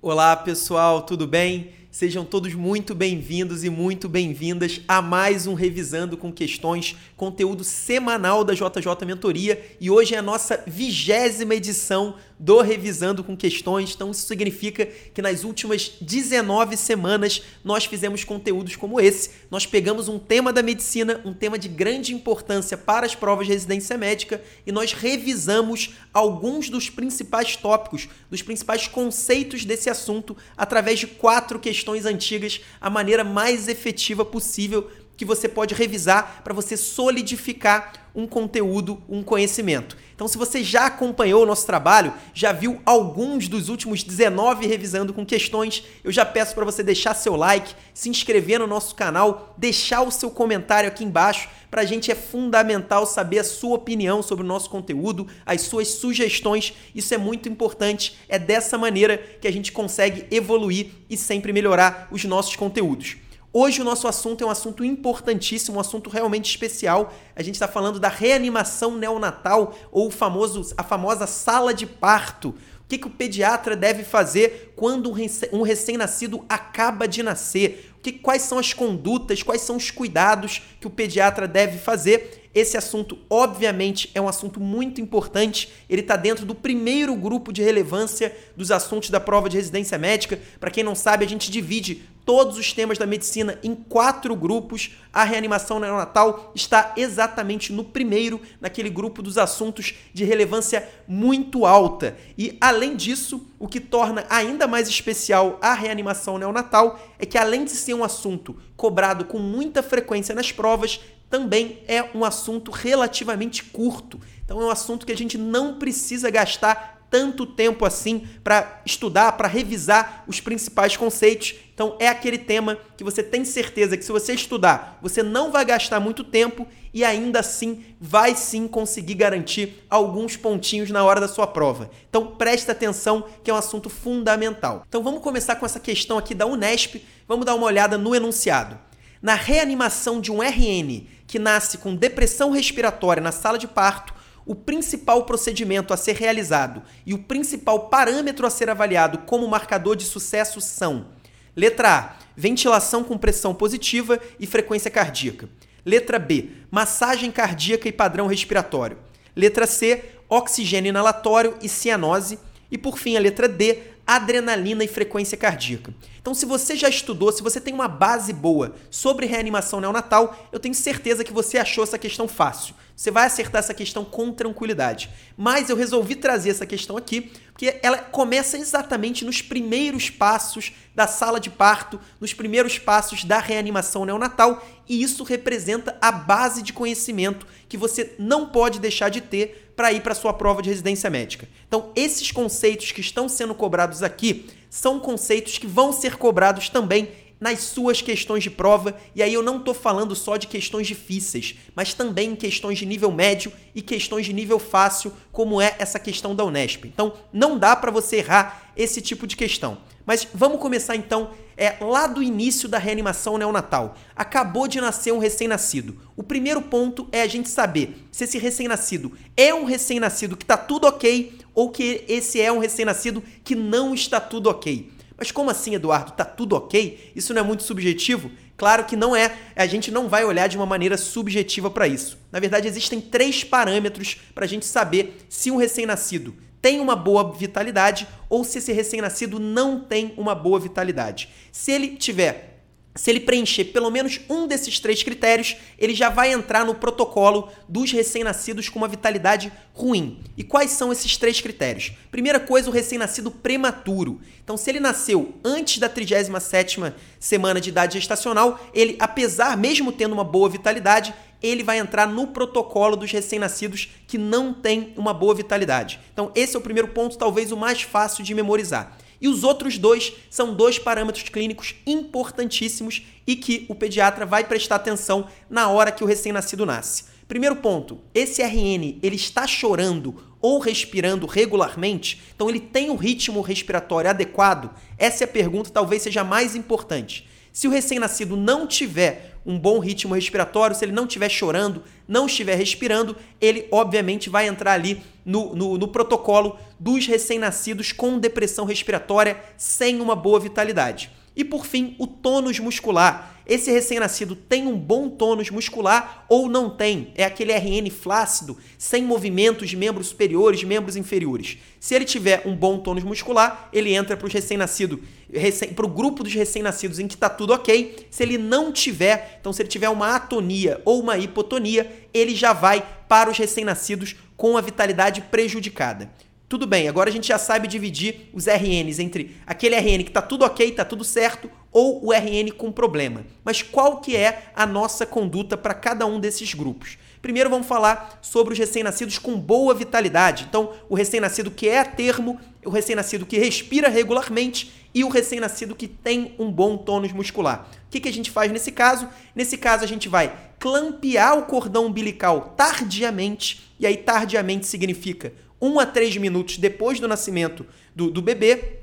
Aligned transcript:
Olá 0.00 0.36
pessoal, 0.36 1.02
tudo 1.02 1.26
bem? 1.26 1.72
Sejam 1.90 2.24
todos 2.24 2.54
muito 2.54 2.94
bem-vindos 2.94 3.64
e 3.64 3.68
muito 3.68 4.08
bem-vindas 4.08 4.80
a 4.86 5.02
mais 5.02 5.48
um 5.48 5.54
Revisando 5.54 6.16
com 6.16 6.32
Questões, 6.32 6.94
conteúdo 7.16 7.64
semanal 7.64 8.44
da 8.44 8.54
JJ 8.54 9.04
Mentoria. 9.04 9.60
E 9.80 9.90
hoje 9.90 10.14
é 10.14 10.18
a 10.18 10.22
nossa 10.22 10.62
vigésima 10.68 11.56
edição 11.56 12.14
do 12.38 12.60
Revisando 12.60 13.24
com 13.24 13.36
Questões. 13.36 13.94
Então, 13.94 14.10
isso 14.10 14.26
significa 14.26 14.86
que 14.86 15.20
nas 15.20 15.44
últimas 15.44 15.92
19 16.00 16.76
semanas 16.76 17.42
nós 17.64 17.84
fizemos 17.84 18.24
conteúdos 18.24 18.76
como 18.76 19.00
esse. 19.00 19.30
Nós 19.50 19.66
pegamos 19.66 20.08
um 20.08 20.18
tema 20.18 20.52
da 20.52 20.62
medicina, 20.62 21.20
um 21.24 21.34
tema 21.34 21.58
de 21.58 21.68
grande 21.68 22.14
importância 22.14 22.76
para 22.76 23.06
as 23.06 23.14
provas 23.14 23.46
de 23.46 23.52
residência 23.52 23.98
médica, 23.98 24.42
e 24.66 24.70
nós 24.70 24.92
revisamos 24.92 25.94
alguns 26.12 26.70
dos 26.70 26.88
principais 26.88 27.56
tópicos, 27.56 28.08
dos 28.30 28.42
principais 28.42 28.86
conceitos 28.86 29.64
desse 29.64 29.90
assunto 29.90 30.36
através 30.56 31.00
de 31.00 31.06
quatro 31.06 31.58
questões 31.58 32.04
antigas 32.04 32.60
a 32.80 32.88
maneira 32.88 33.24
mais 33.24 33.68
efetiva 33.68 34.24
possível 34.24 34.90
que 35.18 35.24
você 35.24 35.48
pode 35.48 35.74
revisar 35.74 36.42
para 36.44 36.54
você 36.54 36.76
solidificar 36.76 37.92
um 38.14 38.26
conteúdo, 38.26 39.02
um 39.08 39.22
conhecimento. 39.22 39.96
Então, 40.14 40.28
se 40.28 40.38
você 40.38 40.62
já 40.62 40.86
acompanhou 40.86 41.42
o 41.42 41.46
nosso 41.46 41.66
trabalho, 41.66 42.14
já 42.32 42.52
viu 42.52 42.80
alguns 42.86 43.48
dos 43.48 43.68
últimos 43.68 44.02
19 44.02 44.66
revisando 44.66 45.12
com 45.12 45.26
questões, 45.26 45.84
eu 46.04 46.12
já 46.12 46.24
peço 46.24 46.54
para 46.54 46.64
você 46.64 46.82
deixar 46.82 47.14
seu 47.14 47.34
like, 47.34 47.74
se 47.92 48.08
inscrever 48.08 48.60
no 48.60 48.66
nosso 48.66 48.94
canal, 48.94 49.54
deixar 49.58 50.02
o 50.02 50.10
seu 50.10 50.30
comentário 50.30 50.88
aqui 50.88 51.04
embaixo. 51.04 51.48
Para 51.68 51.82
a 51.82 51.84
gente 51.84 52.10
é 52.12 52.14
fundamental 52.14 53.04
saber 53.04 53.40
a 53.40 53.44
sua 53.44 53.74
opinião 53.74 54.22
sobre 54.22 54.44
o 54.44 54.48
nosso 54.48 54.70
conteúdo, 54.70 55.26
as 55.44 55.62
suas 55.62 55.88
sugestões. 55.88 56.72
Isso 56.94 57.12
é 57.12 57.18
muito 57.18 57.48
importante. 57.48 58.16
É 58.28 58.38
dessa 58.38 58.78
maneira 58.78 59.18
que 59.18 59.48
a 59.48 59.52
gente 59.52 59.72
consegue 59.72 60.26
evoluir 60.30 60.90
e 61.10 61.16
sempre 61.16 61.52
melhorar 61.52 62.08
os 62.10 62.24
nossos 62.24 62.54
conteúdos. 62.56 63.16
Hoje 63.50 63.80
o 63.80 63.84
nosso 63.84 64.06
assunto 64.06 64.44
é 64.44 64.46
um 64.46 64.50
assunto 64.50 64.84
importantíssimo, 64.84 65.78
um 65.78 65.80
assunto 65.80 66.10
realmente 66.10 66.50
especial. 66.50 67.14
A 67.34 67.42
gente 67.42 67.54
está 67.54 67.66
falando 67.66 67.98
da 67.98 68.08
reanimação 68.08 68.96
neonatal 68.96 69.74
ou 69.90 70.10
famoso, 70.10 70.74
a 70.76 70.82
famosa 70.82 71.26
sala 71.26 71.72
de 71.72 71.86
parto. 71.86 72.50
O 72.50 72.88
que, 72.88 72.98
que 72.98 73.06
o 73.06 73.10
pediatra 73.10 73.74
deve 73.74 74.04
fazer 74.04 74.72
quando 74.76 75.10
um 75.52 75.62
recém-nascido 75.62 76.44
acaba 76.48 77.08
de 77.08 77.22
nascer? 77.22 77.94
Que, 78.02 78.12
quais 78.12 78.42
são 78.42 78.58
as 78.58 78.72
condutas, 78.74 79.42
quais 79.42 79.62
são 79.62 79.76
os 79.76 79.90
cuidados 79.90 80.62
que 80.78 80.86
o 80.86 80.90
pediatra 80.90 81.48
deve 81.48 81.78
fazer 81.78 82.48
esse 82.54 82.76
assunto, 82.76 83.18
obviamente, 83.28 84.10
é 84.14 84.20
um 84.20 84.28
assunto 84.28 84.58
muito 84.58 85.00
importante. 85.00 85.70
Ele 85.88 86.00
está 86.00 86.16
dentro 86.16 86.46
do 86.46 86.54
primeiro 86.54 87.14
grupo 87.14 87.52
de 87.52 87.62
relevância 87.62 88.34
dos 88.56 88.70
assuntos 88.70 89.10
da 89.10 89.20
prova 89.20 89.48
de 89.48 89.56
residência 89.56 89.98
médica. 89.98 90.40
Para 90.58 90.70
quem 90.70 90.82
não 90.82 90.94
sabe, 90.94 91.24
a 91.24 91.28
gente 91.28 91.50
divide 91.50 92.02
todos 92.28 92.58
os 92.58 92.74
temas 92.74 92.98
da 92.98 93.06
medicina 93.06 93.58
em 93.62 93.74
quatro 93.74 94.36
grupos. 94.36 94.90
A 95.10 95.24
reanimação 95.24 95.80
neonatal 95.80 96.52
está 96.54 96.92
exatamente 96.94 97.72
no 97.72 97.82
primeiro, 97.82 98.38
naquele 98.60 98.90
grupo 98.90 99.22
dos 99.22 99.38
assuntos 99.38 99.94
de 100.12 100.26
relevância 100.26 100.86
muito 101.08 101.64
alta. 101.64 102.18
E, 102.36 102.58
além 102.60 102.96
disso, 102.96 103.48
o 103.58 103.66
que 103.66 103.80
torna 103.80 104.26
ainda 104.28 104.66
mais 104.66 104.90
especial 104.90 105.58
a 105.62 105.72
reanimação 105.72 106.36
neonatal 106.36 107.00
é 107.18 107.24
que, 107.24 107.38
além 107.38 107.64
de 107.64 107.70
ser 107.70 107.94
um 107.94 108.04
assunto 108.04 108.54
cobrado 108.76 109.24
com 109.24 109.38
muita 109.38 109.82
frequência 109.82 110.34
nas 110.34 110.52
provas, 110.52 111.00
também 111.30 111.82
é 111.88 112.10
um 112.14 112.26
assunto 112.26 112.70
relativamente 112.70 113.64
curto. 113.64 114.20
Então 114.44 114.60
é 114.60 114.64
um 114.66 114.70
assunto 114.70 115.06
que 115.06 115.12
a 115.12 115.16
gente 115.16 115.38
não 115.38 115.78
precisa 115.78 116.28
gastar 116.28 116.97
tanto 117.10 117.46
tempo 117.46 117.84
assim 117.84 118.26
para 118.42 118.80
estudar, 118.84 119.32
para 119.32 119.48
revisar 119.48 120.24
os 120.26 120.40
principais 120.40 120.96
conceitos. 120.96 121.54
Então 121.74 121.96
é 121.98 122.08
aquele 122.08 122.38
tema 122.38 122.78
que 122.96 123.04
você 123.04 123.22
tem 123.22 123.44
certeza 123.44 123.96
que 123.96 124.04
se 124.04 124.12
você 124.12 124.34
estudar, 124.34 124.98
você 125.00 125.22
não 125.22 125.50
vai 125.50 125.64
gastar 125.64 126.00
muito 126.00 126.24
tempo 126.24 126.66
e 126.92 127.04
ainda 127.04 127.40
assim 127.40 127.84
vai 128.00 128.34
sim 128.34 128.66
conseguir 128.66 129.14
garantir 129.14 129.84
alguns 129.88 130.36
pontinhos 130.36 130.90
na 130.90 131.04
hora 131.04 131.20
da 131.20 131.28
sua 131.28 131.46
prova. 131.46 131.90
Então 132.08 132.26
presta 132.26 132.72
atenção 132.72 133.24
que 133.42 133.50
é 133.50 133.54
um 133.54 133.58
assunto 133.58 133.88
fundamental. 133.88 134.84
Então 134.88 135.02
vamos 135.02 135.22
começar 135.22 135.56
com 135.56 135.66
essa 135.66 135.80
questão 135.80 136.18
aqui 136.18 136.34
da 136.34 136.46
Unesp. 136.46 136.96
Vamos 137.26 137.46
dar 137.46 137.54
uma 137.54 137.66
olhada 137.66 137.96
no 137.96 138.14
enunciado. 138.14 138.78
Na 139.20 139.34
reanimação 139.34 140.20
de 140.20 140.30
um 140.30 140.42
RN 140.42 141.06
que 141.26 141.38
nasce 141.38 141.78
com 141.78 141.94
depressão 141.94 142.50
respiratória 142.50 143.22
na 143.22 143.32
sala 143.32 143.58
de 143.58 143.68
parto, 143.68 144.14
o 144.48 144.54
principal 144.54 145.26
procedimento 145.26 145.92
a 145.92 145.96
ser 145.96 146.16
realizado 146.16 146.82
e 147.04 147.12
o 147.12 147.18
principal 147.18 147.90
parâmetro 147.90 148.46
a 148.46 148.50
ser 148.50 148.70
avaliado 148.70 149.18
como 149.18 149.46
marcador 149.46 149.94
de 149.94 150.04
sucesso 150.04 150.58
são: 150.58 151.08
letra 151.54 151.98
A, 151.98 152.16
ventilação 152.34 153.04
com 153.04 153.18
pressão 153.18 153.54
positiva 153.54 154.18
e 154.40 154.46
frequência 154.46 154.90
cardíaca. 154.90 155.50
Letra 155.84 156.18
B, 156.18 156.48
massagem 156.70 157.30
cardíaca 157.30 157.88
e 157.88 157.92
padrão 157.92 158.26
respiratório. 158.26 158.96
Letra 159.36 159.66
C, 159.66 160.02
oxigênio 160.30 160.88
inalatório 160.88 161.54
e 161.62 161.68
cianose. 161.68 162.38
E 162.70 162.78
por 162.78 162.98
fim, 162.98 163.16
a 163.16 163.20
letra 163.20 163.48
D, 163.48 163.78
adrenalina 164.08 164.82
e 164.82 164.88
frequência 164.88 165.36
cardíaca. 165.36 165.92
Então, 166.18 166.32
se 166.32 166.46
você 166.46 166.74
já 166.74 166.88
estudou, 166.88 167.30
se 167.30 167.42
você 167.42 167.60
tem 167.60 167.74
uma 167.74 167.86
base 167.86 168.32
boa 168.32 168.74
sobre 168.90 169.26
reanimação 169.26 169.82
neonatal, 169.82 170.48
eu 170.50 170.58
tenho 170.58 170.74
certeza 170.74 171.22
que 171.22 171.32
você 171.32 171.58
achou 171.58 171.84
essa 171.84 171.98
questão 171.98 172.26
fácil. 172.26 172.74
Você 172.96 173.10
vai 173.10 173.26
acertar 173.26 173.58
essa 173.58 173.74
questão 173.74 174.06
com 174.06 174.32
tranquilidade. 174.32 175.10
Mas 175.36 175.68
eu 175.68 175.76
resolvi 175.76 176.16
trazer 176.16 176.50
essa 176.50 176.64
questão 176.64 176.96
aqui 176.96 177.30
porque 177.52 177.80
ela 177.82 177.98
começa 177.98 178.56
exatamente 178.56 179.24
nos 179.24 179.42
primeiros 179.42 180.08
passos 180.08 180.72
da 180.94 181.06
sala 181.06 181.38
de 181.38 181.50
parto, 181.50 182.00
nos 182.20 182.32
primeiros 182.32 182.78
passos 182.78 183.24
da 183.24 183.40
reanimação 183.40 184.04
neonatal, 184.04 184.64
e 184.88 185.02
isso 185.02 185.24
representa 185.24 185.98
a 186.00 186.12
base 186.12 186.62
de 186.62 186.72
conhecimento 186.72 187.46
que 187.68 187.76
você 187.76 188.14
não 188.18 188.46
pode 188.46 188.78
deixar 188.78 189.08
de 189.08 189.20
ter 189.20 189.67
para 189.78 189.92
ir 189.92 190.00
para 190.00 190.12
sua 190.12 190.32
prova 190.32 190.60
de 190.60 190.68
residência 190.68 191.08
médica. 191.08 191.48
Então, 191.68 191.92
esses 191.94 192.32
conceitos 192.32 192.90
que 192.90 193.00
estão 193.00 193.28
sendo 193.28 193.54
cobrados 193.54 194.02
aqui 194.02 194.46
são 194.68 194.98
conceitos 194.98 195.56
que 195.56 195.68
vão 195.68 195.92
ser 195.92 196.16
cobrados 196.16 196.68
também 196.68 197.08
nas 197.38 197.60
suas 197.60 198.02
questões 198.02 198.42
de 198.42 198.50
prova, 198.50 198.98
e 199.14 199.22
aí 199.22 199.32
eu 199.32 199.40
não 199.40 199.58
estou 199.58 199.72
falando 199.72 200.16
só 200.16 200.36
de 200.36 200.48
questões 200.48 200.88
difíceis, 200.88 201.54
mas 201.76 201.94
também 201.94 202.34
questões 202.34 202.76
de 202.76 202.86
nível 202.86 203.12
médio 203.12 203.52
e 203.72 203.80
questões 203.80 204.26
de 204.26 204.32
nível 204.32 204.58
fácil, 204.58 205.12
como 205.30 205.60
é 205.60 205.76
essa 205.78 206.00
questão 206.00 206.34
da 206.34 206.44
Unesp. 206.44 206.84
Então, 206.84 207.12
não 207.32 207.56
dá 207.56 207.76
para 207.76 207.92
você 207.92 208.16
errar 208.16 208.72
esse 208.76 209.00
tipo 209.00 209.28
de 209.28 209.36
questão. 209.36 209.78
Mas 210.04 210.26
vamos 210.34 210.60
começar 210.60 210.96
então 210.96 211.30
é 211.58 211.76
lá 211.80 212.06
do 212.06 212.22
início 212.22 212.68
da 212.68 212.78
reanimação 212.78 213.36
neonatal. 213.36 213.96
Acabou 214.14 214.68
de 214.68 214.80
nascer 214.80 215.12
um 215.12 215.18
recém-nascido. 215.18 215.98
O 216.16 216.22
primeiro 216.22 216.62
ponto 216.62 217.08
é 217.10 217.20
a 217.20 217.26
gente 217.26 217.48
saber 217.48 218.06
se 218.12 218.24
esse 218.24 218.38
recém-nascido 218.38 219.12
é 219.36 219.52
um 219.52 219.64
recém-nascido 219.64 220.36
que 220.36 220.44
está 220.44 220.56
tudo 220.56 220.86
ok 220.86 221.36
ou 221.52 221.70
que 221.70 222.04
esse 222.08 222.40
é 222.40 222.52
um 222.52 222.60
recém-nascido 222.60 223.22
que 223.42 223.56
não 223.56 223.92
está 223.92 224.20
tudo 224.20 224.48
ok. 224.48 224.92
Mas 225.18 225.32
como 225.32 225.50
assim, 225.50 225.74
Eduardo? 225.74 226.12
Tá 226.12 226.24
tudo 226.24 226.54
ok? 226.54 227.12
Isso 227.16 227.34
não 227.34 227.42
é 227.42 227.44
muito 227.44 227.64
subjetivo? 227.64 228.30
Claro 228.56 228.84
que 228.84 228.96
não 228.96 229.16
é. 229.16 229.36
A 229.56 229.66
gente 229.66 229.90
não 229.90 230.08
vai 230.08 230.24
olhar 230.24 230.48
de 230.48 230.56
uma 230.56 230.66
maneira 230.66 230.96
subjetiva 230.96 231.68
para 231.68 231.88
isso. 231.88 232.16
Na 232.30 232.38
verdade, 232.38 232.68
existem 232.68 233.00
três 233.00 233.42
parâmetros 233.42 234.16
para 234.32 234.44
a 234.44 234.48
gente 234.48 234.64
saber 234.64 235.26
se 235.28 235.50
um 235.50 235.56
recém-nascido 235.56 236.34
tem 236.60 236.80
uma 236.80 236.96
boa 236.96 237.32
vitalidade 237.32 238.06
ou 238.28 238.44
se 238.44 238.58
esse 238.58 238.72
recém-nascido 238.72 239.38
não 239.38 239.80
tem 239.80 240.14
uma 240.16 240.34
boa 240.34 240.58
vitalidade. 240.58 241.28
Se 241.52 241.72
ele 241.72 241.96
tiver 241.96 242.58
se 242.98 243.10
ele 243.10 243.20
preencher 243.20 243.66
pelo 243.66 243.90
menos 243.90 244.20
um 244.28 244.48
desses 244.48 244.80
três 244.80 245.04
critérios, 245.04 245.56
ele 245.78 245.94
já 245.94 246.08
vai 246.08 246.32
entrar 246.32 246.64
no 246.64 246.74
protocolo 246.74 247.48
dos 247.68 247.92
recém-nascidos 247.92 248.68
com 248.68 248.80
uma 248.80 248.88
vitalidade 248.88 249.52
ruim. 249.72 250.20
E 250.36 250.42
quais 250.42 250.72
são 250.72 250.90
esses 250.90 251.16
três 251.16 251.40
critérios? 251.40 251.92
Primeira 252.10 252.40
coisa, 252.40 252.68
o 252.68 252.72
recém-nascido 252.72 253.30
prematuro. 253.30 254.20
Então, 254.42 254.56
se 254.56 254.68
ele 254.68 254.80
nasceu 254.80 255.32
antes 255.44 255.78
da 255.78 255.88
37ª 255.88 256.92
semana 257.20 257.60
de 257.60 257.68
idade 257.68 258.00
gestacional, 258.00 258.58
ele, 258.74 258.96
apesar, 258.98 259.56
mesmo 259.56 259.92
tendo 259.92 260.12
uma 260.12 260.24
boa 260.24 260.48
vitalidade, 260.48 261.14
ele 261.42 261.62
vai 261.62 261.78
entrar 261.78 262.06
no 262.06 262.28
protocolo 262.28 262.96
dos 262.96 263.10
recém-nascidos 263.10 263.88
que 264.06 264.18
não 264.18 264.52
tem 264.52 264.92
uma 264.96 265.14
boa 265.14 265.34
vitalidade. 265.34 266.00
Então, 266.12 266.30
esse 266.34 266.56
é 266.56 266.58
o 266.58 266.62
primeiro 266.62 266.88
ponto, 266.88 267.18
talvez 267.18 267.52
o 267.52 267.56
mais 267.56 267.82
fácil 267.82 268.24
de 268.24 268.34
memorizar. 268.34 268.96
E 269.20 269.28
os 269.28 269.42
outros 269.42 269.78
dois 269.78 270.12
são 270.30 270.54
dois 270.54 270.78
parâmetros 270.78 271.28
clínicos 271.28 271.74
importantíssimos 271.86 273.02
e 273.26 273.34
que 273.34 273.66
o 273.68 273.74
pediatra 273.74 274.24
vai 274.24 274.44
prestar 274.44 274.76
atenção 274.76 275.26
na 275.50 275.68
hora 275.68 275.90
que 275.90 276.04
o 276.04 276.06
recém-nascido 276.06 276.64
nasce. 276.64 277.04
Primeiro 277.26 277.56
ponto, 277.56 278.00
esse 278.14 278.42
RN, 278.42 278.98
ele 279.02 279.16
está 279.16 279.46
chorando 279.46 280.22
ou 280.40 280.58
respirando 280.58 281.26
regularmente? 281.26 282.22
Então 282.34 282.48
ele 282.48 282.60
tem 282.60 282.90
o 282.90 282.96
ritmo 282.96 283.40
respiratório 283.40 284.08
adequado? 284.08 284.70
Essa 284.96 285.24
é 285.24 285.26
a 285.26 285.28
pergunta, 285.28 285.70
talvez 285.70 286.02
seja 286.02 286.24
mais 286.24 286.54
importante. 286.54 287.28
Se 287.52 287.66
o 287.66 287.70
recém-nascido 287.70 288.36
não 288.36 288.66
tiver 288.66 289.36
um 289.44 289.58
bom 289.58 289.78
ritmo 289.78 290.14
respiratório, 290.14 290.76
se 290.76 290.84
ele 290.84 290.92
não 290.92 291.04
estiver 291.04 291.28
chorando, 291.28 291.82
não 292.06 292.26
estiver 292.26 292.54
respirando, 292.56 293.16
ele 293.40 293.66
obviamente 293.70 294.28
vai 294.28 294.46
entrar 294.46 294.72
ali 294.72 295.02
no, 295.24 295.54
no, 295.54 295.78
no 295.78 295.88
protocolo 295.88 296.58
dos 296.78 297.06
recém-nascidos 297.06 297.92
com 297.92 298.18
depressão 298.18 298.64
respiratória 298.64 299.38
sem 299.56 300.00
uma 300.00 300.14
boa 300.14 300.38
vitalidade. 300.38 301.10
E 301.38 301.44
por 301.44 301.64
fim, 301.64 301.94
o 302.00 302.06
tônus 302.08 302.58
muscular. 302.58 303.36
Esse 303.46 303.70
recém-nascido 303.70 304.34
tem 304.34 304.66
um 304.66 304.76
bom 304.76 305.08
tônus 305.08 305.50
muscular 305.50 306.26
ou 306.28 306.48
não 306.48 306.68
tem? 306.68 307.12
É 307.14 307.24
aquele 307.24 307.52
RN 307.52 307.88
flácido, 307.90 308.58
sem 308.76 309.04
movimentos 309.04 309.70
de 309.70 309.76
membros 309.76 310.08
superiores, 310.08 310.64
membros 310.64 310.96
inferiores. 310.96 311.58
Se 311.78 311.94
ele 311.94 312.04
tiver 312.04 312.42
um 312.44 312.56
bom 312.56 312.80
tônus 312.80 313.04
muscular, 313.04 313.68
ele 313.72 313.94
entra 313.94 314.16
para 314.16 314.26
o 314.26 314.30
recém-nascido, 314.30 315.00
recém, 315.32 315.72
para 315.72 315.86
o 315.86 315.88
grupo 315.88 316.24
dos 316.24 316.34
recém-nascidos 316.34 316.98
em 316.98 317.06
que 317.06 317.14
está 317.14 317.28
tudo 317.28 317.52
ok. 317.52 318.08
Se 318.10 318.24
ele 318.24 318.36
não 318.36 318.72
tiver, 318.72 319.38
então 319.40 319.52
se 319.52 319.62
ele 319.62 319.68
tiver 319.68 319.88
uma 319.88 320.16
atonia 320.16 320.82
ou 320.84 321.00
uma 321.00 321.16
hipotonia, 321.16 321.90
ele 322.12 322.34
já 322.34 322.52
vai 322.52 322.84
para 323.08 323.30
os 323.30 323.38
recém-nascidos 323.38 324.16
com 324.36 324.56
a 324.56 324.60
vitalidade 324.60 325.20
prejudicada. 325.22 326.10
Tudo 326.48 326.66
bem, 326.66 326.88
agora 326.88 327.10
a 327.10 327.12
gente 327.12 327.28
já 327.28 327.36
sabe 327.36 327.68
dividir 327.68 328.30
os 328.32 328.46
RNs 328.46 328.98
entre 329.00 329.36
aquele 329.46 329.76
RN 329.76 330.02
que 330.02 330.08
está 330.08 330.22
tudo 330.22 330.46
ok, 330.46 330.66
está 330.66 330.82
tudo 330.82 331.04
certo, 331.04 331.50
ou 331.70 332.06
o 332.06 332.10
RN 332.10 332.50
com 332.56 332.72
problema. 332.72 333.26
Mas 333.44 333.60
qual 333.60 334.00
que 334.00 334.16
é 334.16 334.50
a 334.56 334.64
nossa 334.64 335.04
conduta 335.04 335.58
para 335.58 335.74
cada 335.74 336.06
um 336.06 336.18
desses 336.18 336.54
grupos? 336.54 336.96
Primeiro 337.20 337.50
vamos 337.50 337.66
falar 337.66 338.18
sobre 338.22 338.54
os 338.54 338.58
recém-nascidos 338.58 339.18
com 339.18 339.38
boa 339.38 339.74
vitalidade. 339.74 340.46
Então, 340.48 340.72
o 340.88 340.94
recém-nascido 340.94 341.50
que 341.50 341.68
é 341.68 341.80
a 341.80 341.84
termo, 341.84 342.40
o 342.64 342.70
recém-nascido 342.70 343.26
que 343.26 343.36
respira 343.36 343.90
regularmente 343.90 344.72
e 344.94 345.04
o 345.04 345.08
recém-nascido 345.10 345.74
que 345.74 345.86
tem 345.86 346.34
um 346.38 346.50
bom 346.50 346.78
tônus 346.78 347.12
muscular. 347.12 347.68
O 347.86 347.90
que, 347.90 348.00
que 348.00 348.08
a 348.08 348.12
gente 348.12 348.30
faz 348.30 348.50
nesse 348.50 348.72
caso? 348.72 349.06
Nesse 349.34 349.58
caso, 349.58 349.84
a 349.84 349.86
gente 349.86 350.08
vai 350.08 350.34
clampear 350.58 351.38
o 351.38 351.42
cordão 351.42 351.86
umbilical 351.86 352.54
tardiamente, 352.56 353.70
e 353.78 353.86
aí 353.86 353.98
tardiamente 353.98 354.66
significa 354.66 355.32
1 355.60 355.80
a 355.80 355.86
3 355.86 356.16
minutos 356.16 356.58
depois 356.58 357.00
do 357.00 357.08
nascimento 357.08 357.66
do, 357.94 358.10
do 358.10 358.22
bebê 358.22 358.78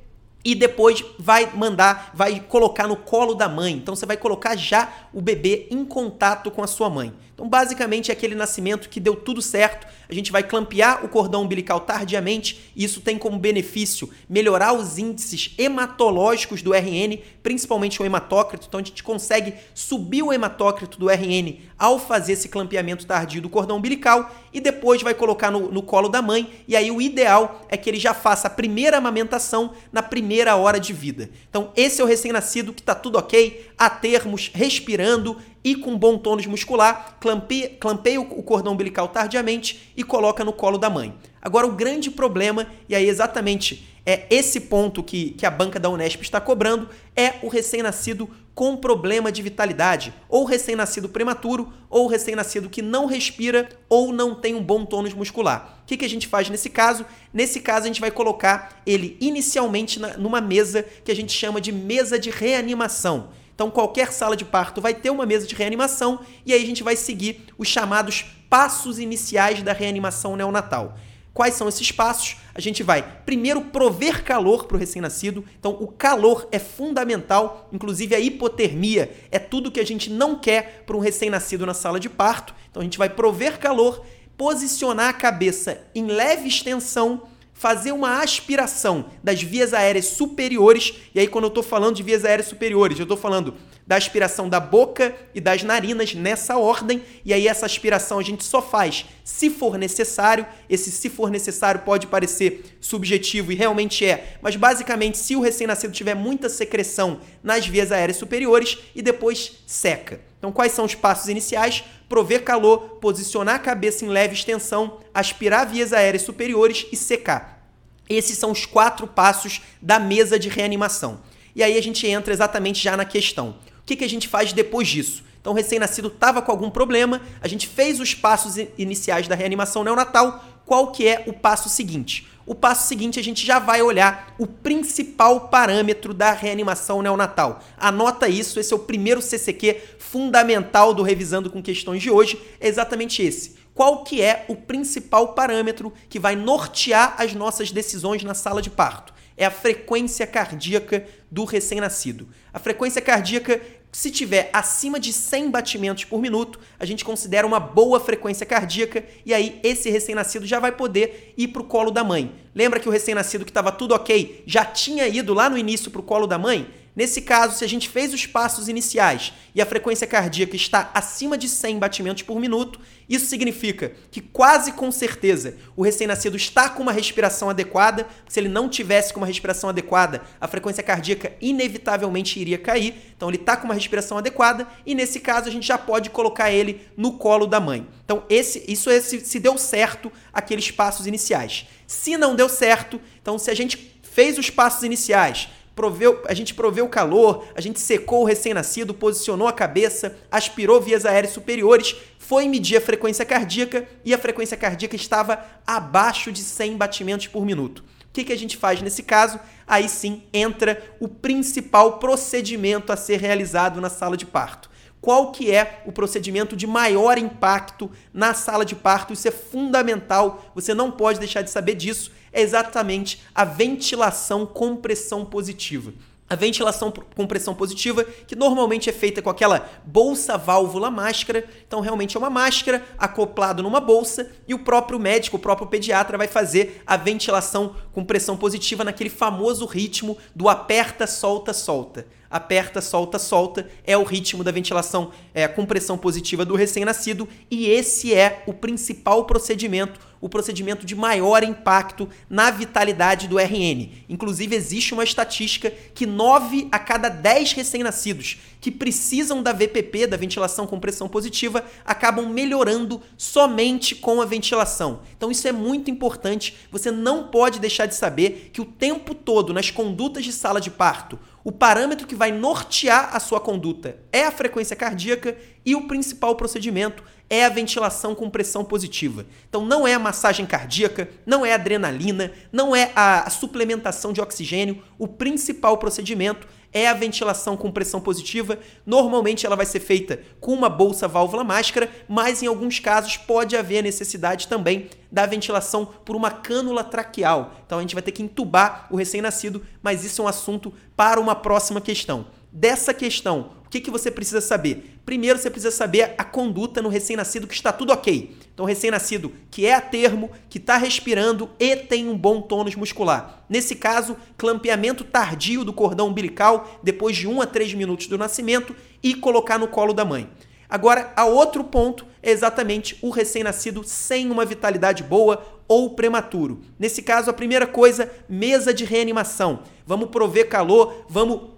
e 0.46 0.54
depois 0.54 1.04
vai 1.18 1.52
mandar, 1.56 2.12
vai 2.14 2.40
colocar 2.40 2.88
no 2.88 2.96
colo 2.96 3.34
da 3.34 3.50
mãe. 3.50 3.74
Então 3.74 3.96
você 3.96 4.06
vai 4.06 4.16
colocar 4.16 4.56
já 4.56 5.08
o 5.12 5.20
bebê 5.20 5.68
em 5.72 5.84
contato 5.84 6.52
com 6.52 6.62
a 6.62 6.68
sua 6.68 6.88
mãe. 6.88 7.12
Então, 7.36 7.50
basicamente, 7.50 8.12
é 8.12 8.14
aquele 8.14 8.34
nascimento 8.34 8.88
que 8.88 8.98
deu 8.98 9.14
tudo 9.14 9.42
certo. 9.42 9.86
A 10.08 10.14
gente 10.14 10.32
vai 10.32 10.42
clampear 10.42 11.04
o 11.04 11.10
cordão 11.10 11.44
umbilical 11.44 11.82
tardiamente, 11.82 12.72
e 12.74 12.86
isso 12.86 13.02
tem 13.02 13.18
como 13.18 13.38
benefício 13.38 14.10
melhorar 14.30 14.72
os 14.72 14.98
índices 14.98 15.54
hematológicos 15.58 16.62
do 16.62 16.74
RN, 16.74 17.20
principalmente 17.44 18.02
o 18.02 18.06
hematócrito. 18.06 18.68
Então, 18.70 18.80
a 18.80 18.84
gente 18.84 19.04
consegue 19.04 19.54
subir 19.74 20.24
o 20.24 20.32
hematócrito 20.32 20.98
do 20.98 21.10
RN 21.10 21.60
ao 21.78 22.00
fazer 22.00 22.34
esse 22.34 22.48
clampeamento 22.48 23.06
tardio 23.06 23.42
do 23.42 23.50
cordão 23.50 23.78
umbilical 23.78 24.34
e 24.54 24.62
depois 24.62 25.02
vai 25.02 25.14
colocar 25.14 25.52
no, 25.52 25.70
no 25.70 25.84
colo 25.84 26.08
da 26.08 26.22
mãe. 26.22 26.50
E 26.70 26.74
aí, 26.74 26.90
o 26.90 27.02
ideal 27.02 27.66
é 27.68 27.76
que 27.76 27.90
ele 27.90 28.00
já 28.00 28.14
faça 28.14 28.48
a 28.48 28.50
primeira 28.50 28.96
amamentação 28.96 29.74
na 29.92 30.02
primeira 30.02 30.56
hora 30.56 30.80
de 30.80 30.94
vida. 30.94 31.30
Então, 31.50 31.74
esse 31.76 32.00
é 32.00 32.04
o 32.04 32.08
recém-nascido 32.08 32.72
que 32.72 32.82
está 32.82 32.96
tudo 32.96 33.18
ok, 33.18 33.70
a 33.78 33.90
termos, 33.90 34.50
respirando 34.54 35.36
e 35.66 35.74
com 35.74 35.98
bom 35.98 36.16
tônus 36.16 36.46
muscular, 36.46 37.18
clampeia, 37.20 37.72
clampeia 37.80 38.22
o 38.22 38.44
cordão 38.44 38.74
umbilical 38.74 39.08
tardiamente 39.08 39.92
e 39.98 40.04
coloca 40.04 40.46
no 40.46 40.54
colo 40.54 40.78
da 40.78 40.92
mãe. 40.92 41.16
Agora, 41.42 41.66
o 41.66 41.72
grande 41.72 42.12
problema, 42.12 42.68
e 42.88 42.94
aí 42.94 43.10
exatamente 43.10 43.88
é 44.06 44.28
esse 44.30 44.60
ponto 44.60 45.02
que, 45.02 45.32
que 45.32 45.46
a 45.46 45.50
banca 45.50 45.80
da 45.80 45.90
Unesp 45.90 46.22
está 46.22 46.40
cobrando, 46.40 46.88
é 47.16 47.34
o 47.42 47.48
recém-nascido 47.48 48.30
com 48.54 48.78
problema 48.78 49.32
de 49.32 49.42
vitalidade, 49.42 50.14
ou 50.30 50.46
recém-nascido 50.46 51.10
prematuro, 51.10 51.74
ou 51.90 52.08
recém-nascido 52.08 52.70
que 52.70 52.84
não 52.84 53.08
respira 53.08 53.68
ou 53.90 54.14
não 54.14 54.36
tem 54.36 54.54
um 54.54 54.64
bom 54.64 54.86
tônus 54.86 55.14
muscular. 55.14 55.80
O 55.82 55.86
que, 55.88 55.98
que 55.98 56.06
a 56.06 56.10
gente 56.10 56.28
faz 56.28 56.48
nesse 56.48 56.70
caso? 56.70 57.06
Nesse 57.34 57.60
caso, 57.60 57.86
a 57.86 57.88
gente 57.88 58.00
vai 58.00 58.12
colocar 58.12 58.82
ele 58.86 59.18
inicialmente 59.20 60.00
na, 60.00 60.16
numa 60.16 60.40
mesa 60.40 60.86
que 61.04 61.12
a 61.12 61.16
gente 61.16 61.34
chama 61.34 61.60
de 61.60 61.72
mesa 61.72 62.20
de 62.20 62.30
reanimação. 62.30 63.30
Então, 63.56 63.72
qualquer 63.72 64.12
sala 64.12 64.36
de 64.36 64.44
parto 64.44 64.82
vai 64.82 64.94
ter 64.94 65.10
uma 65.10 65.26
mesa 65.26 65.48
de 65.48 65.56
reanimação 65.56 66.20
e 66.46 66.54
aí 66.54 66.62
a 66.62 66.66
gente 66.66 66.84
vai 66.84 66.98
seguir 66.98 67.46
os 67.58 67.70
chamados 67.70 68.26
passos 68.50 69.00
iniciais 69.00 69.64
da 69.64 69.72
reanimação 69.72 70.36
neonatal. 70.36 70.98
Quais 71.34 71.54
são 71.56 71.68
esses 71.68 71.92
passos? 71.92 72.38
A 72.54 72.62
gente 72.62 72.84
vai 72.84 73.02
primeiro 73.26 73.62
prover 73.62 74.24
calor 74.24 74.66
para 74.66 74.76
o 74.76 74.80
recém-nascido. 74.80 75.44
Então, 75.60 75.76
o 75.80 75.88
calor 75.88 76.48
é 76.52 76.60
fundamental, 76.60 77.70
inclusive 77.72 78.14
a 78.14 78.20
hipotermia 78.20 79.12
é 79.32 79.40
tudo 79.40 79.72
que 79.72 79.80
a 79.80 79.86
gente 79.86 80.10
não 80.10 80.38
quer 80.38 80.84
para 80.86 80.96
um 80.96 81.02
recém-nascido 81.02 81.66
na 81.66 81.74
sala 81.74 82.00
de 82.00 82.10
parto. 82.10 82.54
Então, 82.70 82.82
a 82.82 82.84
gente 82.84 82.98
vai 82.98 83.10
prover 83.10 83.58
calor, 83.58 84.06
posicionar 84.38 85.10
a 85.10 85.14
cabeça 85.14 85.86
em 85.94 86.08
leve 86.08 86.48
extensão 86.48 87.24
fazer 87.56 87.94
uma 87.94 88.22
aspiração 88.22 89.06
das 89.24 89.42
vias 89.42 89.74
aéreas 89.74 90.08
superiores. 90.08 90.94
E 91.16 91.20
aí, 91.22 91.28
quando 91.28 91.46
eu 91.46 91.48
estou 91.48 91.64
falando 91.64 91.96
de 91.96 92.04
vias 92.04 92.26
aéreas 92.26 92.48
superiores, 92.48 93.00
eu 93.00 93.04
estou 93.04 93.18
falando 93.18 93.56
da 93.88 93.96
aspiração 93.96 94.50
da 94.50 94.60
boca 94.60 95.16
e 95.34 95.40
das 95.40 95.64
narinas 95.64 96.14
nessa 96.14 96.58
ordem. 96.58 97.02
E 97.24 97.34
aí, 97.34 97.48
essa 97.48 97.66
aspiração 97.66 98.20
a 98.20 98.24
gente 98.24 98.44
só 98.44 98.62
faz 98.62 99.06
se 99.24 99.50
for 99.50 99.78
necessário. 99.78 100.46
Esse 100.70 100.92
se 100.92 101.10
for 101.10 101.32
necessário 101.32 101.82
pode 101.82 102.08
parecer 102.08 102.78
subjetivo 102.82 103.54
e 103.54 103.56
realmente 103.56 104.06
é, 104.06 104.38
mas 104.42 104.58
basicamente, 104.58 105.18
se 105.18 105.36
o 105.36 105.42
recém-nascido 105.42 105.94
tiver 105.94 106.14
muita 106.14 106.50
secreção 106.50 107.22
nas 107.42 107.66
vias 107.66 107.90
aéreas 107.90 108.18
superiores 108.18 108.78
e 108.94 109.02
depois 109.02 109.54
seca. 109.66 110.20
Então, 110.38 110.52
quais 110.52 110.74
são 110.74 110.84
os 110.86 110.94
passos 110.94 111.30
iniciais? 111.30 111.84
Prover 112.08 112.44
calor, 112.44 112.98
posicionar 113.02 113.56
a 113.56 113.60
cabeça 113.60 114.06
em 114.06 114.10
leve 114.10 114.34
extensão, 114.34 115.00
aspirar 115.14 115.66
vias 115.66 115.94
aéreas 115.94 116.24
superiores 116.24 116.86
e 116.92 116.96
secar. 116.96 117.68
Esses 118.08 118.38
são 118.38 118.52
os 118.52 118.66
quatro 118.66 119.08
passos 119.08 119.62
da 119.82 120.00
mesa 120.00 120.38
de 120.38 120.50
reanimação. 120.50 121.20
E 121.56 121.64
aí 121.64 121.78
a 121.78 121.82
gente 121.82 122.06
entra 122.06 122.34
exatamente 122.34 122.84
já 122.84 122.96
na 122.96 123.06
questão. 123.06 123.56
O 123.80 123.86
que, 123.86 123.96
que 123.96 124.04
a 124.04 124.10
gente 124.10 124.28
faz 124.28 124.54
depois 124.54 124.88
disso? 124.88 125.24
Então, 125.46 125.54
recém-nascido 125.54 126.08
estava 126.08 126.42
com 126.42 126.52
algum 126.52 126.72
problema, 126.72 127.22
a 127.40 127.48
gente 127.48 127.68
fez 127.68 128.00
os 128.00 128.16
passos 128.16 128.56
iniciais 128.80 129.28
da 129.28 129.36
reanimação 129.36 129.84
neonatal. 129.84 130.44
Qual 130.66 130.92
que 130.92 131.08
é 131.08 131.24
o 131.28 131.34
passo 131.34 131.70
seguinte? 131.70 132.28
O 132.46 132.54
passo 132.54 132.88
seguinte, 132.88 133.20
a 133.20 133.24
gente 133.24 133.46
já 133.46 133.58
vai 133.58 133.82
olhar 133.82 134.36
o 134.38 134.46
principal 134.46 135.48
parâmetro 135.48 136.14
da 136.14 136.32
reanimação 136.32 137.02
neonatal. 137.02 137.60
Anota 137.76 138.28
isso, 138.28 138.60
esse 138.60 138.72
é 138.72 138.76
o 138.76 138.80
primeiro 138.80 139.22
CCQ 139.22 139.82
fundamental 139.98 140.94
do 140.94 141.02
Revisando 141.02 141.50
com 141.50 141.62
Questões 141.62 142.02
de 142.02 142.12
hoje, 142.12 142.40
é 142.60 142.68
exatamente 142.68 143.24
esse. 143.24 143.56
Qual 143.74 144.04
que 144.04 144.22
é 144.22 144.46
o 144.48 144.56
principal 144.56 145.34
parâmetro 145.34 145.92
que 146.08 146.20
vai 146.20 146.36
nortear 146.36 147.16
as 147.18 147.34
nossas 147.34 147.72
decisões 147.72 148.24
na 148.24 148.34
sala 148.34 148.62
de 148.62 148.70
parto? 148.70 149.14
É 149.36 149.46
a 149.46 149.52
frequência 149.52 150.26
cardíaca 150.26 151.06
do 151.30 151.44
recém-nascido. 151.44 152.30
A 152.54 152.60
frequência 152.60 153.02
cardíaca 153.02 153.60
se 153.96 154.12
tiver 154.12 154.50
acima 154.52 155.00
de 155.00 155.14
100 155.14 155.50
batimentos 155.50 156.04
por 156.04 156.20
minuto, 156.20 156.60
a 156.78 156.84
gente 156.84 157.06
considera 157.06 157.48
uma 157.48 157.62
boa 157.62 157.98
frequência 157.98 158.46
cardíaca 158.46 159.06
e 159.26 159.34
aí 159.34 159.58
esse 159.64 159.90
recém-nascido 159.90 160.46
já 160.46 160.60
vai 160.60 160.74
poder 160.74 161.34
ir 161.38 161.48
para 161.48 161.62
o 161.62 161.66
colo 161.66 161.90
da 161.92 162.04
mãe. 162.04 162.30
Lembra 162.54 162.78
que 162.78 162.90
o 162.90 162.92
recém-nascido 162.92 163.46
que 163.46 163.52
estava 163.52 163.72
tudo 163.72 163.96
ok 163.96 164.44
já 164.46 164.66
tinha 164.66 165.08
ido 165.08 165.34
lá 165.34 165.50
no 165.50 165.58
início 165.58 165.90
para 165.90 166.02
o 166.02 166.04
colo 166.04 166.28
da 166.28 166.38
mãe? 166.38 166.68
Nesse 166.96 167.22
caso, 167.22 167.58
se 167.58 167.66
a 167.66 167.68
gente 167.68 167.90
fez 167.90 168.14
os 168.14 168.26
passos 168.26 168.70
iniciais 168.70 169.34
e 169.54 169.62
a 169.62 169.66
frequência 169.66 170.08
cardíaca 170.08 170.56
está 170.56 170.90
acima 170.94 171.38
de 171.38 171.50
100 171.50 171.78
batimentos 171.78 172.24
por 172.24 172.40
minuto, 172.40 172.80
isso 173.10 173.26
significa 173.26 173.92
que 174.10 174.22
quase 174.22 174.72
com 174.72 174.90
certeza 174.92 175.58
o 175.76 175.84
recém-nascido 175.84 176.38
está 176.38 176.70
com 176.70 176.82
uma 176.82 176.94
respiração 176.94 177.50
adequada. 177.50 178.08
Se 178.30 178.40
ele 178.40 178.48
não 178.48 178.70
tivesse 178.70 179.14
com 179.14 179.20
uma 179.20 179.28
respiração 179.28 179.70
adequada, 179.70 180.22
a 180.40 180.48
frequência 180.48 180.82
cardíaca 180.82 181.34
inevitavelmente 181.42 182.40
iria 182.40 182.58
cair. 182.58 183.14
Então 183.16 183.30
ele 183.30 183.38
está 183.38 183.58
com 183.58 183.66
uma 183.66 183.74
respiração 183.74 184.18
adequada 184.18 184.66
e 184.86 184.96
nesse 184.96 185.20
caso 185.20 185.50
a 185.50 185.52
gente 185.52 185.68
já 185.68 185.78
pode 185.78 186.10
colocar 186.10 186.50
ele 186.52 186.88
no 186.96 187.14
colo 187.18 187.46
da 187.46 187.60
mãe. 187.60 187.86
Então 188.06 188.24
esse, 188.30 188.64
isso 188.68 188.90
é 188.90 189.02
se, 189.02 189.20
se 189.20 189.40
deu 189.40 189.58
certo 189.58 190.10
aqueles 190.32 190.72
passos 190.72 191.06
iniciais. 191.06 191.68
Se 191.86 192.18
não 192.18 192.36
deu 192.36 192.48
certo, 192.48 193.02
então 193.22 193.38
se 193.38 193.52
a 193.52 193.54
gente 193.54 194.00
fez 194.02 194.38
os 194.38 194.50
passos 194.50 194.84
iniciais, 194.84 195.50
proveu, 195.76 196.24
a 196.26 196.34
gente 196.34 196.54
proveu 196.54 196.88
calor, 196.88 197.46
a 197.54 197.62
gente 197.62 197.80
secou 197.80 198.22
o 198.22 198.26
recém-nascido, 198.26 198.94
posicionou 198.94 199.48
a 199.48 199.54
cabeça, 199.54 200.18
aspirou 200.32 200.82
vias 200.82 201.06
aéreas 201.06 201.34
superiores, 201.34 201.96
foi 202.18 202.48
medir 202.48 202.78
a 202.78 202.82
frequência 202.82 203.26
cardíaca 203.26 203.88
e 204.04 204.14
a 204.14 204.18
frequência 204.18 204.56
cardíaca 204.56 204.96
estava 204.96 205.46
abaixo 205.68 206.32
de 206.32 206.42
100 206.42 206.78
batimentos 206.78 207.28
por 207.28 207.46
minuto. 207.46 207.84
O 208.10 208.14
que, 208.16 208.24
que 208.24 208.34
a 208.34 208.38
gente 208.38 208.56
faz 208.56 208.82
nesse 208.82 209.04
caso? 209.04 209.38
Aí 209.68 209.90
sim 209.90 210.24
entra 210.34 210.82
o 211.02 211.08
principal 211.08 212.00
procedimento 212.00 212.94
a 212.94 212.96
ser 212.96 213.20
realizado 213.20 213.82
na 213.82 213.90
sala 213.90 214.16
de 214.16 214.26
parto 214.26 214.70
qual 215.06 215.32
que 215.32 215.52
é 215.52 215.84
o 215.86 215.92
procedimento 215.92 216.56
de 216.56 216.66
maior 216.66 217.20
impacto 217.20 217.92
na 218.12 218.34
sala 218.34 218.66
de 218.66 218.76
parto. 218.76 219.14
Isso 219.14 219.28
é 219.28 219.32
fundamental, 219.32 220.44
você 220.56 220.74
não 220.74 220.90
pode 220.90 221.20
deixar 221.20 221.44
de 221.44 221.52
saber 221.52 221.76
disso. 221.76 222.12
É 222.36 222.42
exatamente 222.42 223.22
a 223.34 223.46
ventilação 223.46 224.46
com 224.46 224.76
pressão 224.76 225.24
positiva. 225.24 225.94
A 226.30 226.36
ventilação 226.36 226.92
com 226.92 227.26
pressão 227.26 227.56
positiva, 227.56 228.04
que 228.04 228.36
normalmente 228.36 228.90
é 228.90 228.94
feita 228.94 229.22
com 229.22 229.30
aquela 229.30 229.70
bolsa 229.86 230.38
válvula 230.38 230.92
máscara. 230.92 231.48
Então, 231.66 231.80
realmente 231.80 232.18
é 232.18 232.20
uma 232.20 232.30
máscara 232.30 232.84
acoplado 232.98 233.64
numa 233.64 233.80
bolsa 233.80 234.30
e 234.46 234.54
o 234.54 234.60
próprio 234.60 235.00
médico, 235.00 235.38
o 235.38 235.40
próprio 235.40 235.68
pediatra 235.68 236.18
vai 236.18 236.28
fazer 236.28 236.82
a 236.86 236.98
ventilação 236.98 237.74
com 237.94 238.04
pressão 238.04 238.36
positiva 238.36 238.84
naquele 238.84 239.10
famoso 239.10 239.66
ritmo 239.66 240.18
do 240.36 240.50
aperta, 240.50 241.08
solta, 241.08 241.54
solta 241.54 242.06
aperta, 242.36 242.82
solta, 242.82 243.18
solta, 243.18 243.70
é 243.86 243.98
o 243.98 244.04
ritmo 244.04 244.44
da 244.44 244.52
ventilação 244.52 245.12
é, 245.34 245.48
com 245.48 245.66
pressão 245.66 245.98
positiva 245.98 246.44
do 246.44 246.54
recém-nascido 246.54 247.30
e 247.50 247.68
esse 247.68 248.14
é 248.14 248.44
o 248.46 248.54
principal 248.54 249.24
procedimento, 249.24 249.98
o 250.20 250.30
procedimento 250.30 250.86
de 250.86 250.96
maior 250.96 251.44
impacto 251.44 252.10
na 252.30 252.52
vitalidade 252.52 253.28
do 253.28 253.38
RN. 253.38 253.90
Inclusive, 254.10 254.56
existe 254.56 254.94
uma 254.94 255.04
estatística 255.04 255.70
que 255.70 256.06
9 256.06 256.68
a 256.72 256.80
cada 256.80 257.10
10 257.10 257.54
recém-nascidos 257.54 258.38
que 258.60 258.72
precisam 258.72 259.44
da 259.44 259.54
VPP, 259.54 260.08
da 260.08 260.18
ventilação 260.18 260.66
com 260.66 260.80
pressão 260.80 261.08
positiva, 261.08 261.64
acabam 261.86 262.28
melhorando 262.28 263.02
somente 263.18 263.94
com 263.94 264.22
a 264.22 264.26
ventilação. 264.26 265.02
Então, 265.16 265.30
isso 265.30 265.48
é 265.48 265.52
muito 265.52 265.92
importante. 265.92 266.56
Você 266.72 266.90
não 266.90 267.28
pode 267.28 267.60
deixar 267.60 267.86
de 267.86 267.96
saber 267.96 268.50
que 268.52 268.62
o 268.62 268.66
tempo 268.66 269.14
todo 269.14 269.54
nas 269.54 269.70
condutas 269.70 270.24
de 270.24 270.32
sala 270.32 270.60
de 270.60 270.72
parto, 270.72 271.20
o 271.44 271.52
parâmetro 271.52 272.08
que 272.08 272.16
vai 272.16 272.32
nortear 272.32 273.16
a 273.16 273.20
sua 273.20 273.40
conduta 273.40 274.00
é 274.12 274.24
a 274.24 274.32
frequência 274.32 274.76
cardíaca 274.76 275.38
e 275.64 275.76
o 275.76 275.88
principal 275.88 276.36
procedimento 276.36 277.04
é 277.30 277.46
a 277.46 277.50
ventilação 277.50 278.14
com 278.14 278.30
pressão 278.30 278.64
positiva. 278.64 279.26
Então 279.50 279.66
não 279.66 279.88
é 279.88 279.94
a 279.94 280.00
massagem 280.00 280.46
cardíaca, 280.46 281.10
não 281.26 281.46
é 281.46 281.52
a 281.52 281.56
adrenalina, 281.56 282.32
não 282.52 282.76
é 282.76 282.92
a 282.96 283.30
suplementação 283.30 284.14
de 284.14 284.22
oxigênio. 284.22 284.84
O 284.98 285.08
principal 285.08 285.78
procedimento 285.78 286.48
é 286.72 286.88
a 286.88 286.94
ventilação 286.94 287.56
com 287.56 287.72
pressão 287.72 288.02
positiva. 288.02 288.60
Normalmente 288.86 289.46
ela 289.46 289.56
vai 289.56 289.66
ser 289.66 289.80
feita 289.80 290.20
com 290.42 290.54
uma 290.54 290.70
bolsa 290.70 291.08
válvula 291.08 291.44
máscara, 291.44 291.90
mas 292.08 292.44
em 292.44 292.48
alguns 292.48 292.80
casos 292.80 293.16
pode 293.16 293.56
haver 293.56 293.82
necessidade 293.82 294.48
também 294.48 294.90
da 295.10 295.26
ventilação 295.26 295.86
por 295.86 296.18
uma 296.18 296.30
cânula 296.30 296.84
traqueal. 296.84 297.56
Então 297.66 297.78
a 297.80 297.82
gente 297.82 297.96
vai 297.96 298.04
ter 298.04 298.12
que 298.12 298.22
entubar 298.22 298.88
o 298.92 298.98
recém-nascido, 298.98 299.66
mas 299.82 300.04
isso 300.04 300.22
é 300.22 300.26
um 300.26 300.28
assunto 300.28 300.74
para 300.98 301.20
uma 301.20 301.34
próxima 301.34 301.80
questão. 301.80 302.28
Dessa 302.52 302.94
questão, 302.94 303.52
que, 303.76 303.82
que 303.82 303.92
você 303.92 304.10
precisa 304.10 304.40
saber? 304.40 305.00
Primeiro, 305.06 305.38
você 305.38 305.50
precisa 305.50 305.72
saber 305.72 306.14
a 306.18 306.24
conduta 306.24 306.82
no 306.82 306.88
recém-nascido 306.88 307.46
que 307.46 307.54
está 307.54 307.74
tudo 307.74 307.92
ok. 307.92 308.36
Então, 308.54 308.66
recém-nascido 308.66 309.34
que 309.52 309.66
é 309.66 309.74
a 309.74 309.82
termo, 309.82 310.32
que 310.50 310.58
está 310.58 310.78
respirando 310.78 311.50
e 311.60 311.76
tem 311.76 312.08
um 312.08 312.18
bom 312.18 312.42
tônus 312.42 312.76
muscular. 312.76 313.44
Nesse 313.50 313.76
caso, 313.76 314.16
clampeamento 314.38 315.04
tardio 315.04 315.66
do 315.66 315.74
cordão 315.74 316.08
umbilical 316.08 316.80
depois 316.82 317.18
de 317.18 317.28
1 317.28 317.42
a 317.42 317.46
3 317.46 317.74
minutos 317.74 318.08
do 318.08 318.18
nascimento 318.18 318.74
e 319.04 319.14
colocar 319.14 319.58
no 319.58 319.68
colo 319.68 319.94
da 319.94 320.06
mãe. 320.06 320.30
Agora, 320.70 321.12
a 321.16 321.26
outro 321.26 321.64
ponto 321.64 322.06
é 322.24 322.32
exatamente 322.32 322.98
o 323.02 323.10
recém-nascido 323.10 323.84
sem 323.84 324.32
uma 324.32 324.46
vitalidade 324.46 325.04
boa 325.04 325.44
ou 325.68 325.96
prematuro. 325.96 326.62
Nesse 326.80 327.02
caso, 327.02 327.30
a 327.30 327.34
primeira 327.34 327.68
coisa, 327.68 328.12
mesa 328.28 328.74
de 328.74 328.86
reanimação. 328.86 329.64
Vamos 329.86 330.10
prover 330.10 330.48
calor, 330.48 331.06
vamos 331.10 331.55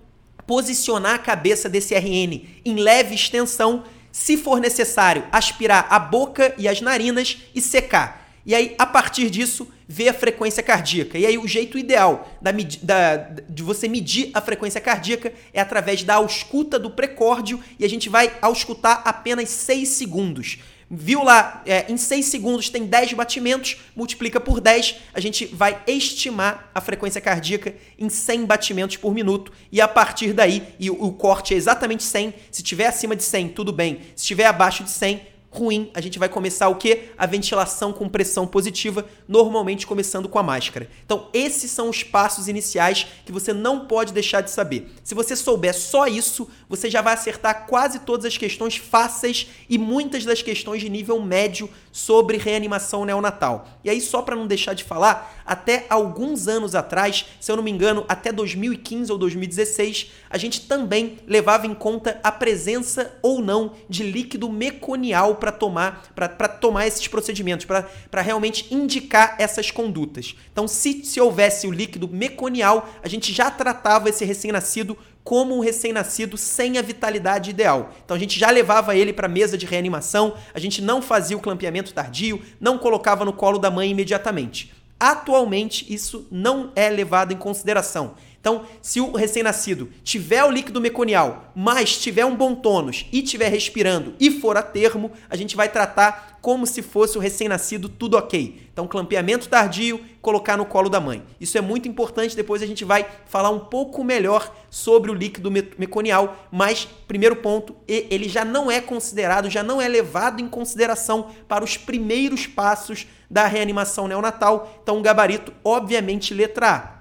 posicionar 0.48 1.16
a 1.16 1.20
cabeça 1.20 1.68
desse 1.68 1.94
RN 1.94 2.42
em 2.66 2.76
leve 2.76 3.14
extensão, 3.14 3.84
se 4.12 4.38
for 4.38 4.60
necessário, 4.60 5.26
aspirar 5.32 5.86
a 5.90 6.00
boca 6.00 6.56
e 6.58 6.68
as 6.68 6.82
narinas 6.82 7.38
e 7.54 7.62
secar. 7.62 8.26
E 8.46 8.56
aí, 8.56 8.74
a 8.80 8.86
partir 8.86 9.30
disso, 9.30 9.68
ver 9.86 10.08
a 10.08 10.14
frequência 10.14 10.64
cardíaca. 10.64 11.18
E 11.18 11.26
aí, 11.26 11.38
o 11.38 11.46
jeito 11.46 11.78
ideal 11.78 12.30
da, 12.42 12.52
da, 12.82 13.18
de 13.50 13.62
você 13.62 13.90
medir 13.90 14.32
a 14.34 14.40
frequência 14.40 14.80
cardíaca 14.80 15.34
é 15.54 15.60
através 15.60 16.02
da 16.02 16.16
ausculta 16.16 16.80
do 16.80 16.90
precórdio 16.90 17.62
e 17.78 17.84
a 17.84 17.90
gente 17.90 18.08
vai 18.08 18.32
auscultar 18.42 19.02
apenas 19.04 19.50
6 19.50 19.90
segundos. 19.90 20.60
Viu 20.90 21.22
lá, 21.22 21.62
é, 21.66 21.92
em 21.92 21.98
6 21.98 22.26
segundos 22.28 22.70
tem 22.70 22.86
10 22.86 23.12
batimentos, 23.12 23.76
multiplica 23.94 24.40
por 24.40 24.62
10, 24.62 24.96
a 25.14 25.20
gente 25.20 25.46
vai 25.46 25.82
estimar 25.86 26.72
a 26.74 26.80
frequência 26.80 27.20
cardíaca 27.20 27.76
em 28.00 28.08
100 28.08 28.46
batimentos 28.46 28.96
por 28.96 29.14
minuto. 29.14 29.52
E 29.70 29.82
a 29.82 29.88
partir 29.88 30.32
daí, 30.32 30.64
e 30.80 30.90
o, 30.90 31.04
o 31.04 31.12
corte 31.12 31.54
é 31.54 31.58
exatamente 31.58 32.04
100, 32.04 32.34
se 32.50 32.64
tiver 32.64 32.88
acima 32.88 33.18
de 33.18 33.24
100, 33.24 33.50
tudo 33.50 33.74
bem, 33.74 34.00
se 34.16 34.24
estiver 34.24 34.46
abaixo 34.46 34.82
de 34.86 34.90
100, 34.90 35.22
ruim, 35.50 35.90
a 35.94 36.02
gente 36.02 36.20
vai 36.20 36.30
começar 36.30 36.68
o 36.68 36.76
que? 36.76 37.10
A 37.18 37.26
ventilação 37.26 37.94
com 37.94 38.08
pressão 38.10 38.46
positiva, 38.46 39.06
normalmente 39.28 39.88
começando 39.88 40.30
com 40.30 40.38
a 40.38 40.44
máscara. 40.44 40.90
Então, 41.06 41.30
esses 41.34 41.72
são 41.72 41.90
os 41.90 42.04
passos 42.04 42.48
iniciais 42.48 43.08
que 43.26 43.32
você 43.32 43.54
não 43.54 43.88
pode 43.88 44.14
deixar 44.14 44.42
de 44.42 44.52
saber. 44.52 44.92
Se 45.04 45.16
você 45.16 45.36
souber 45.36 45.74
só 45.74 46.08
isso, 46.08 46.50
você 46.70 46.90
já 46.90 47.02
vai 47.02 47.14
acertar 47.14 47.66
quase 47.66 48.00
todas 48.00 48.26
as 48.26 48.38
questões 48.38 48.78
fáceis 48.78 49.48
e 49.70 49.78
muitas 49.78 50.26
das 50.26 50.42
questões 50.42 50.82
de 50.82 50.90
nível 50.90 51.22
médio 51.22 51.70
sobre 51.98 52.38
reanimação 52.38 53.04
neonatal. 53.04 53.68
E 53.84 53.90
aí, 53.90 54.00
só 54.00 54.22
para 54.22 54.36
não 54.36 54.46
deixar 54.46 54.76
de 54.76 54.84
falar, 54.84 55.42
até 55.44 55.88
alguns 55.90 56.48
anos 56.48 56.76
atrás, 56.76 57.26
se 57.42 57.52
eu 57.52 57.56
não 57.56 57.64
me 57.64 57.72
engano, 57.72 58.06
até 58.08 58.32
2015 58.32 59.12
ou 59.12 59.18
2016, 59.18 60.12
a 60.30 60.38
gente 60.38 60.62
também 60.68 61.18
levava 61.26 61.66
em 61.66 61.74
conta 61.74 62.20
a 62.24 62.32
presença 62.32 63.18
ou 63.24 63.42
não 63.42 63.74
de 63.90 64.04
líquido 64.04 64.48
meconial 64.48 65.38
para 65.38 65.52
tomar, 65.52 66.12
para 66.14 66.48
tomar 66.48 66.86
esses 66.86 67.08
procedimentos, 67.08 67.66
para 67.66 68.22
realmente 68.22 68.72
indicar 68.72 69.36
essas 69.40 69.72
condutas. 69.72 70.36
Então, 70.52 70.68
se, 70.68 71.04
se 71.04 71.20
houvesse 71.20 71.66
o 71.66 71.72
líquido 71.72 72.08
meconial, 72.08 72.88
a 73.02 73.08
gente 73.08 73.34
já 73.34 73.50
tratava 73.50 74.08
esse 74.08 74.24
recém-nascido 74.24 74.96
como 75.28 75.58
um 75.58 75.60
recém-nascido 75.60 76.38
sem 76.38 76.78
a 76.78 76.82
vitalidade 76.82 77.50
ideal. 77.50 77.92
Então 78.06 78.16
a 78.16 78.20
gente 78.20 78.40
já 78.40 78.50
levava 78.50 78.96
ele 78.96 79.12
para 79.12 79.26
a 79.26 79.30
mesa 79.30 79.58
de 79.58 79.66
reanimação, 79.66 80.36
a 80.54 80.60
gente 80.60 80.82
não 80.82 81.02
fazia 81.02 81.36
o 81.36 81.42
clampeamento 81.42 81.94
tardio, 81.94 82.42
não 82.62 82.78
colocava 82.78 83.26
no 83.26 83.34
colo 83.34 83.60
da 83.60 83.70
mãe 83.70 83.92
imediatamente. 83.92 84.74
Atualmente, 84.98 85.86
isso 85.94 86.26
não 86.32 86.72
é 86.78 86.90
levado 86.90 87.34
em 87.34 87.38
consideração. 87.38 88.16
Então, 88.40 88.66
se 88.82 89.02
o 89.02 89.12
recém-nascido 89.12 89.90
tiver 90.04 90.44
o 90.44 90.52
líquido 90.52 90.80
meconial, 90.80 91.52
mas 91.56 91.98
tiver 91.98 92.26
um 92.26 92.36
bom 92.36 92.56
tônus 92.56 93.06
e 93.12 93.22
estiver 93.22 93.50
respirando 93.50 94.16
e 94.20 94.32
for 94.32 94.56
a 94.56 94.62
termo, 94.62 95.12
a 95.30 95.36
gente 95.36 95.56
vai 95.56 95.68
tratar 95.70 96.38
como 96.40 96.66
se 96.66 96.82
fosse 96.82 97.18
o 97.18 97.20
recém-nascido 97.20 97.90
tudo 97.90 98.16
ok. 98.16 98.70
Então, 98.72 98.88
clampeamento 98.88 99.50
tardio, 99.50 100.00
colocar 100.22 100.56
no 100.56 100.66
colo 100.66 100.88
da 100.88 101.00
mãe. 101.00 101.24
Isso 101.42 101.58
é 101.58 101.62
muito 101.62 101.90
importante, 101.90 102.38
depois 102.38 102.62
a 102.62 102.66
gente 102.66 102.86
vai 102.86 103.06
falar 103.26 103.50
um 103.50 103.60
pouco 103.60 104.02
melhor 104.02 104.56
sobre 104.70 105.12
o 105.12 105.14
líquido 105.14 105.52
meconial, 105.52 106.48
mas 106.50 106.88
primeiro 107.06 107.38
ponto, 107.38 107.76
ele 107.86 108.30
já 108.30 108.46
não 108.46 108.72
é 108.72 108.80
considerado, 108.80 109.50
já 109.50 109.62
não 109.62 109.82
é 109.82 109.90
levado 109.90 110.42
em 110.42 110.48
consideração 110.48 111.32
para 111.50 111.66
os 111.66 111.76
primeiros 111.76 112.48
passos 112.48 113.08
da 113.30 113.46
reanimação 113.46 114.08
neonatal. 114.08 114.80
Então, 114.82 115.00
o 115.00 115.02
gabarito, 115.02 115.52
obviamente, 115.66 116.34
letra 116.34 116.70
A 116.70 116.97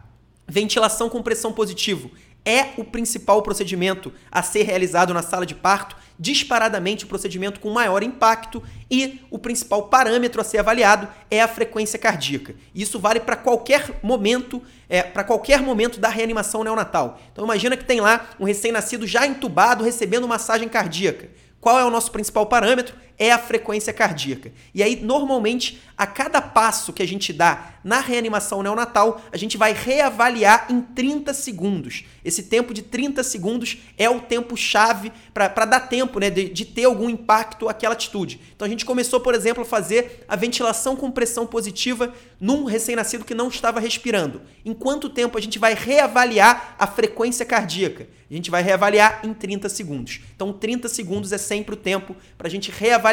Ventilação 0.49 1.09
com 1.09 1.23
pressão 1.23 1.53
positivo 1.53 2.11
é 2.47 2.69
o 2.77 2.85
principal 2.85 3.43
procedimento 3.43 4.13
a 4.31 4.41
ser 4.41 4.63
realizado 4.63 5.13
na 5.13 5.21
sala 5.21 5.45
de 5.45 5.55
parto, 5.55 5.97
disparadamente 6.17 7.05
o 7.05 7.09
procedimento 7.09 7.59
com 7.59 7.71
maior 7.71 8.05
impacto 8.05 8.63
e 8.89 9.21
o 9.29 9.39
principal 9.39 9.89
parâmetro 9.89 10.41
a 10.41 10.45
ser 10.45 10.59
avaliado 10.59 11.09
é 11.29 11.43
a 11.43 11.49
frequência 11.49 11.99
cardíaca. 11.99 12.55
Isso 12.73 13.01
vale 13.01 13.19
para 13.19 13.35
qualquer 13.35 13.99
momento, 14.01 14.63
é, 14.89 15.03
para 15.03 15.25
qualquer 15.25 15.61
momento 15.61 15.99
da 15.99 16.09
reanimação 16.09 16.63
neonatal. 16.63 17.21
Então 17.33 17.45
imagina 17.45 17.77
que 17.77 17.85
tem 17.85 18.01
lá 18.01 18.29
um 18.39 18.45
recém-nascido 18.45 19.05
já 19.09 19.27
entubado 19.27 19.83
recebendo 19.83 20.29
massagem 20.29 20.69
cardíaca. 20.69 21.29
Qual 21.61 21.81
é 21.81 21.85
o 21.85 21.91
nosso 21.91 22.13
principal 22.13 22.47
parâmetro? 22.47 22.95
É 23.19 23.33
a 23.33 23.39
frequência 23.39 23.93
cardíaca. 23.93 24.53
E 24.75 24.83
aí, 24.83 24.97
normalmente, 24.97 25.81
a 25.97 26.07
cada 26.07 26.43
passo 26.43 26.93
que 26.93 27.03
a 27.03 27.09
gente 27.09 27.33
dá 27.33 27.75
na 27.83 28.01
reanimação 28.01 28.63
neonatal, 28.63 29.23
a 29.33 29.37
gente 29.37 29.57
vai 29.57 29.73
reavaliar 29.73 30.67
em 30.69 30.83
30 30.83 31.33
segundos. 31.33 32.05
Esse 32.23 32.43
tempo 32.43 32.75
de 32.75 32.83
30 32.83 33.23
segundos 33.23 33.79
é 33.97 34.11
o 34.11 34.21
tempo-chave 34.21 35.11
para 35.33 35.65
dar 35.65 35.81
tempo 35.81 36.19
né, 36.19 36.29
de, 36.29 36.51
de 36.51 36.65
ter 36.67 36.85
algum 36.85 37.09
impacto 37.09 37.69
aquela 37.69 37.95
atitude. 37.95 38.39
Então, 38.55 38.67
a 38.67 38.69
gente 38.69 38.85
começou, 38.85 39.21
por 39.21 39.35
exemplo, 39.35 39.63
a 39.63 39.67
fazer 39.67 40.25
a 40.29 40.37
ventilação 40.37 40.95
com 40.95 41.11
pressão 41.11 41.47
positiva 41.47 42.13
num 42.39 42.65
recém-nascido 42.65 43.25
que 43.25 43.35
não 43.35 43.49
estava 43.49 43.81
respirando. 43.81 44.43
Em 44.65 44.75
quanto 44.75 45.09
tempo 45.09 45.39
a 45.39 45.41
gente 45.41 45.59
vai 45.59 45.73
reavaliar 45.75 46.77
a 46.79 46.87
frequência 46.87 47.47
cardíaca? 47.47 48.07
A 48.29 48.35
gente 48.35 48.51
vai 48.51 48.61
reavaliar 48.61 49.21
em 49.23 49.33
30 49.33 49.69
segundos. 49.69 50.21
Então, 50.35 50.53
30 50.53 50.89
segundos 50.89 51.33
é 51.33 51.39
sempre 51.39 51.75
o 51.75 51.79
tempo 51.79 52.17
para 52.37 52.49
a 52.49 52.51
gente 52.51 52.73
reavaliar 52.73 53.06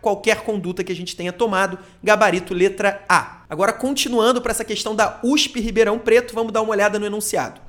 qualquer 0.00 0.42
conduta 0.42 0.82
que 0.84 0.92
a 0.92 0.96
gente 0.96 1.16
tenha 1.16 1.32
tomado. 1.32 1.78
Gabarito 2.02 2.54
letra 2.54 3.04
A. 3.08 3.42
Agora, 3.48 3.72
continuando 3.72 4.40
para 4.40 4.52
essa 4.52 4.64
questão 4.64 4.94
da 4.94 5.20
USP 5.22 5.60
Ribeirão 5.60 5.98
Preto, 5.98 6.34
vamos 6.34 6.52
dar 6.52 6.62
uma 6.62 6.70
olhada 6.70 6.98
no 6.98 7.06
enunciado. 7.06 7.60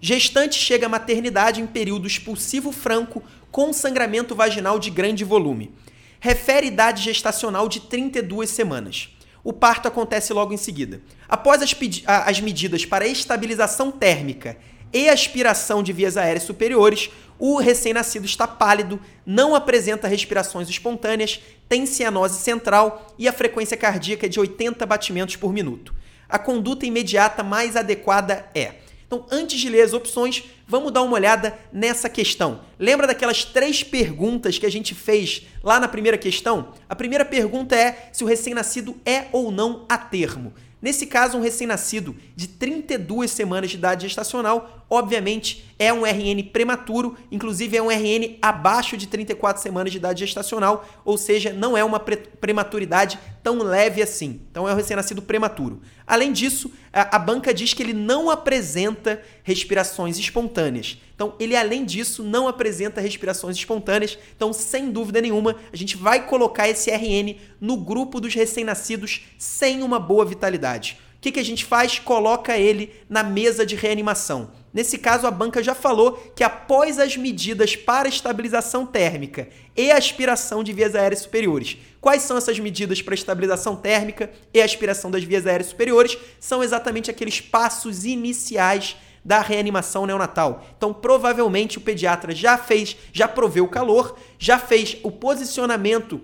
Gestante 0.00 0.58
chega 0.58 0.86
à 0.86 0.88
maternidade 0.88 1.60
em 1.60 1.66
período 1.66 2.06
expulsivo 2.06 2.70
franco 2.70 3.22
com 3.50 3.72
sangramento 3.72 4.34
vaginal 4.34 4.78
de 4.78 4.90
grande 4.90 5.24
volume. 5.24 5.74
Refere 6.20 6.66
idade 6.66 7.02
gestacional 7.02 7.68
de 7.68 7.80
32 7.80 8.50
semanas. 8.50 9.08
O 9.42 9.52
parto 9.52 9.88
acontece 9.88 10.32
logo 10.32 10.52
em 10.52 10.56
seguida. 10.56 11.00
Após 11.28 11.62
as, 11.62 11.74
as 12.06 12.40
medidas 12.40 12.84
para 12.84 13.06
estabilização 13.06 13.90
térmica 13.90 14.58
e 14.92 15.08
aspiração 15.08 15.82
de 15.82 15.92
vias 15.92 16.16
aéreas 16.16 16.44
superiores, 16.44 17.10
o 17.38 17.58
recém-nascido 17.58 18.26
está 18.26 18.46
pálido, 18.46 19.00
não 19.24 19.54
apresenta 19.54 20.08
respirações 20.08 20.68
espontâneas, 20.68 21.40
tem 21.68 21.86
cianose 21.86 22.38
central 22.38 23.14
e 23.18 23.28
a 23.28 23.32
frequência 23.32 23.76
cardíaca 23.76 24.26
é 24.26 24.28
de 24.28 24.40
80 24.40 24.84
batimentos 24.86 25.36
por 25.36 25.52
minuto. 25.52 25.94
A 26.28 26.38
conduta 26.38 26.86
imediata 26.86 27.42
mais 27.42 27.76
adequada 27.76 28.48
é. 28.54 28.74
Então, 29.06 29.24
antes 29.30 29.60
de 29.60 29.68
ler 29.68 29.82
as 29.82 29.92
opções, 29.92 30.42
vamos 30.66 30.90
dar 30.92 31.02
uma 31.02 31.14
olhada 31.14 31.56
nessa 31.72 32.08
questão. 32.08 32.62
Lembra 32.76 33.06
daquelas 33.06 33.44
três 33.44 33.84
perguntas 33.84 34.58
que 34.58 34.66
a 34.66 34.70
gente 34.70 34.94
fez 34.96 35.42
lá 35.62 35.78
na 35.78 35.86
primeira 35.86 36.18
questão? 36.18 36.72
A 36.88 36.96
primeira 36.96 37.24
pergunta 37.24 37.76
é 37.76 38.08
se 38.12 38.24
o 38.24 38.26
recém-nascido 38.26 38.96
é 39.04 39.26
ou 39.30 39.52
não 39.52 39.86
a 39.88 39.96
termo. 39.96 40.52
Nesse 40.82 41.06
caso, 41.06 41.38
um 41.38 41.40
recém-nascido 41.40 42.16
de 42.34 42.48
32 42.48 43.30
semanas 43.30 43.70
de 43.70 43.76
idade 43.76 44.06
gestacional, 44.06 44.85
obviamente, 44.88 45.64
é 45.78 45.92
um 45.92 46.04
RN 46.04 46.42
prematuro, 46.52 47.16
inclusive 47.30 47.76
é 47.76 47.82
um 47.82 47.90
RN 47.90 48.38
abaixo 48.40 48.96
de 48.96 49.06
34 49.06 49.62
semanas 49.62 49.92
de 49.92 49.98
idade 49.98 50.20
gestacional, 50.24 50.86
ou 51.04 51.18
seja, 51.18 51.52
não 51.52 51.76
é 51.76 51.84
uma 51.84 52.00
pre 52.00 52.16
prematuridade 52.16 53.18
tão 53.42 53.58
leve 53.62 54.00
assim. 54.00 54.40
Então 54.50 54.68
é 54.68 54.72
um 54.72 54.76
recém-nascido 54.76 55.20
prematuro. 55.20 55.80
Além 56.06 56.32
disso, 56.32 56.70
a, 56.92 57.16
a 57.16 57.18
banca 57.18 57.52
diz 57.52 57.74
que 57.74 57.82
ele 57.82 57.92
não 57.92 58.30
apresenta 58.30 59.20
respirações 59.42 60.18
espontâneas. 60.18 60.98
Então, 61.14 61.34
ele 61.40 61.56
além 61.56 61.84
disso 61.84 62.22
não 62.22 62.46
apresenta 62.46 63.00
respirações 63.00 63.56
espontâneas. 63.56 64.18
Então, 64.36 64.52
sem 64.52 64.90
dúvida 64.90 65.20
nenhuma, 65.20 65.56
a 65.72 65.76
gente 65.76 65.96
vai 65.96 66.26
colocar 66.26 66.68
esse 66.68 66.90
RN 66.90 67.36
no 67.60 67.76
grupo 67.76 68.20
dos 68.20 68.34
recém-nascidos 68.34 69.22
sem 69.38 69.82
uma 69.82 69.98
boa 69.98 70.24
vitalidade. 70.24 70.98
O 71.16 71.20
que, 71.20 71.32
que 71.32 71.40
a 71.40 71.44
gente 71.44 71.64
faz? 71.64 71.98
Coloca 71.98 72.56
ele 72.56 72.92
na 73.08 73.22
mesa 73.22 73.64
de 73.64 73.74
reanimação. 73.74 74.50
Nesse 74.76 74.98
caso, 74.98 75.26
a 75.26 75.30
banca 75.30 75.62
já 75.62 75.74
falou 75.74 76.22
que 76.36 76.44
após 76.44 76.98
as 76.98 77.16
medidas 77.16 77.74
para 77.74 78.10
estabilização 78.10 78.84
térmica 78.84 79.48
e 79.74 79.90
aspiração 79.90 80.62
de 80.62 80.70
vias 80.70 80.94
aéreas 80.94 81.22
superiores, 81.22 81.78
quais 81.98 82.20
são 82.20 82.36
essas 82.36 82.58
medidas 82.58 83.00
para 83.00 83.14
estabilização 83.14 83.74
térmica 83.74 84.30
e 84.52 84.60
aspiração 84.60 85.10
das 85.10 85.24
vias 85.24 85.46
aéreas 85.46 85.70
superiores? 85.70 86.18
São 86.38 86.62
exatamente 86.62 87.10
aqueles 87.10 87.40
passos 87.40 88.04
iniciais 88.04 88.98
da 89.24 89.40
reanimação 89.40 90.04
neonatal. 90.04 90.62
Então, 90.76 90.92
provavelmente 90.92 91.78
o 91.78 91.80
pediatra 91.80 92.34
já 92.34 92.58
fez, 92.58 92.98
já 93.14 93.26
proveu 93.26 93.64
o 93.64 93.70
calor, 93.70 94.18
já 94.38 94.58
fez 94.58 94.98
o 95.02 95.10
posicionamento 95.10 96.20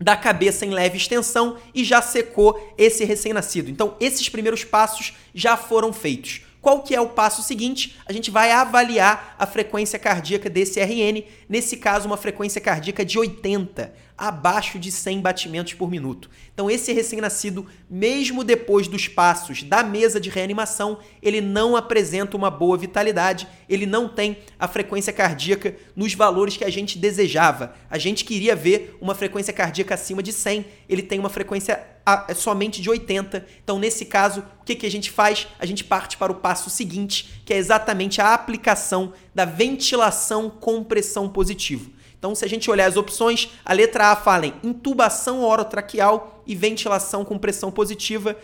da 0.00 0.16
cabeça 0.16 0.64
em 0.64 0.70
leve 0.70 0.96
extensão 0.96 1.58
e 1.74 1.82
já 1.82 2.00
secou 2.00 2.72
esse 2.78 3.04
recém-nascido. 3.04 3.68
Então, 3.68 3.96
esses 3.98 4.28
primeiros 4.28 4.62
passos 4.62 5.12
já 5.34 5.56
foram 5.56 5.92
feitos. 5.92 6.42
Qual 6.60 6.82
que 6.82 6.94
é 6.94 7.00
o 7.00 7.08
passo 7.08 7.42
seguinte? 7.42 7.98
A 8.04 8.12
gente 8.12 8.30
vai 8.30 8.52
avaliar 8.52 9.34
a 9.38 9.46
frequência 9.46 9.98
cardíaca 9.98 10.50
desse 10.50 10.78
RN, 10.78 11.24
nesse 11.48 11.78
caso 11.78 12.06
uma 12.06 12.18
frequência 12.18 12.60
cardíaca 12.60 13.04
de 13.04 13.18
80, 13.18 13.92
abaixo 14.20 14.78
de 14.78 14.92
100 14.92 15.22
batimentos 15.22 15.72
por 15.72 15.90
minuto. 15.90 16.28
Então 16.52 16.70
esse 16.70 16.92
recém-nascido, 16.92 17.66
mesmo 17.88 18.44
depois 18.44 18.86
dos 18.86 19.08
passos 19.08 19.62
da 19.62 19.82
mesa 19.82 20.20
de 20.20 20.28
reanimação, 20.28 20.98
ele 21.22 21.40
não 21.40 21.74
apresenta 21.74 22.36
uma 22.36 22.50
boa 22.50 22.76
vitalidade, 22.76 23.48
ele 23.66 23.86
não 23.86 24.06
tem 24.06 24.36
a 24.58 24.68
frequência 24.68 25.10
cardíaca 25.10 25.74
nos 25.96 26.12
valores 26.12 26.54
que 26.54 26.64
a 26.64 26.70
gente 26.70 26.98
desejava. 26.98 27.74
A 27.88 27.96
gente 27.96 28.22
queria 28.22 28.54
ver 28.54 28.94
uma 29.00 29.14
frequência 29.14 29.54
cardíaca 29.54 29.94
acima 29.94 30.22
de 30.22 30.34
100, 30.34 30.66
ele 30.86 31.02
tem 31.02 31.18
uma 31.18 31.30
frequência 31.30 31.82
é 32.28 32.34
somente 32.34 32.82
de 32.82 32.90
80. 32.90 33.46
Então, 33.62 33.78
nesse 33.78 34.04
caso, 34.04 34.42
o 34.60 34.64
que, 34.64 34.74
que 34.74 34.86
a 34.86 34.90
gente 34.90 35.10
faz? 35.10 35.46
A 35.58 35.66
gente 35.66 35.84
parte 35.84 36.16
para 36.16 36.32
o 36.32 36.34
passo 36.34 36.68
seguinte, 36.68 37.42
que 37.44 37.54
é 37.54 37.56
exatamente 37.56 38.20
a 38.20 38.34
aplicação 38.34 39.12
da 39.34 39.44
ventilação 39.44 40.50
com 40.50 40.82
pressão 40.82 41.28
positiva. 41.28 41.99
Então, 42.20 42.34
se 42.34 42.44
a 42.44 42.48
gente 42.48 42.70
olhar 42.70 42.84
as 42.84 42.98
opções, 42.98 43.48
a 43.64 43.72
letra 43.72 44.12
A 44.12 44.16
fala 44.16 44.44
em 44.44 44.52
intubação 44.62 45.42
orotraqueal 45.42 46.44
e 46.46 46.54
ventilação 46.54 47.24
com 47.24 47.38
pressão 47.38 47.70
positiva 47.70 48.36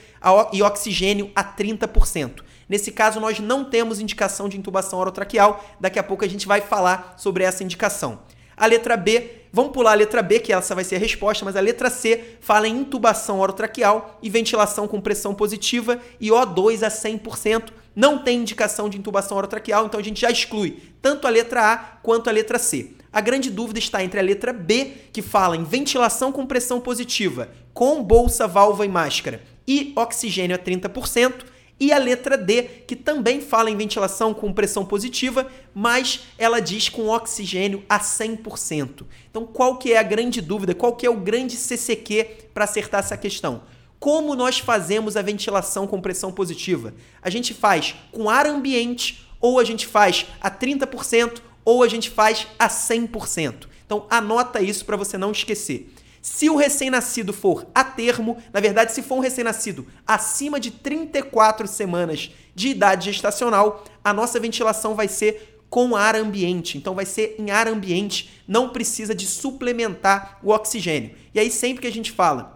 e 0.51 0.63
oxigênio 0.63 1.31
a 1.37 1.45
30%. 1.45 2.43
Nesse 2.67 2.91
caso, 2.91 3.21
nós 3.21 3.39
não 3.39 3.67
temos 3.67 4.01
indicação 4.01 4.49
de 4.49 4.57
intubação 4.57 4.99
orotraqueal. 4.99 5.63
Daqui 5.79 5.99
a 5.99 6.03
pouco 6.03 6.25
a 6.25 6.29
gente 6.29 6.47
vai 6.47 6.63
falar 6.63 7.17
sobre 7.19 7.45
essa 7.45 7.63
indicação. 7.63 8.21
A 8.57 8.65
letra 8.65 8.97
B, 8.97 9.43
vamos 9.53 9.73
pular 9.73 9.93
a 9.93 9.95
letra 9.95 10.23
B, 10.23 10.41
que 10.41 10.55
essa 10.55 10.75
vai 10.75 10.83
ser 10.83 10.97
a 10.97 10.99
resposta, 10.99 11.45
mas 11.45 11.55
a 11.55 11.61
letra 11.61 11.91
C 11.91 12.39
fala 12.41 12.67
em 12.67 12.79
intubação 12.79 13.41
orotraqueal 13.41 14.19
e 14.23 14.31
ventilação 14.31 14.89
com 14.89 15.03
pressão 15.03 15.35
positiva 15.35 16.01
e 16.19 16.29
O2 16.29 16.83
a 16.83 16.89
100%. 16.89 17.65
Não 17.97 18.19
tem 18.19 18.41
indicação 18.41 18.91
de 18.91 18.99
intubação 18.99 19.39
orotraqueal, 19.39 19.87
então 19.87 19.99
a 19.99 20.03
gente 20.03 20.21
já 20.21 20.31
exclui 20.31 20.83
tanto 21.01 21.27
a 21.27 21.31
letra 21.31 21.73
A 21.73 21.79
quanto 21.79 22.29
a 22.29 22.33
letra 22.33 22.59
C. 22.59 22.91
A 23.11 23.23
grande 23.23 23.49
dúvida 23.49 23.79
está 23.79 24.05
entre 24.05 24.21
a 24.21 24.23
letra 24.23 24.53
B, 24.53 24.93
que 25.11 25.23
fala 25.23 25.57
em 25.57 25.65
ventilação 25.65 26.31
com 26.31 26.45
pressão 26.45 26.79
positiva, 26.79 27.49
com 27.73 28.03
bolsa, 28.03 28.47
válvula 28.47 28.85
e 28.85 28.89
máscara, 28.91 29.43
e 29.67 29.95
oxigênio 29.97 30.55
a 30.55 30.59
30%, 30.59 31.47
e 31.81 31.91
a 31.91 31.97
letra 31.97 32.37
D, 32.37 32.63
que 32.87 32.95
também 32.95 33.41
fala 33.41 33.71
em 33.71 33.77
ventilação 33.77 34.35
com 34.35 34.53
pressão 34.53 34.85
positiva, 34.85 35.47
mas 35.75 36.25
ela 36.37 36.61
diz 36.61 36.91
com 36.91 37.09
oxigênio 37.09 37.83
a 37.89 37.99
100%. 37.99 39.07
Então, 39.31 39.47
qual 39.47 39.79
que 39.79 39.95
é 39.95 39.99
a 39.99 40.03
grande 40.03 40.43
dúvida? 40.43 40.75
Qual 40.75 40.95
que 40.95 41.07
é 41.07 41.11
o 41.11 41.21
grande 41.21 41.57
CCQ 41.57 42.49
para 42.53 42.65
acertar 42.65 43.01
essa 43.01 43.17
questão? 43.17 43.63
Como 44.07 44.37
nós 44.37 44.61
fazemos 44.61 45.17
a 45.17 45.21
ventilação 45.21 45.85
com 45.85 46.01
pressão 46.01 46.31
positiva? 46.31 46.95
A 47.21 47.29
gente 47.29 47.53
faz 47.53 47.97
com 48.13 48.31
ar 48.31 48.47
ambiente 48.47 49.27
ou 49.41 49.59
a 49.59 49.65
gente 49.65 49.85
faz 49.85 50.27
a 50.41 50.49
30% 50.49 51.43
ou 51.65 51.83
a 51.83 51.89
gente 51.89 52.09
faz 52.09 52.47
a 52.57 52.69
100%. 52.69 53.67
Então 53.85 54.07
anota 54.09 54.63
isso 54.63 54.85
para 54.85 54.97
você 54.97 55.19
não 55.19 55.33
esquecer. 55.33 55.93
Se 56.23 56.49
o 56.49 56.55
recém-nascido 56.55 57.33
for 57.33 57.67
a 57.75 57.83
termo, 57.83 58.41
na 58.53 58.61
verdade, 58.61 58.93
se 58.93 59.03
for 59.03 59.17
um 59.17 59.21
recém-nascido 59.21 59.85
acima 60.07 60.61
de 60.61 60.71
34 60.71 61.67
semanas 61.67 62.31
de 62.55 62.69
idade 62.69 63.11
gestacional, 63.11 63.83
a 64.05 64.13
nossa 64.15 64.39
ventilação 64.39 64.95
vai 64.95 65.09
ser 65.09 65.65
com 65.69 65.97
ar 65.97 66.15
ambiente. 66.15 66.79
Então 66.79 66.95
vai 66.95 67.07
ser 67.07 67.35
em 67.41 67.51
ar 67.51 67.67
ambiente, 67.67 68.41
não 68.47 68.69
precisa 68.69 69.17
de 69.17 69.27
suplementar 69.27 70.39
o 70.45 70.51
oxigênio. 70.51 71.11
E 71.35 71.41
aí 71.41 71.51
sempre 71.51 71.83
que 71.83 71.89
a 71.89 71.93
gente 71.93 72.13
fala 72.13 72.56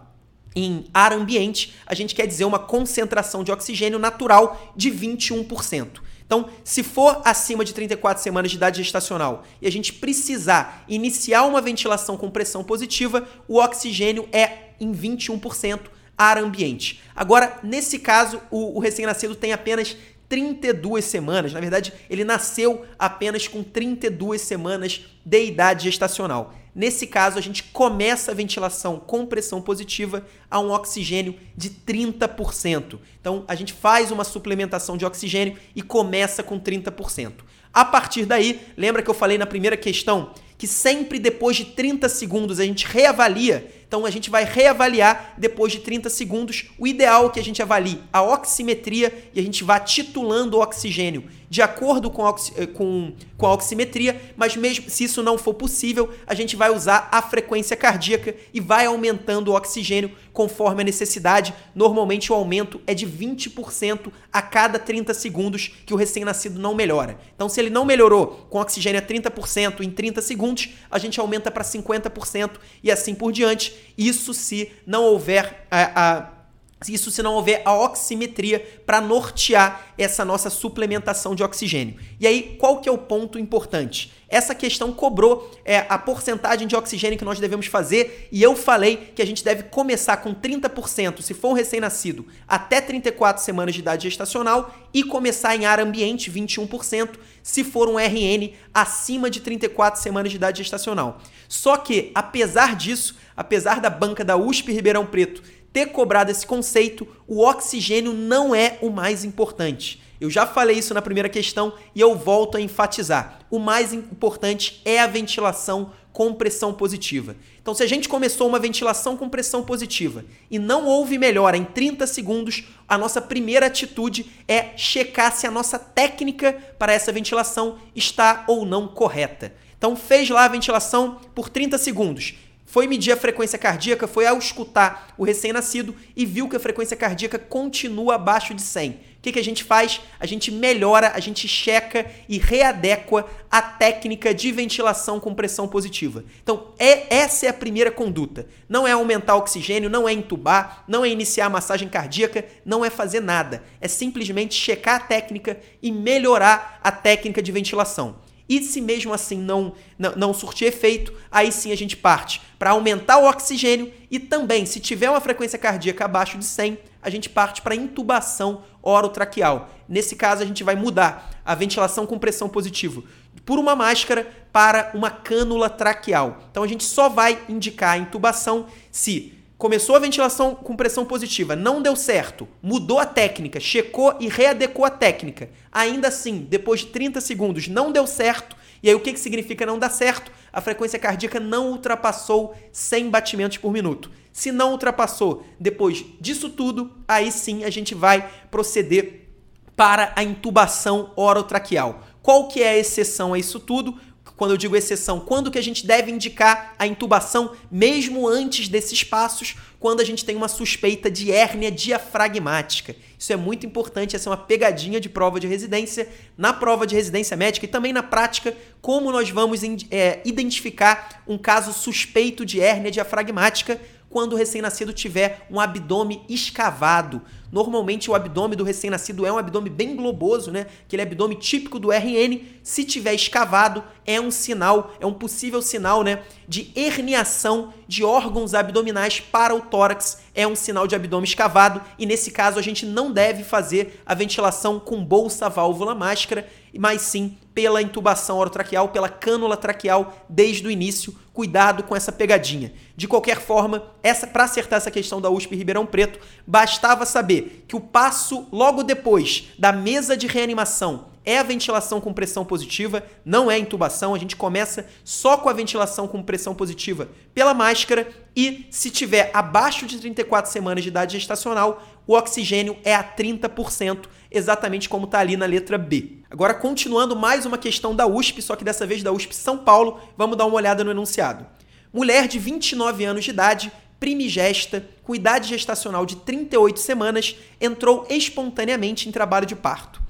em 0.55 0.85
ar 0.93 1.13
ambiente, 1.13 1.73
a 1.85 1.93
gente 1.93 2.13
quer 2.13 2.27
dizer 2.27 2.45
uma 2.45 2.59
concentração 2.59 3.43
de 3.43 3.51
oxigênio 3.51 3.97
natural 3.97 4.73
de 4.75 4.91
21%. 4.91 6.01
Então, 6.25 6.47
se 6.63 6.81
for 6.81 7.21
acima 7.25 7.65
de 7.65 7.73
34 7.73 8.23
semanas 8.23 8.51
de 8.51 8.57
idade 8.57 8.81
gestacional 8.81 9.43
e 9.61 9.67
a 9.67 9.71
gente 9.71 9.91
precisar 9.91 10.85
iniciar 10.87 11.43
uma 11.43 11.61
ventilação 11.61 12.15
com 12.15 12.29
pressão 12.29 12.63
positiva, 12.63 13.27
o 13.49 13.57
oxigênio 13.57 14.27
é 14.31 14.69
em 14.79 14.93
21% 14.93 15.79
ar 16.17 16.37
ambiente. 16.37 17.01
Agora, 17.15 17.59
nesse 17.61 17.99
caso, 17.99 18.41
o, 18.49 18.77
o 18.77 18.79
recém-nascido 18.79 19.35
tem 19.35 19.51
apenas 19.51 19.97
32 20.29 21.03
semanas. 21.03 21.51
Na 21.51 21.59
verdade, 21.59 21.91
ele 22.09 22.23
nasceu 22.23 22.85
apenas 22.97 23.49
com 23.49 23.61
32 23.61 24.39
semanas 24.39 25.01
de 25.25 25.45
idade 25.45 25.83
gestacional. 25.83 26.53
Nesse 26.73 27.05
caso, 27.05 27.37
a 27.37 27.41
gente 27.41 27.63
começa 27.63 28.31
a 28.31 28.35
ventilação 28.35 28.97
com 28.97 29.25
pressão 29.25 29.61
positiva 29.61 30.25
a 30.49 30.59
um 30.59 30.71
oxigênio 30.71 31.35
de 31.55 31.69
30%. 31.69 32.97
Então, 33.19 33.43
a 33.47 33.55
gente 33.55 33.73
faz 33.73 34.09
uma 34.09 34.23
suplementação 34.23 34.95
de 34.95 35.05
oxigênio 35.05 35.57
e 35.75 35.81
começa 35.81 36.41
com 36.41 36.59
30%. 36.59 37.33
A 37.73 37.85
partir 37.85 38.25
daí, 38.25 38.61
lembra 38.77 39.01
que 39.01 39.09
eu 39.09 39.13
falei 39.13 39.37
na 39.37 39.45
primeira 39.45 39.77
questão 39.77 40.33
que 40.57 40.67
sempre 40.67 41.17
depois 41.17 41.57
de 41.57 41.65
30 41.65 42.07
segundos 42.07 42.59
a 42.59 42.63
gente 42.63 42.85
reavalia 42.85 43.67
então 43.91 44.05
a 44.05 44.09
gente 44.09 44.29
vai 44.29 44.45
reavaliar 44.45 45.33
depois 45.37 45.73
de 45.73 45.79
30 45.79 46.09
segundos. 46.09 46.69
O 46.79 46.87
ideal 46.87 47.25
é 47.25 47.29
que 47.29 47.41
a 47.41 47.43
gente 47.43 47.61
avalie 47.61 47.99
a 48.13 48.21
oximetria 48.21 49.29
e 49.33 49.39
a 49.41 49.43
gente 49.43 49.65
vá 49.65 49.81
titulando 49.81 50.55
o 50.55 50.61
oxigênio 50.61 51.25
de 51.51 51.61
acordo 51.61 52.09
com 52.09 52.25
a, 52.25 52.33
eh, 52.55 52.65
com, 52.65 53.11
com 53.37 53.45
a 53.45 53.53
oximetria, 53.53 54.21
mas 54.37 54.55
mesmo 54.55 54.89
se 54.89 55.03
isso 55.03 55.21
não 55.21 55.37
for 55.37 55.53
possível, 55.53 56.09
a 56.25 56.33
gente 56.33 56.55
vai 56.55 56.73
usar 56.73 57.09
a 57.11 57.21
frequência 57.21 57.75
cardíaca 57.75 58.33
e 58.53 58.61
vai 58.61 58.85
aumentando 58.85 59.51
o 59.51 59.53
oxigênio 59.53 60.13
conforme 60.31 60.81
a 60.81 60.85
necessidade. 60.85 61.53
Normalmente 61.75 62.31
o 62.31 62.35
aumento 62.35 62.79
é 62.87 62.93
de 62.93 63.05
20% 63.05 64.13
a 64.31 64.41
cada 64.41 64.79
30 64.79 65.13
segundos 65.13 65.73
que 65.85 65.93
o 65.93 65.97
recém-nascido 65.97 66.57
não 66.57 66.73
melhora. 66.73 67.17
Então, 67.35 67.49
se 67.49 67.59
ele 67.59 67.69
não 67.69 67.83
melhorou 67.83 68.47
com 68.49 68.57
oxigênio 68.61 69.01
a 69.01 69.03
30% 69.03 69.81
em 69.81 69.91
30 69.91 70.21
segundos, 70.21 70.69
a 70.89 70.97
gente 70.97 71.19
aumenta 71.19 71.51
para 71.51 71.65
50% 71.65 72.51
e 72.81 72.89
assim 72.89 73.13
por 73.13 73.33
diante. 73.33 73.75
Isso 73.97 74.33
se 74.33 74.71
não 74.85 75.03
houver 75.03 75.67
a, 75.69 76.17
a 76.17 76.41
isso 76.89 77.11
se 77.11 77.21
não 77.21 77.35
houver 77.35 77.61
a 77.63 77.75
oximetria 77.75 78.59
para 78.85 78.99
nortear 78.99 79.93
essa 79.97 80.25
nossa 80.25 80.49
suplementação 80.49 81.35
de 81.35 81.43
oxigênio. 81.43 81.95
E 82.19 82.25
aí, 82.25 82.55
qual 82.59 82.81
que 82.81 82.89
é 82.89 82.91
o 82.91 82.97
ponto 82.97 83.37
importante? 83.37 84.11
Essa 84.27 84.55
questão 84.55 84.93
cobrou 84.93 85.51
é, 85.65 85.85
a 85.89 85.97
porcentagem 85.97 86.65
de 86.65 86.75
oxigênio 86.75 87.19
que 87.19 87.25
nós 87.25 87.39
devemos 87.39 87.65
fazer 87.65 88.29
e 88.31 88.41
eu 88.41 88.55
falei 88.55 89.11
que 89.13 89.21
a 89.21 89.25
gente 89.25 89.43
deve 89.43 89.63
começar 89.63 90.17
com 90.17 90.33
30% 90.33 91.21
se 91.21 91.33
for 91.33 91.49
um 91.49 91.53
recém-nascido 91.53 92.25
até 92.47 92.79
34 92.79 93.43
semanas 93.43 93.75
de 93.75 93.81
idade 93.81 94.07
gestacional 94.07 94.73
e 94.93 95.03
começar 95.03 95.55
em 95.55 95.65
ar 95.65 95.81
ambiente 95.81 96.31
21% 96.31 97.09
se 97.43 97.63
for 97.63 97.89
um 97.89 97.99
RN 97.99 98.53
acima 98.73 99.29
de 99.29 99.41
34 99.41 100.01
semanas 100.01 100.31
de 100.31 100.37
idade 100.37 100.59
gestacional. 100.59 101.19
Só 101.49 101.75
que, 101.75 102.11
apesar 102.15 102.77
disso, 102.77 103.17
apesar 103.41 103.79
da 103.79 103.89
banca 103.89 104.23
da 104.23 104.37
USP 104.37 104.71
Ribeirão 104.71 105.03
Preto 105.03 105.41
ter 105.73 105.87
cobrado 105.87 106.29
esse 106.29 106.45
conceito, 106.45 107.07
o 107.27 107.43
oxigênio 107.43 108.13
não 108.13 108.53
é 108.53 108.77
o 108.81 108.91
mais 108.91 109.23
importante. 109.23 109.99
Eu 110.19 110.29
já 110.29 110.45
falei 110.45 110.77
isso 110.77 110.93
na 110.93 111.01
primeira 111.01 111.27
questão 111.27 111.73
e 111.95 111.99
eu 111.99 112.15
volto 112.15 112.55
a 112.55 112.61
enfatizar. 112.61 113.39
O 113.49 113.57
mais 113.57 113.93
importante 113.93 114.79
é 114.85 114.99
a 114.99 115.07
ventilação 115.07 115.91
com 116.13 116.35
pressão 116.35 116.71
positiva. 116.71 117.35
Então, 117.59 117.73
se 117.73 117.81
a 117.81 117.87
gente 117.87 118.07
começou 118.07 118.47
uma 118.47 118.59
ventilação 118.59 119.17
com 119.17 119.27
pressão 119.27 119.63
positiva 119.63 120.23
e 120.51 120.59
não 120.59 120.85
houve 120.85 121.17
melhora 121.17 121.57
em 121.57 121.63
30 121.63 122.05
segundos, 122.05 122.65
a 122.87 122.95
nossa 122.95 123.19
primeira 123.19 123.65
atitude 123.65 124.27
é 124.47 124.77
checar 124.77 125.35
se 125.35 125.47
a 125.47 125.51
nossa 125.51 125.79
técnica 125.79 126.55
para 126.77 126.93
essa 126.93 127.11
ventilação 127.11 127.79
está 127.95 128.43
ou 128.47 128.67
não 128.67 128.87
correta. 128.87 129.51
Então, 129.75 129.95
fez 129.95 130.29
lá 130.29 130.45
a 130.45 130.49
ventilação 130.49 131.19
por 131.33 131.49
30 131.49 131.79
segundos 131.79 132.35
foi 132.71 132.87
medir 132.87 133.11
a 133.11 133.17
frequência 133.17 133.59
cardíaca, 133.59 134.07
foi 134.07 134.25
ao 134.25 134.37
escutar 134.37 135.13
o 135.17 135.25
recém-nascido 135.25 135.93
e 136.15 136.25
viu 136.25 136.47
que 136.47 136.55
a 136.55 136.59
frequência 136.59 136.95
cardíaca 136.95 137.37
continua 137.37 138.15
abaixo 138.15 138.53
de 138.53 138.61
100. 138.61 138.91
O 138.91 138.95
que, 139.21 139.33
que 139.33 139.39
a 139.39 139.43
gente 139.43 139.61
faz? 139.61 139.99
A 140.17 140.25
gente 140.25 140.49
melhora, 140.49 141.11
a 141.13 141.19
gente 141.19 141.49
checa 141.49 142.09
e 142.29 142.37
readequa 142.37 143.27
a 143.51 143.61
técnica 143.61 144.33
de 144.33 144.53
ventilação 144.53 145.19
com 145.19 145.35
pressão 145.35 145.67
positiva. 145.67 146.23
Então, 146.41 146.67
é, 146.79 147.13
essa 147.13 147.45
é 147.45 147.49
a 147.49 147.53
primeira 147.53 147.91
conduta. 147.91 148.47
Não 148.69 148.87
é 148.87 148.93
aumentar 148.93 149.35
o 149.35 149.39
oxigênio, 149.39 149.89
não 149.89 150.07
é 150.07 150.13
entubar, 150.13 150.85
não 150.87 151.03
é 151.03 151.09
iniciar 151.09 151.47
a 151.47 151.49
massagem 151.49 151.89
cardíaca, 151.89 152.45
não 152.63 152.85
é 152.85 152.89
fazer 152.89 153.19
nada. 153.19 153.61
É 153.81 153.87
simplesmente 153.89 154.55
checar 154.55 154.95
a 154.95 154.99
técnica 155.03 155.59
e 155.83 155.91
melhorar 155.91 156.79
a 156.81 156.89
técnica 156.89 157.41
de 157.41 157.51
ventilação. 157.51 158.30
E 158.51 158.61
se 158.61 158.81
mesmo 158.81 159.13
assim 159.13 159.37
não, 159.37 159.71
não, 159.97 160.11
não 160.17 160.33
surtir 160.33 160.67
efeito, 160.67 161.13
aí 161.31 161.53
sim 161.53 161.71
a 161.71 161.77
gente 161.77 161.95
parte 161.95 162.41
para 162.59 162.71
aumentar 162.71 163.17
o 163.17 163.25
oxigênio 163.25 163.93
e 164.11 164.19
também, 164.19 164.65
se 164.65 164.81
tiver 164.81 165.09
uma 165.09 165.21
frequência 165.21 165.57
cardíaca 165.57 166.03
abaixo 166.03 166.37
de 166.37 166.43
100, 166.43 166.77
a 167.01 167.09
gente 167.09 167.29
parte 167.29 167.61
para 167.61 167.75
intubação 167.75 168.63
orotraqueal. 168.83 169.69
Nesse 169.87 170.17
caso, 170.17 170.43
a 170.43 170.45
gente 170.45 170.65
vai 170.65 170.75
mudar 170.75 171.31
a 171.45 171.55
ventilação 171.55 172.05
com 172.05 172.19
pressão 172.19 172.49
positiva 172.49 173.01
por 173.45 173.57
uma 173.57 173.73
máscara 173.73 174.29
para 174.51 174.91
uma 174.93 175.09
cânula 175.09 175.69
traqueal. 175.69 176.43
Então 176.51 176.61
a 176.61 176.67
gente 176.67 176.83
só 176.83 177.07
vai 177.07 177.41
indicar 177.47 177.91
a 177.91 177.97
intubação 177.99 178.65
se 178.91 179.33
começou 179.61 179.95
a 179.95 179.99
ventilação 179.99 180.55
com 180.55 180.75
pressão 180.75 181.05
positiva, 181.05 181.55
não 181.55 181.83
deu 181.83 181.95
certo, 181.95 182.47
mudou 182.63 182.97
a 182.97 183.05
técnica, 183.05 183.59
checou 183.59 184.17
e 184.19 184.27
readecou 184.27 184.83
a 184.83 184.89
técnica. 184.89 185.51
Ainda 185.71 186.07
assim, 186.07 186.47
depois 186.49 186.79
de 186.79 186.87
30 186.87 187.21
segundos, 187.21 187.67
não 187.67 187.91
deu 187.91 188.07
certo. 188.07 188.55
E 188.81 188.89
aí 188.89 188.95
o 188.95 188.99
que, 188.99 189.13
que 189.13 189.19
significa 189.19 189.63
não 189.63 189.77
dar 189.77 189.91
certo? 189.91 190.31
A 190.51 190.59
frequência 190.61 190.97
cardíaca 190.97 191.39
não 191.39 191.69
ultrapassou 191.69 192.55
100 192.71 193.11
batimentos 193.11 193.57
por 193.59 193.71
minuto. 193.71 194.09
Se 194.33 194.51
não 194.51 194.71
ultrapassou 194.71 195.45
depois 195.59 196.03
disso 196.19 196.49
tudo, 196.49 196.91
aí 197.07 197.31
sim 197.31 197.63
a 197.63 197.69
gente 197.69 197.93
vai 197.93 198.27
proceder 198.49 199.27
para 199.75 200.11
a 200.15 200.23
intubação 200.23 201.11
orotraqueal. 201.15 202.03
Qual 202.23 202.47
que 202.47 202.63
é 202.63 202.69
a 202.69 202.77
exceção 202.79 203.35
a 203.35 203.37
isso 203.37 203.59
tudo? 203.59 203.95
Quando 204.41 204.51
eu 204.53 204.57
digo 204.57 204.75
exceção, 204.75 205.19
quando 205.19 205.51
que 205.51 205.59
a 205.59 205.61
gente 205.61 205.85
deve 205.85 206.09
indicar 206.09 206.73
a 206.79 206.87
intubação, 206.87 207.51
mesmo 207.69 208.27
antes 208.27 208.67
desses 208.67 209.03
passos, 209.03 209.55
quando 209.79 210.01
a 210.01 210.03
gente 210.03 210.25
tem 210.25 210.35
uma 210.35 210.47
suspeita 210.47 211.11
de 211.11 211.31
hérnia 211.31 211.69
diafragmática. 211.69 212.95
Isso 213.19 213.31
é 213.31 213.35
muito 213.35 213.67
importante, 213.67 214.15
essa 214.15 214.27
é 214.27 214.31
uma 214.31 214.37
pegadinha 214.37 214.99
de 214.99 215.07
prova 215.09 215.39
de 215.39 215.45
residência, 215.45 216.09
na 216.35 216.51
prova 216.51 216.87
de 216.87 216.95
residência 216.95 217.37
médica 217.37 217.67
e 217.67 217.69
também 217.69 217.93
na 217.93 218.01
prática, 218.01 218.57
como 218.81 219.11
nós 219.11 219.29
vamos 219.29 219.61
é, 219.91 220.21
identificar 220.25 221.21
um 221.27 221.37
caso 221.37 221.71
suspeito 221.71 222.43
de 222.43 222.59
hérnia 222.59 222.89
diafragmática 222.89 223.79
quando 224.11 224.33
o 224.33 224.35
recém-nascido 224.35 224.93
tiver 224.93 225.47
um 225.49 225.59
abdômen 225.59 226.21
escavado. 226.29 227.21
Normalmente 227.51 228.11
o 228.11 228.15
abdômen 228.15 228.57
do 228.57 228.63
recém-nascido 228.63 229.25
é 229.25 229.31
um 229.31 229.37
abdômen 229.37 229.71
bem 229.71 229.95
globoso, 229.95 230.51
né? 230.51 230.67
Aquele 230.85 231.01
abdômen 231.01 231.37
típico 231.37 231.79
do 231.79 231.91
RN. 231.91 232.39
Se 232.61 232.83
tiver 232.83 233.13
escavado, 233.13 233.83
é 234.05 234.19
um 234.19 234.29
sinal, 234.29 234.93
é 234.99 235.05
um 235.05 235.13
possível 235.13 235.61
sinal, 235.61 236.03
né, 236.03 236.21
de 236.47 236.71
herniação 236.75 237.73
de 237.87 238.03
órgãos 238.03 238.53
abdominais 238.53 239.19
para 239.19 239.55
o 239.55 239.61
tórax. 239.61 240.19
É 240.35 240.45
um 240.45 240.55
sinal 240.55 240.87
de 240.87 240.95
abdômen 240.95 241.25
escavado 241.25 241.81
e 241.97 242.05
nesse 242.05 242.31
caso 242.31 242.59
a 242.59 242.61
gente 242.61 242.85
não 242.85 243.11
deve 243.11 243.43
fazer 243.43 244.01
a 244.05 244.13
ventilação 244.13 244.79
com 244.79 245.03
bolsa 245.03 245.49
válvula 245.49 245.95
máscara, 245.95 246.47
mas 246.77 247.01
sim 247.01 247.37
pela 247.61 247.79
intubação 247.79 248.39
orotraqueal, 248.39 248.89
pela 248.89 249.07
cânula 249.07 249.55
traqueal 249.55 250.15
desde 250.27 250.65
o 250.65 250.71
início. 250.71 251.15
Cuidado 251.31 251.83
com 251.83 251.95
essa 251.95 252.11
pegadinha. 252.11 252.73
De 252.95 253.07
qualquer 253.07 253.39
forma, 253.39 253.83
essa 254.01 254.25
para 254.25 254.45
acertar 254.45 254.77
essa 254.77 254.89
questão 254.89 255.21
da 255.21 255.29
USP 255.29 255.55
Ribeirão 255.55 255.85
Preto, 255.85 256.19
bastava 256.45 257.05
saber 257.05 257.65
que 257.67 257.75
o 257.75 257.79
passo 257.79 258.47
logo 258.51 258.81
depois 258.81 259.49
da 259.59 259.71
mesa 259.71 260.17
de 260.17 260.25
reanimação 260.25 261.11
é 261.23 261.37
a 261.37 261.43
ventilação 261.43 262.01
com 262.01 262.11
pressão 262.11 262.43
positiva, 262.43 263.03
não 263.23 263.49
é 263.51 263.59
intubação. 263.59 264.15
A 264.15 264.17
gente 264.17 264.35
começa 264.35 264.87
só 265.03 265.37
com 265.37 265.49
a 265.49 265.53
ventilação 265.53 266.07
com 266.07 266.23
pressão 266.23 266.55
positiva 266.55 267.09
pela 267.31 267.53
máscara 267.53 268.07
e 268.35 268.65
se 268.71 268.89
tiver 268.89 269.29
abaixo 269.33 269.85
de 269.85 269.99
34 269.99 270.51
semanas 270.51 270.83
de 270.83 270.89
idade 270.89 271.19
gestacional, 271.19 271.83
o 272.07 272.13
oxigênio 272.13 272.75
é 272.83 272.95
a 272.95 273.03
30%, 273.03 274.05
exatamente 274.31 274.87
como 274.87 275.05
está 275.05 275.19
ali 275.19 275.35
na 275.35 275.45
letra 275.45 275.77
B. 275.77 276.19
Agora, 276.29 276.53
continuando 276.53 277.15
mais 277.15 277.45
uma 277.45 277.57
questão 277.57 277.93
da 277.93 278.07
USP, 278.07 278.41
só 278.41 278.55
que 278.55 278.63
dessa 278.63 278.87
vez 278.87 279.03
da 279.03 279.11
USP 279.11 279.35
São 279.35 279.57
Paulo, 279.57 279.99
vamos 280.17 280.37
dar 280.37 280.45
uma 280.45 280.55
olhada 280.55 280.83
no 280.83 280.91
enunciado. 280.91 281.45
Mulher 281.91 282.27
de 282.27 282.39
29 282.39 283.03
anos 283.03 283.25
de 283.25 283.31
idade, 283.31 283.71
primigesta, 283.99 284.87
com 285.03 285.13
idade 285.13 285.49
gestacional 285.49 286.05
de 286.05 286.15
38 286.15 286.79
semanas, 286.79 287.35
entrou 287.59 288.07
espontaneamente 288.09 289.09
em 289.09 289.11
trabalho 289.11 289.45
de 289.45 289.55
parto. 289.55 290.01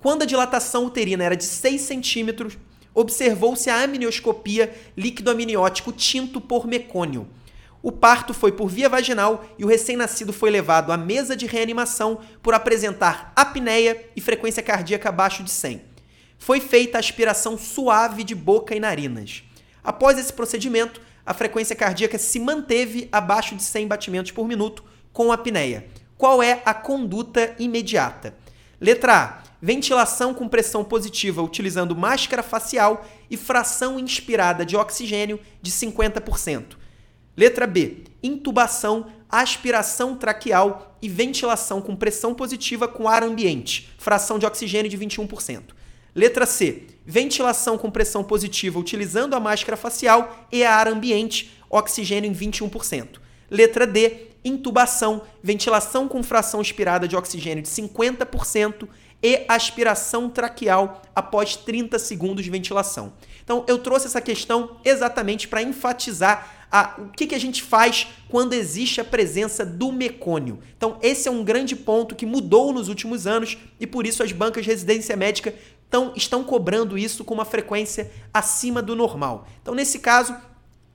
Quando 0.00 0.22
a 0.22 0.26
dilatação 0.26 0.84
uterina 0.84 1.22
era 1.22 1.36
de 1.36 1.44
6 1.44 1.80
centímetros, 1.80 2.58
observou-se 2.92 3.70
a 3.70 3.82
amnioscopia 3.82 4.74
líquido 4.96 5.30
amniótico 5.30 5.92
tinto 5.92 6.40
por 6.40 6.66
mecônio. 6.66 7.28
O 7.80 7.92
parto 7.92 8.34
foi 8.34 8.50
por 8.50 8.68
via 8.68 8.88
vaginal 8.88 9.44
e 9.56 9.64
o 9.64 9.68
recém-nascido 9.68 10.32
foi 10.32 10.50
levado 10.50 10.90
à 10.90 10.96
mesa 10.96 11.36
de 11.36 11.46
reanimação 11.46 12.20
por 12.42 12.52
apresentar 12.52 13.32
apneia 13.36 14.10
e 14.16 14.20
frequência 14.20 14.62
cardíaca 14.62 15.08
abaixo 15.08 15.44
de 15.44 15.50
100. 15.50 15.82
Foi 16.38 16.60
feita 16.60 16.98
a 16.98 17.00
aspiração 17.00 17.56
suave 17.56 18.24
de 18.24 18.34
boca 18.34 18.74
e 18.74 18.80
narinas. 18.80 19.44
Após 19.82 20.18
esse 20.18 20.32
procedimento, 20.32 21.00
a 21.24 21.32
frequência 21.32 21.76
cardíaca 21.76 22.18
se 22.18 22.40
manteve 22.40 23.08
abaixo 23.12 23.54
de 23.54 23.62
100 23.62 23.86
batimentos 23.86 24.32
por 24.32 24.48
minuto 24.48 24.82
com 25.12 25.30
apneia. 25.30 25.86
Qual 26.16 26.42
é 26.42 26.62
a 26.64 26.74
conduta 26.74 27.54
imediata? 27.58 28.34
Letra 28.80 29.14
A 29.14 29.42
ventilação 29.60 30.32
com 30.32 30.48
pressão 30.48 30.84
positiva 30.84 31.42
utilizando 31.42 31.96
máscara 31.96 32.42
facial 32.42 33.04
e 33.30 33.36
fração 33.36 33.98
inspirada 33.98 34.64
de 34.64 34.76
oxigênio 34.76 35.40
de 35.60 35.70
50%. 35.70 36.76
Letra 37.38 37.68
B, 37.68 37.98
intubação, 38.20 39.06
aspiração 39.28 40.16
traqueal 40.16 40.98
e 41.00 41.08
ventilação 41.08 41.80
com 41.80 41.94
pressão 41.94 42.34
positiva 42.34 42.88
com 42.88 43.06
ar 43.06 43.22
ambiente, 43.22 43.94
fração 43.96 44.40
de 44.40 44.44
oxigênio 44.44 44.90
de 44.90 44.98
21%. 44.98 45.62
Letra 46.12 46.44
C, 46.44 46.88
ventilação 47.06 47.78
com 47.78 47.92
pressão 47.92 48.24
positiva 48.24 48.76
utilizando 48.76 49.34
a 49.34 49.40
máscara 49.40 49.76
facial 49.76 50.48
e 50.50 50.64
ar 50.64 50.88
ambiente, 50.88 51.56
oxigênio 51.70 52.28
em 52.28 52.34
21%. 52.34 53.20
Letra 53.48 53.86
D, 53.86 54.30
intubação, 54.44 55.22
ventilação 55.40 56.08
com 56.08 56.24
fração 56.24 56.60
inspirada 56.60 57.06
de 57.06 57.14
oxigênio 57.14 57.62
de 57.62 57.68
50% 57.68 58.88
e 59.22 59.44
aspiração 59.48 60.28
traqueal 60.28 61.02
após 61.14 61.54
30 61.54 62.00
segundos 62.00 62.44
de 62.44 62.50
ventilação. 62.50 63.12
Então, 63.44 63.64
eu 63.68 63.78
trouxe 63.78 64.06
essa 64.06 64.20
questão 64.20 64.76
exatamente 64.84 65.46
para 65.46 65.62
enfatizar 65.62 66.57
a, 66.70 66.94
o 66.98 67.08
que, 67.08 67.26
que 67.26 67.34
a 67.34 67.40
gente 67.40 67.62
faz 67.62 68.08
quando 68.28 68.52
existe 68.52 69.00
a 69.00 69.04
presença 69.04 69.64
do 69.64 69.90
mecônio. 69.90 70.58
Então, 70.76 70.98
esse 71.02 71.28
é 71.28 71.30
um 71.30 71.42
grande 71.42 71.74
ponto 71.74 72.14
que 72.14 72.26
mudou 72.26 72.72
nos 72.72 72.88
últimos 72.88 73.26
anos 73.26 73.56
e 73.80 73.86
por 73.86 74.06
isso 74.06 74.22
as 74.22 74.32
bancas 74.32 74.64
de 74.64 74.70
residência 74.70 75.16
médica 75.16 75.54
tão, 75.90 76.12
estão 76.14 76.44
cobrando 76.44 76.98
isso 76.98 77.24
com 77.24 77.34
uma 77.34 77.44
frequência 77.44 78.10
acima 78.32 78.82
do 78.82 78.94
normal. 78.94 79.46
Então, 79.62 79.74
nesse 79.74 79.98
caso, 79.98 80.36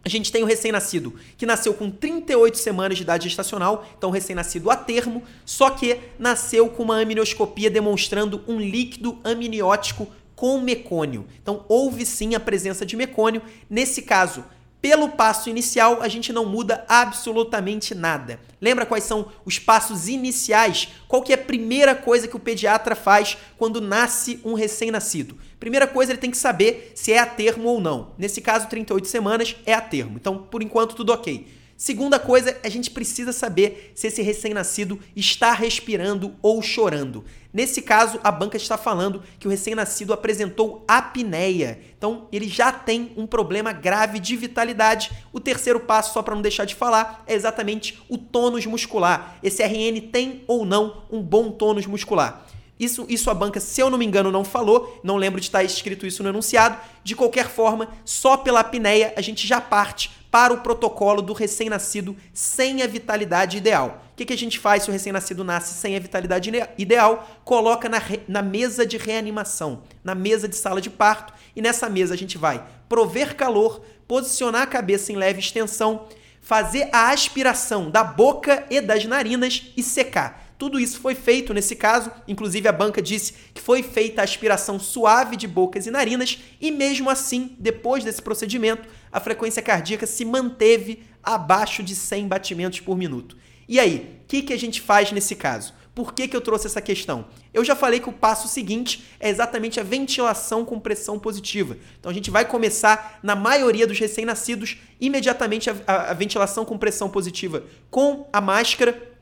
a 0.06 0.10
gente 0.10 0.32
tem 0.32 0.44
o 0.44 0.46
recém-nascido 0.46 1.16
que 1.38 1.46
nasceu 1.46 1.74
com 1.74 1.90
38 1.90 2.58
semanas 2.58 2.98
de 2.98 3.04
idade 3.04 3.24
gestacional, 3.30 3.88
então 3.98 4.12
recém-nascido 4.12 4.70
a 4.70 4.76
termo, 4.76 5.24
só 5.46 5.70
que 5.70 5.98
nasceu 6.20 6.68
com 6.70 6.84
uma 6.84 7.02
amnioscopia 7.02 7.70
demonstrando 7.70 8.44
um 8.46 8.60
líquido 8.60 9.18
amniótico 9.24 10.08
com 10.36 10.60
mecônio. 10.60 11.26
Então 11.42 11.64
houve 11.70 12.06
sim 12.06 12.36
a 12.36 12.40
presença 12.40 12.86
de 12.86 12.98
mecônio. 12.98 13.42
Nesse 13.70 14.02
caso, 14.02 14.44
pelo 14.84 15.08
passo 15.08 15.50
inicial, 15.50 16.02
a 16.02 16.10
gente 16.10 16.34
não 16.34 16.46
muda 16.46 16.84
absolutamente 16.90 17.96
nada. 17.96 18.38
Lembra 18.60 18.86
quais 18.86 19.06
são 19.06 19.32
os 19.46 19.58
passos 19.58 20.10
iniciais? 20.10 20.90
Qual 21.08 21.22
que 21.22 21.32
é 21.32 21.36
a 21.36 21.38
primeira 21.38 21.96
coisa 21.96 22.28
que 22.28 22.36
o 22.36 22.40
pediatra 22.40 22.94
faz 22.94 23.38
quando 23.58 23.80
nasce 23.80 24.42
um 24.44 24.54
recém-nascido? 24.54 25.38
Primeira 25.58 25.88
coisa, 25.88 26.12
ele 26.12 26.20
tem 26.20 26.30
que 26.30 26.36
saber 26.36 26.92
se 26.96 27.14
é 27.14 27.20
a 27.20 27.26
termo 27.26 27.70
ou 27.70 27.80
não. 27.80 28.12
Nesse 28.18 28.42
caso, 28.42 28.68
38 28.68 29.08
semanas 29.08 29.56
é 29.66 29.74
a 29.74 29.80
termo. 29.80 30.18
Então, 30.18 30.40
por 30.40 30.62
enquanto, 30.62 30.98
tudo 30.98 31.14
ok. 31.14 31.48
Segunda 31.84 32.18
coisa, 32.18 32.58
a 32.64 32.70
gente 32.70 32.90
precisa 32.90 33.34
saber 33.34 33.92
se 33.94 34.08
esse 34.08 34.22
recém-nascido 34.22 35.02
está 35.14 35.52
respirando 35.52 36.34
ou 36.42 36.62
chorando. 36.62 37.26
Nesse 37.52 37.82
caso, 37.82 38.22
a 38.24 38.32
banca 38.32 38.56
está 38.56 38.78
falando 38.78 39.22
que 39.38 39.50
o 39.50 39.52
recém-nascido 39.52 40.14
apresentou 40.14 40.86
apneia. 40.88 41.78
Então, 41.98 42.30
ele 42.32 42.48
já 42.48 42.72
tem 42.72 43.12
um 43.18 43.28
problema 43.28 43.74
grave 43.74 44.18
de 44.18 44.38
vitalidade. 44.38 45.12
O 45.34 45.42
terceiro 45.42 45.82
passo, 45.82 46.14
só 46.14 46.24
para 46.24 46.36
não 46.36 46.42
deixar 46.42 46.64
de 46.64 46.74
falar, 46.74 47.22
é 47.28 47.34
exatamente 47.34 48.02
o 48.08 48.18
tônus 48.18 48.66
muscular. 48.66 49.38
Esse 49.44 49.62
RN 49.62 50.00
tem 50.10 50.46
ou 50.48 50.66
não 50.66 51.04
um 51.12 51.22
bom 51.22 51.52
tônus 51.52 51.86
muscular. 51.86 52.48
Isso, 52.84 53.06
isso 53.08 53.30
a 53.30 53.34
banca, 53.34 53.60
se 53.60 53.80
eu 53.80 53.90
não 53.90 53.98
me 53.98 54.06
engano, 54.06 54.32
não 54.32 54.44
falou, 54.44 55.00
não 55.04 55.16
lembro 55.16 55.40
de 55.40 55.48
estar 55.48 55.64
escrito 55.64 56.06
isso 56.06 56.22
no 56.22 56.30
enunciado. 56.30 56.78
De 57.04 57.16
qualquer 57.16 57.48
forma, 57.48 57.88
só 58.04 58.36
pela 58.36 58.60
apneia 58.60 59.14
a 59.16 59.22
gente 59.22 59.48
já 59.48 59.62
parte 59.62 60.12
para 60.30 60.54
o 60.54 60.62
protocolo 60.62 61.22
do 61.22 61.32
recém-nascido 61.32 62.18
sem 62.34 62.82
a 62.82 62.88
vitalidade 62.88 63.58
ideal. 63.58 64.04
O 64.12 64.16
que, 64.16 64.26
que 64.26 64.34
a 64.34 64.38
gente 64.38 64.60
faz 64.60 64.84
se 64.84 64.90
o 64.90 64.92
recém-nascido 64.92 65.44
nasce 65.44 65.76
sem 65.76 65.96
a 65.96 66.00
vitalidade 66.00 66.52
ideal? 66.78 67.40
Coloca 67.46 67.88
na, 67.88 68.02
na 68.28 68.42
mesa 68.42 68.86
de 68.86 68.98
reanimação, 68.98 69.84
na 70.04 70.14
mesa 70.14 70.48
de 70.48 70.56
sala 70.56 70.82
de 70.82 70.90
parto, 70.90 71.34
e 71.56 71.62
nessa 71.62 71.88
mesa 71.88 72.16
a 72.16 72.18
gente 72.18 72.38
vai 72.38 72.66
prover 72.90 73.36
calor, 73.36 73.82
posicionar 74.08 74.64
a 74.64 74.68
cabeça 74.68 75.12
em 75.12 75.16
leve 75.16 75.40
extensão, 75.40 76.08
fazer 76.42 76.90
a 76.92 77.12
aspiração 77.12 77.90
da 77.90 78.04
boca 78.04 78.66
e 78.70 78.82
das 78.82 79.06
narinas 79.06 79.72
e 79.78 79.82
secar. 79.82 80.43
Tudo 80.64 80.80
isso 80.80 81.02
foi 81.02 81.14
feito 81.14 81.54
nesse 81.54 81.76
caso, 81.76 82.10
inclusive 82.26 82.70
a 82.70 82.72
banca 82.72 83.02
disse 83.02 83.34
que 83.54 83.62
foi 83.62 83.84
feita 83.84 84.22
a 84.22 84.24
aspiração 84.24 84.80
suave 84.80 85.36
de 85.36 85.46
bocas 85.46 85.86
e 85.86 85.92
narinas, 85.92 86.40
e 86.62 86.72
mesmo 86.72 87.10
assim, 87.10 87.54
depois 87.60 88.02
desse 88.02 88.22
procedimento, 88.22 88.88
a 89.12 89.20
frequência 89.20 89.62
cardíaca 89.62 90.08
se 90.08 90.24
manteve 90.24 91.04
abaixo 91.22 91.84
de 91.84 91.94
100 91.94 92.30
batimentos 92.30 92.80
por 92.80 92.96
minuto. 92.98 93.36
E 93.68 93.78
aí, 93.78 94.22
o 94.24 94.26
que, 94.26 94.42
que 94.42 94.54
a 94.54 94.58
gente 94.58 94.80
faz 94.80 95.12
nesse 95.12 95.36
caso? 95.36 95.74
Por 95.94 96.14
que, 96.14 96.30
que 96.30 96.36
eu 96.36 96.40
trouxe 96.40 96.68
essa 96.68 96.82
questão? 96.82 97.26
Eu 97.54 97.66
já 97.66 97.76
falei 97.76 98.00
que 98.00 98.10
o 98.10 98.14
passo 98.14 98.48
seguinte 98.48 99.04
é 99.20 99.28
exatamente 99.28 99.82
a 99.82 99.84
ventilação 99.84 100.64
com 100.64 100.80
pressão 100.80 101.20
positiva. 101.20 101.78
Então 102.00 102.10
a 102.10 102.14
gente 102.14 102.32
vai 102.32 102.46
começar, 102.46 103.20
na 103.22 103.36
maioria 103.36 103.86
dos 103.86 104.00
recém-nascidos, 104.00 104.78
imediatamente 105.02 105.70
a, 105.70 105.76
a, 105.86 106.12
a 106.12 106.14
ventilação 106.14 106.64
com 106.64 106.78
pressão 106.78 107.10
positiva 107.10 107.66
com 107.92 108.30
a 108.32 108.40
máscara 108.40 109.13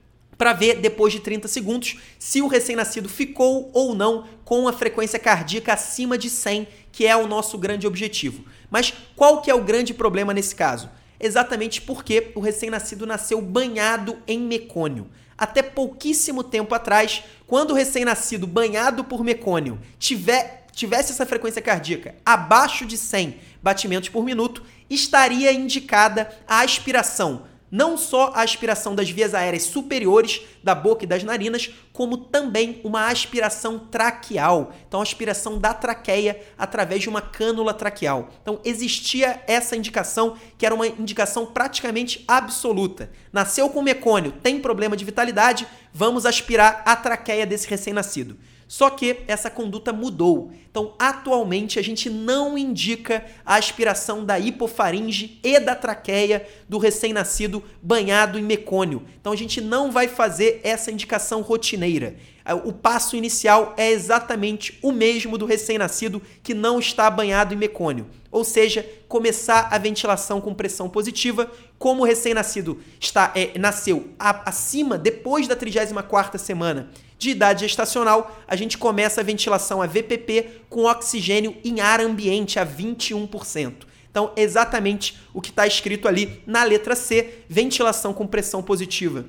para 0.41 0.54
ver 0.54 0.77
depois 0.77 1.13
de 1.13 1.19
30 1.19 1.47
segundos 1.47 1.99
se 2.17 2.41
o 2.41 2.47
recém-nascido 2.47 3.08
ficou 3.08 3.69
ou 3.75 3.93
não 3.93 4.25
com 4.43 4.67
a 4.67 4.73
frequência 4.73 5.19
cardíaca 5.19 5.73
acima 5.73 6.17
de 6.17 6.32
100, 6.32 6.67
que 6.91 7.06
é 7.06 7.15
o 7.15 7.27
nosso 7.27 7.60
grande 7.60 7.86
objetivo. 7.86 8.43
Mas 8.67 8.91
qual 9.15 9.43
que 9.43 9.51
é 9.51 9.54
o 9.54 9.63
grande 9.63 9.93
problema 9.93 10.34
nesse 10.34 10.56
caso? 10.56 10.89
Exatamente 11.19 11.80
porque 11.80 12.32
o 12.34 12.39
recém-nascido 12.39 13.06
nasceu 13.06 13.39
banhado 13.39 14.17
em 14.27 14.39
mecônio. 14.39 15.12
Até 15.38 15.62
pouquíssimo 15.62 16.43
tempo 16.43 16.73
atrás, 16.73 17.21
quando 17.45 17.69
o 17.69 17.75
recém-nascido 17.75 18.47
banhado 18.47 19.04
por 19.04 19.23
mecônio 19.23 19.80
tiver, 19.99 20.65
tivesse 20.71 21.12
essa 21.12 21.23
frequência 21.27 21.62
cardíaca 21.62 22.15
abaixo 22.25 22.84
de 22.84 22.97
100 22.97 23.38
batimentos 23.62 24.10
por 24.10 24.25
minuto, 24.25 24.63
estaria 24.89 25.54
indicada 25.54 26.36
a 26.47 26.62
aspiração 26.62 27.50
não 27.71 27.97
só 27.97 28.31
a 28.36 28.41
aspiração 28.41 28.93
das 28.93 29.10
vias 29.10 29.34
aéreas 29.34 29.63
superiores 29.63 30.41
da 30.62 30.75
boca 30.75 31.05
e 31.05 31.07
das 31.07 31.23
narinas, 31.23 31.71
como 31.93 32.17
também 32.17 32.81
uma 32.84 33.07
aspiração 33.07 33.79
traqueal. 33.79 34.73
Então, 34.88 35.01
aspiração 35.01 35.57
da 35.57 35.73
traqueia 35.73 36.41
através 36.57 37.01
de 37.01 37.10
uma 37.10 37.21
cânula 37.21 37.73
traqueal. 37.73 38.29
Então, 38.41 38.60
existia 38.65 39.41
essa 39.47 39.75
indicação, 39.75 40.36
que 40.57 40.65
era 40.65 40.75
uma 40.75 40.88
indicação 40.88 41.45
praticamente 41.45 42.23
absoluta. 42.27 43.10
Nasceu 43.31 43.69
com 43.69 43.81
mecônio, 43.81 44.34
tem 44.43 44.60
problema 44.60 44.97
de 44.97 45.05
vitalidade, 45.05 45.65
vamos 45.93 46.25
aspirar 46.25 46.84
a 46.86 46.95
traqueia 46.95 47.45
desse 47.45 47.67
recém-nascido. 47.67 48.38
Só 48.71 48.89
que 48.89 49.17
essa 49.27 49.49
conduta 49.49 49.91
mudou. 49.91 50.49
Então, 50.69 50.93
atualmente, 50.97 51.77
a 51.77 51.81
gente 51.81 52.10
não 52.10 52.57
indica 52.57 53.25
a 53.45 53.55
aspiração 53.55 54.23
da 54.23 54.39
hipofaringe 54.39 55.41
e 55.43 55.60
da 55.60 55.75
traqueia 55.75 56.47
do 56.69 56.77
recém-nascido 56.77 57.62
banhado 57.81 58.39
em 58.39 58.41
mecônio. 58.41 59.03
Então, 59.19 59.34
a 59.34 59.36
gente 59.36 59.60
não 59.60 59.91
vai 59.91 60.07
fazer 60.07 60.62
essa 60.63 60.89
indicação 60.89 61.41
rotineira. 61.41 62.15
O 62.63 62.71
passo 62.71 63.17
inicial 63.17 63.73
é 63.75 63.91
exatamente 63.91 64.79
o 64.81 64.93
mesmo 64.93 65.38
do 65.38 65.45
recém-nascido 65.45 66.21
que 66.41 66.53
não 66.53 66.79
está 66.79 67.10
banhado 67.12 67.53
em 67.53 67.57
mecônio. 67.57 68.07
Ou 68.31 68.45
seja, 68.45 68.89
começar 69.10 69.67
a 69.69 69.77
ventilação 69.77 70.39
com 70.39 70.53
pressão 70.53 70.89
positiva, 70.89 71.51
como 71.77 72.03
o 72.03 72.05
recém-nascido 72.05 72.79
está 73.01 73.34
é, 73.36 73.51
nasceu 73.60 74.12
a, 74.17 74.49
acima 74.49 74.97
depois 74.97 75.45
da 75.45 75.57
34ª 75.57 76.38
semana 76.38 76.89
de 77.21 77.29
idade 77.29 77.67
gestacional, 77.67 78.36
a 78.47 78.55
gente 78.55 78.79
começa 78.79 79.21
a 79.21 79.23
ventilação 79.23 79.79
a 79.79 79.86
VPP 79.86 80.63
com 80.67 80.86
oxigênio 80.86 81.55
em 81.63 81.79
ar 81.79 82.01
ambiente 82.01 82.57
a 82.57 82.65
21%. 82.65 83.86
Então, 84.10 84.31
exatamente 84.36 85.19
o 85.31 85.39
que 85.39 85.51
está 85.51 85.67
escrito 85.67 86.07
ali 86.07 86.41
na 86.47 86.63
letra 86.63 86.95
C, 86.95 87.43
ventilação 87.47 88.12
com 88.12 88.25
pressão 88.25 88.63
positiva. 88.63 89.23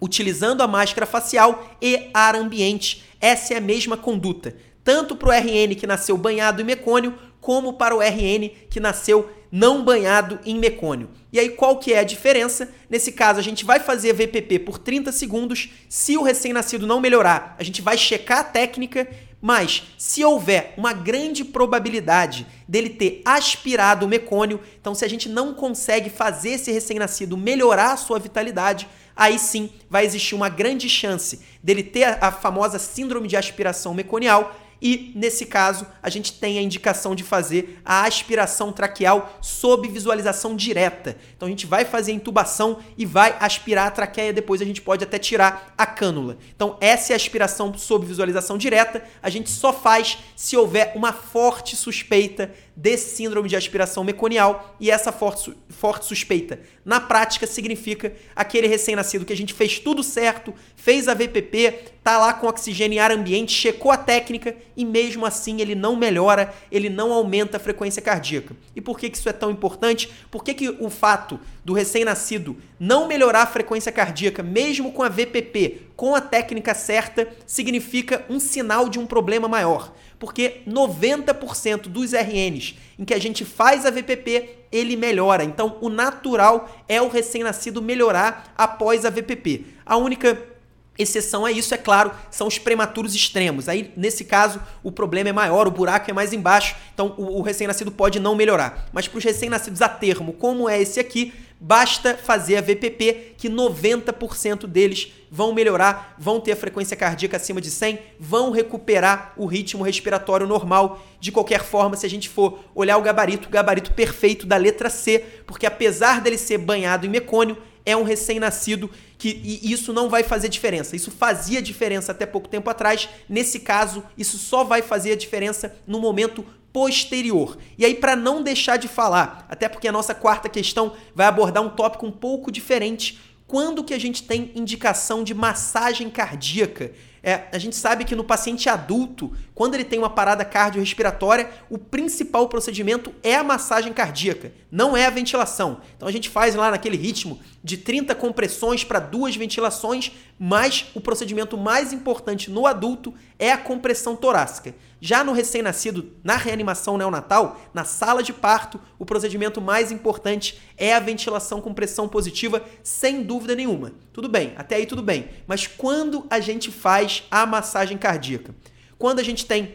Utilizando 0.00 0.62
a 0.62 0.66
máscara 0.66 1.04
facial 1.04 1.76
e 1.80 2.08
ar 2.14 2.34
ambiente. 2.34 3.04
Essa 3.20 3.52
é 3.52 3.58
a 3.58 3.60
mesma 3.60 3.98
conduta, 3.98 4.56
tanto 4.82 5.14
para 5.14 5.28
o 5.28 5.32
RN 5.32 5.74
que 5.74 5.86
nasceu 5.86 6.16
banhado 6.16 6.62
em 6.62 6.64
mecônio, 6.64 7.18
como 7.46 7.74
para 7.74 7.94
o 7.94 8.00
RN 8.00 8.50
que 8.68 8.80
nasceu 8.80 9.30
não 9.52 9.84
banhado 9.84 10.40
em 10.44 10.58
mecônio. 10.58 11.10
E 11.32 11.38
aí 11.38 11.50
qual 11.50 11.78
que 11.78 11.92
é 11.92 12.00
a 12.00 12.02
diferença? 12.02 12.68
Nesse 12.90 13.12
caso, 13.12 13.38
a 13.38 13.42
gente 13.42 13.64
vai 13.64 13.78
fazer 13.78 14.12
VPP 14.12 14.58
por 14.58 14.78
30 14.78 15.12
segundos. 15.12 15.68
Se 15.88 16.16
o 16.16 16.24
recém-nascido 16.24 16.88
não 16.88 17.00
melhorar, 17.00 17.54
a 17.56 17.62
gente 17.62 17.80
vai 17.80 17.96
checar 17.96 18.40
a 18.40 18.44
técnica, 18.44 19.08
mas 19.40 19.84
se 19.96 20.24
houver 20.24 20.74
uma 20.76 20.92
grande 20.92 21.44
probabilidade 21.44 22.48
dele 22.66 22.90
ter 22.90 23.22
aspirado 23.24 24.06
o 24.06 24.08
mecônio, 24.08 24.60
então 24.80 24.92
se 24.92 25.04
a 25.04 25.08
gente 25.08 25.28
não 25.28 25.54
consegue 25.54 26.10
fazer 26.10 26.50
esse 26.50 26.72
recém-nascido 26.72 27.36
melhorar 27.36 27.92
a 27.92 27.96
sua 27.96 28.18
vitalidade, 28.18 28.88
aí 29.14 29.38
sim 29.38 29.70
vai 29.88 30.04
existir 30.04 30.34
uma 30.34 30.48
grande 30.48 30.88
chance 30.88 31.42
dele 31.62 31.84
ter 31.84 32.02
a, 32.02 32.18
a 32.22 32.32
famosa 32.32 32.80
síndrome 32.80 33.28
de 33.28 33.36
aspiração 33.36 33.94
meconial 33.94 34.65
e, 34.80 35.12
nesse 35.14 35.46
caso, 35.46 35.86
a 36.02 36.08
gente 36.10 36.34
tem 36.34 36.58
a 36.58 36.62
indicação 36.62 37.14
de 37.14 37.22
fazer 37.22 37.80
a 37.84 38.04
aspiração 38.04 38.72
traqueal 38.72 39.38
sob 39.40 39.88
visualização 39.88 40.54
direta. 40.54 41.16
Então 41.36 41.46
a 41.46 41.50
gente 41.50 41.66
vai 41.66 41.84
fazer 41.84 42.12
a 42.12 42.14
intubação 42.14 42.78
e 42.96 43.06
vai 43.06 43.36
aspirar 43.40 43.86
a 43.86 43.90
traqueia, 43.90 44.32
depois 44.32 44.60
a 44.60 44.64
gente 44.64 44.82
pode 44.82 45.02
até 45.02 45.18
tirar 45.18 45.74
a 45.76 45.86
cânula. 45.86 46.36
Então 46.54 46.76
essa 46.80 47.12
é 47.12 47.14
a 47.14 47.16
aspiração 47.16 47.72
sob 47.76 48.06
visualização 48.06 48.58
direta. 48.58 49.02
A 49.22 49.30
gente 49.30 49.50
só 49.50 49.72
faz 49.72 50.18
se 50.34 50.56
houver 50.56 50.92
uma 50.94 51.12
forte 51.12 51.74
suspeita 51.74 52.52
de 52.76 52.98
síndrome 52.98 53.48
de 53.48 53.56
aspiração 53.56 54.04
meconial 54.04 54.76
e 54.78 54.90
essa 54.90 55.10
forte, 55.10 55.56
forte 55.70 56.04
suspeita, 56.04 56.60
na 56.84 57.00
prática, 57.00 57.46
significa 57.46 58.12
aquele 58.34 58.66
recém-nascido 58.66 59.24
que 59.24 59.32
a 59.32 59.36
gente 59.36 59.54
fez 59.54 59.78
tudo 59.78 60.02
certo, 60.02 60.54
fez 60.76 61.08
a 61.08 61.14
VPP, 61.14 61.72
tá 62.04 62.18
lá 62.18 62.34
com 62.34 62.46
oxigênio 62.46 62.96
em 62.96 63.00
ar 63.00 63.10
ambiente, 63.10 63.50
checou 63.50 63.90
a 63.90 63.96
técnica 63.96 64.54
e 64.76 64.84
mesmo 64.84 65.24
assim 65.24 65.60
ele 65.60 65.74
não 65.74 65.96
melhora, 65.96 66.54
ele 66.70 66.90
não 66.90 67.12
aumenta 67.12 67.56
a 67.56 67.60
frequência 67.60 68.02
cardíaca. 68.02 68.54
E 68.76 68.80
por 68.80 68.98
que, 68.98 69.08
que 69.08 69.16
isso 69.16 69.28
é 69.28 69.32
tão 69.32 69.50
importante? 69.50 70.08
Por 70.30 70.44
que, 70.44 70.54
que 70.54 70.68
o 70.68 70.90
fato 70.90 71.40
do 71.64 71.72
recém-nascido 71.72 72.56
não 72.78 73.08
melhorar 73.08 73.42
a 73.42 73.46
frequência 73.46 73.90
cardíaca, 73.90 74.42
mesmo 74.42 74.92
com 74.92 75.02
a 75.02 75.08
VPP, 75.08 75.86
com 75.96 76.14
a 76.14 76.20
técnica 76.20 76.74
certa, 76.74 77.26
significa 77.46 78.24
um 78.28 78.38
sinal 78.38 78.88
de 78.88 78.98
um 78.98 79.06
problema 79.06 79.48
maior? 79.48 79.92
Porque 80.18 80.62
90% 80.66 81.82
dos 81.82 82.12
RNs 82.12 82.76
em 82.98 83.04
que 83.04 83.14
a 83.14 83.18
gente 83.18 83.44
faz 83.44 83.84
a 83.84 83.90
VPP, 83.90 84.66
ele 84.72 84.96
melhora. 84.96 85.44
Então, 85.44 85.76
o 85.80 85.88
natural 85.88 86.68
é 86.88 87.00
o 87.00 87.08
recém-nascido 87.08 87.82
melhorar 87.82 88.52
após 88.56 89.04
a 89.04 89.10
VPP. 89.10 89.66
A 89.84 89.96
única 89.96 90.56
Exceção 90.98 91.44
a 91.44 91.52
isso, 91.52 91.74
é 91.74 91.76
claro, 91.76 92.10
são 92.30 92.46
os 92.46 92.58
prematuros 92.58 93.14
extremos. 93.14 93.68
Aí, 93.68 93.92
nesse 93.96 94.24
caso, 94.24 94.60
o 94.82 94.90
problema 94.90 95.28
é 95.28 95.32
maior, 95.32 95.68
o 95.68 95.70
buraco 95.70 96.10
é 96.10 96.14
mais 96.14 96.32
embaixo, 96.32 96.74
então 96.94 97.14
o, 97.18 97.38
o 97.38 97.42
recém-nascido 97.42 97.90
pode 97.90 98.18
não 98.18 98.34
melhorar. 98.34 98.88
Mas 98.92 99.06
para 99.06 99.18
os 99.18 99.24
recém-nascidos 99.24 99.82
a 99.82 99.88
termo, 99.88 100.32
como 100.32 100.68
é 100.68 100.80
esse 100.80 100.98
aqui, 100.98 101.34
basta 101.60 102.16
fazer 102.16 102.56
a 102.56 102.60
VPP, 102.60 103.34
que 103.36 103.48
90% 103.48 104.66
deles 104.66 105.12
vão 105.30 105.52
melhorar, 105.52 106.14
vão 106.18 106.40
ter 106.40 106.52
a 106.52 106.56
frequência 106.56 106.96
cardíaca 106.96 107.36
acima 107.36 107.60
de 107.60 107.70
100, 107.70 107.98
vão 108.18 108.50
recuperar 108.50 109.32
o 109.36 109.46
ritmo 109.46 109.82
respiratório 109.82 110.46
normal. 110.46 111.02
De 111.18 111.32
qualquer 111.32 111.62
forma, 111.64 111.96
se 111.96 112.06
a 112.06 112.10
gente 112.10 112.28
for 112.28 112.60
olhar 112.74 112.96
o 112.96 113.02
gabarito, 113.02 113.48
o 113.48 113.50
gabarito 113.50 113.92
perfeito 113.92 114.46
da 114.46 114.56
letra 114.56 114.90
C, 114.90 115.24
porque 115.46 115.66
apesar 115.66 116.20
dele 116.20 116.38
ser 116.38 116.58
banhado 116.58 117.06
em 117.06 117.10
mecônio, 117.10 117.56
é 117.86 117.96
um 117.96 118.02
recém-nascido 118.02 118.90
que 119.16 119.40
e 119.42 119.72
isso 119.72 119.92
não 119.92 120.10
vai 120.10 120.24
fazer 120.24 120.48
diferença. 120.48 120.96
Isso 120.96 121.10
fazia 121.10 121.62
diferença 121.62 122.12
até 122.12 122.26
pouco 122.26 122.48
tempo 122.48 122.68
atrás. 122.68 123.08
Nesse 123.28 123.60
caso, 123.60 124.02
isso 124.18 124.36
só 124.36 124.64
vai 124.64 124.82
fazer 124.82 125.12
a 125.12 125.16
diferença 125.16 125.74
no 125.86 126.00
momento 126.00 126.44
posterior. 126.76 127.56
E 127.78 127.86
aí, 127.86 127.94
para 127.94 128.14
não 128.14 128.42
deixar 128.42 128.76
de 128.76 128.86
falar, 128.86 129.46
até 129.48 129.66
porque 129.66 129.88
a 129.88 129.92
nossa 129.92 130.14
quarta 130.14 130.46
questão 130.46 130.92
vai 131.14 131.26
abordar 131.26 131.62
um 131.62 131.70
tópico 131.70 132.04
um 132.04 132.12
pouco 132.12 132.52
diferente. 132.52 133.18
Quando 133.46 133.82
que 133.82 133.94
a 133.94 133.98
gente 133.98 134.24
tem 134.24 134.52
indicação 134.54 135.24
de 135.24 135.32
massagem 135.32 136.10
cardíaca? 136.10 136.92
É, 137.22 137.44
a 137.50 137.56
gente 137.56 137.74
sabe 137.74 138.04
que 138.04 138.14
no 138.14 138.22
paciente 138.22 138.68
adulto, 138.68 139.34
quando 139.56 139.72
ele 139.74 139.84
tem 139.84 139.98
uma 139.98 140.10
parada 140.10 140.44
cardiorrespiratória, 140.44 141.48
o 141.70 141.78
principal 141.78 142.46
procedimento 142.46 143.14
é 143.22 143.36
a 143.36 143.42
massagem 143.42 143.90
cardíaca, 143.90 144.52
não 144.70 144.94
é 144.94 145.06
a 145.06 145.10
ventilação. 145.10 145.80
Então 145.96 146.06
a 146.06 146.12
gente 146.12 146.28
faz 146.28 146.54
lá 146.54 146.70
naquele 146.70 146.98
ritmo 146.98 147.40
de 147.64 147.78
30 147.78 148.14
compressões 148.14 148.84
para 148.84 148.98
duas 148.98 149.34
ventilações, 149.34 150.12
mas 150.38 150.90
o 150.94 151.00
procedimento 151.00 151.56
mais 151.56 151.90
importante 151.94 152.50
no 152.50 152.66
adulto 152.66 153.14
é 153.38 153.50
a 153.50 153.56
compressão 153.56 154.14
torácica. 154.14 154.74
Já 155.00 155.24
no 155.24 155.32
recém-nascido, 155.32 156.12
na 156.22 156.36
reanimação 156.36 156.98
neonatal, 156.98 157.58
na 157.72 157.86
sala 157.86 158.22
de 158.22 158.34
parto, 158.34 158.78
o 158.98 159.06
procedimento 159.06 159.58
mais 159.62 159.90
importante 159.90 160.60
é 160.76 160.92
a 160.92 161.00
ventilação 161.00 161.62
com 161.62 161.72
pressão 161.72 162.06
positiva, 162.06 162.62
sem 162.82 163.22
dúvida 163.22 163.54
nenhuma. 163.54 163.92
Tudo 164.12 164.28
bem, 164.28 164.52
até 164.54 164.76
aí 164.76 164.84
tudo 164.84 165.02
bem. 165.02 165.30
Mas 165.46 165.66
quando 165.66 166.26
a 166.28 166.40
gente 166.40 166.70
faz 166.70 167.22
a 167.30 167.46
massagem 167.46 167.96
cardíaca? 167.96 168.54
Quando 168.98 169.18
a 169.18 169.22
gente 169.22 169.46
tem. 169.46 169.74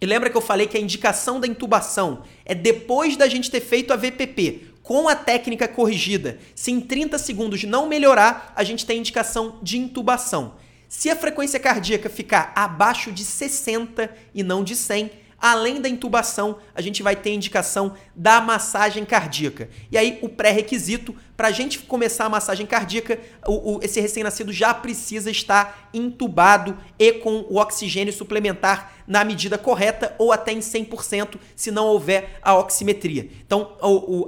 E 0.00 0.06
lembra 0.06 0.28
que 0.28 0.36
eu 0.36 0.42
falei 0.42 0.66
que 0.66 0.76
a 0.76 0.80
indicação 0.80 1.40
da 1.40 1.46
intubação 1.46 2.22
é 2.44 2.54
depois 2.54 3.16
da 3.16 3.28
gente 3.28 3.50
ter 3.50 3.60
feito 3.60 3.92
a 3.92 3.96
VPP, 3.96 4.74
com 4.82 5.08
a 5.08 5.16
técnica 5.16 5.66
corrigida. 5.66 6.38
Se 6.54 6.70
em 6.70 6.80
30 6.80 7.18
segundos 7.18 7.64
não 7.64 7.88
melhorar, 7.88 8.52
a 8.54 8.62
gente 8.62 8.86
tem 8.86 8.98
indicação 8.98 9.58
de 9.62 9.78
intubação. 9.78 10.54
Se 10.88 11.10
a 11.10 11.16
frequência 11.16 11.58
cardíaca 11.58 12.08
ficar 12.08 12.52
abaixo 12.54 13.10
de 13.10 13.24
60 13.24 14.14
e 14.34 14.42
não 14.42 14.62
de 14.62 14.76
100, 14.76 15.10
além 15.50 15.80
da 15.80 15.88
intubação, 15.88 16.58
a 16.74 16.80
gente 16.80 17.02
vai 17.02 17.14
ter 17.14 17.32
indicação 17.32 17.94
da 18.14 18.40
massagem 18.40 19.04
cardíaca. 19.04 19.68
E 19.90 19.96
aí, 19.96 20.18
o 20.22 20.28
pré-requisito 20.28 21.14
para 21.36 21.48
a 21.48 21.52
gente 21.52 21.80
começar 21.80 22.24
a 22.24 22.28
massagem 22.28 22.66
cardíaca, 22.66 23.20
o, 23.46 23.76
o, 23.76 23.80
esse 23.82 24.00
recém-nascido 24.00 24.52
já 24.52 24.72
precisa 24.72 25.30
estar 25.30 25.90
intubado 25.92 26.76
e 26.98 27.12
com 27.12 27.46
o 27.48 27.58
oxigênio 27.58 28.12
suplementar 28.12 28.95
na 29.06 29.24
medida 29.24 29.56
correta 29.56 30.14
ou 30.18 30.32
até 30.32 30.52
em 30.52 30.58
100% 30.58 31.36
se 31.54 31.70
não 31.70 31.86
houver 31.86 32.38
a 32.42 32.54
oximetria. 32.54 33.28
Então, 33.46 33.76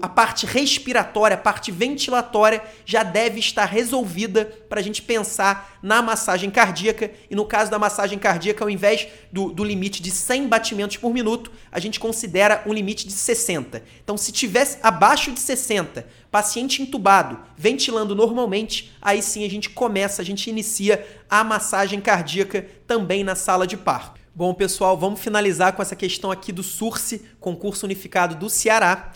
a 0.00 0.08
parte 0.08 0.46
respiratória, 0.46 1.34
a 1.34 1.40
parte 1.40 1.70
ventilatória 1.72 2.62
já 2.84 3.02
deve 3.02 3.40
estar 3.40 3.64
resolvida 3.64 4.44
para 4.68 4.80
a 4.80 4.82
gente 4.82 5.02
pensar 5.02 5.78
na 5.82 6.02
massagem 6.02 6.50
cardíaca. 6.50 7.10
E 7.30 7.34
no 7.34 7.44
caso 7.44 7.70
da 7.70 7.78
massagem 7.78 8.18
cardíaca, 8.18 8.64
ao 8.64 8.70
invés 8.70 9.08
do, 9.32 9.50
do 9.50 9.64
limite 9.64 10.02
de 10.02 10.10
100 10.10 10.48
batimentos 10.48 10.96
por 10.96 11.12
minuto, 11.12 11.50
a 11.70 11.78
gente 11.78 11.98
considera 11.98 12.62
um 12.66 12.72
limite 12.72 13.06
de 13.06 13.12
60. 13.12 13.82
Então, 14.02 14.16
se 14.16 14.32
tivesse 14.32 14.78
abaixo 14.82 15.32
de 15.32 15.40
60, 15.40 16.06
paciente 16.30 16.82
entubado, 16.82 17.38
ventilando 17.56 18.14
normalmente, 18.14 18.92
aí 19.00 19.22
sim 19.22 19.44
a 19.44 19.50
gente 19.50 19.70
começa, 19.70 20.22
a 20.22 20.24
gente 20.24 20.50
inicia 20.50 21.06
a 21.28 21.42
massagem 21.42 22.00
cardíaca 22.00 22.66
também 22.86 23.24
na 23.24 23.34
sala 23.34 23.66
de 23.66 23.76
parto. 23.76 24.17
Bom, 24.38 24.54
pessoal, 24.54 24.96
vamos 24.96 25.18
finalizar 25.18 25.72
com 25.72 25.82
essa 25.82 25.96
questão 25.96 26.30
aqui 26.30 26.52
do 26.52 26.62
SURSE, 26.62 27.22
concurso 27.40 27.84
unificado 27.84 28.36
do 28.36 28.48
Ceará. 28.48 29.10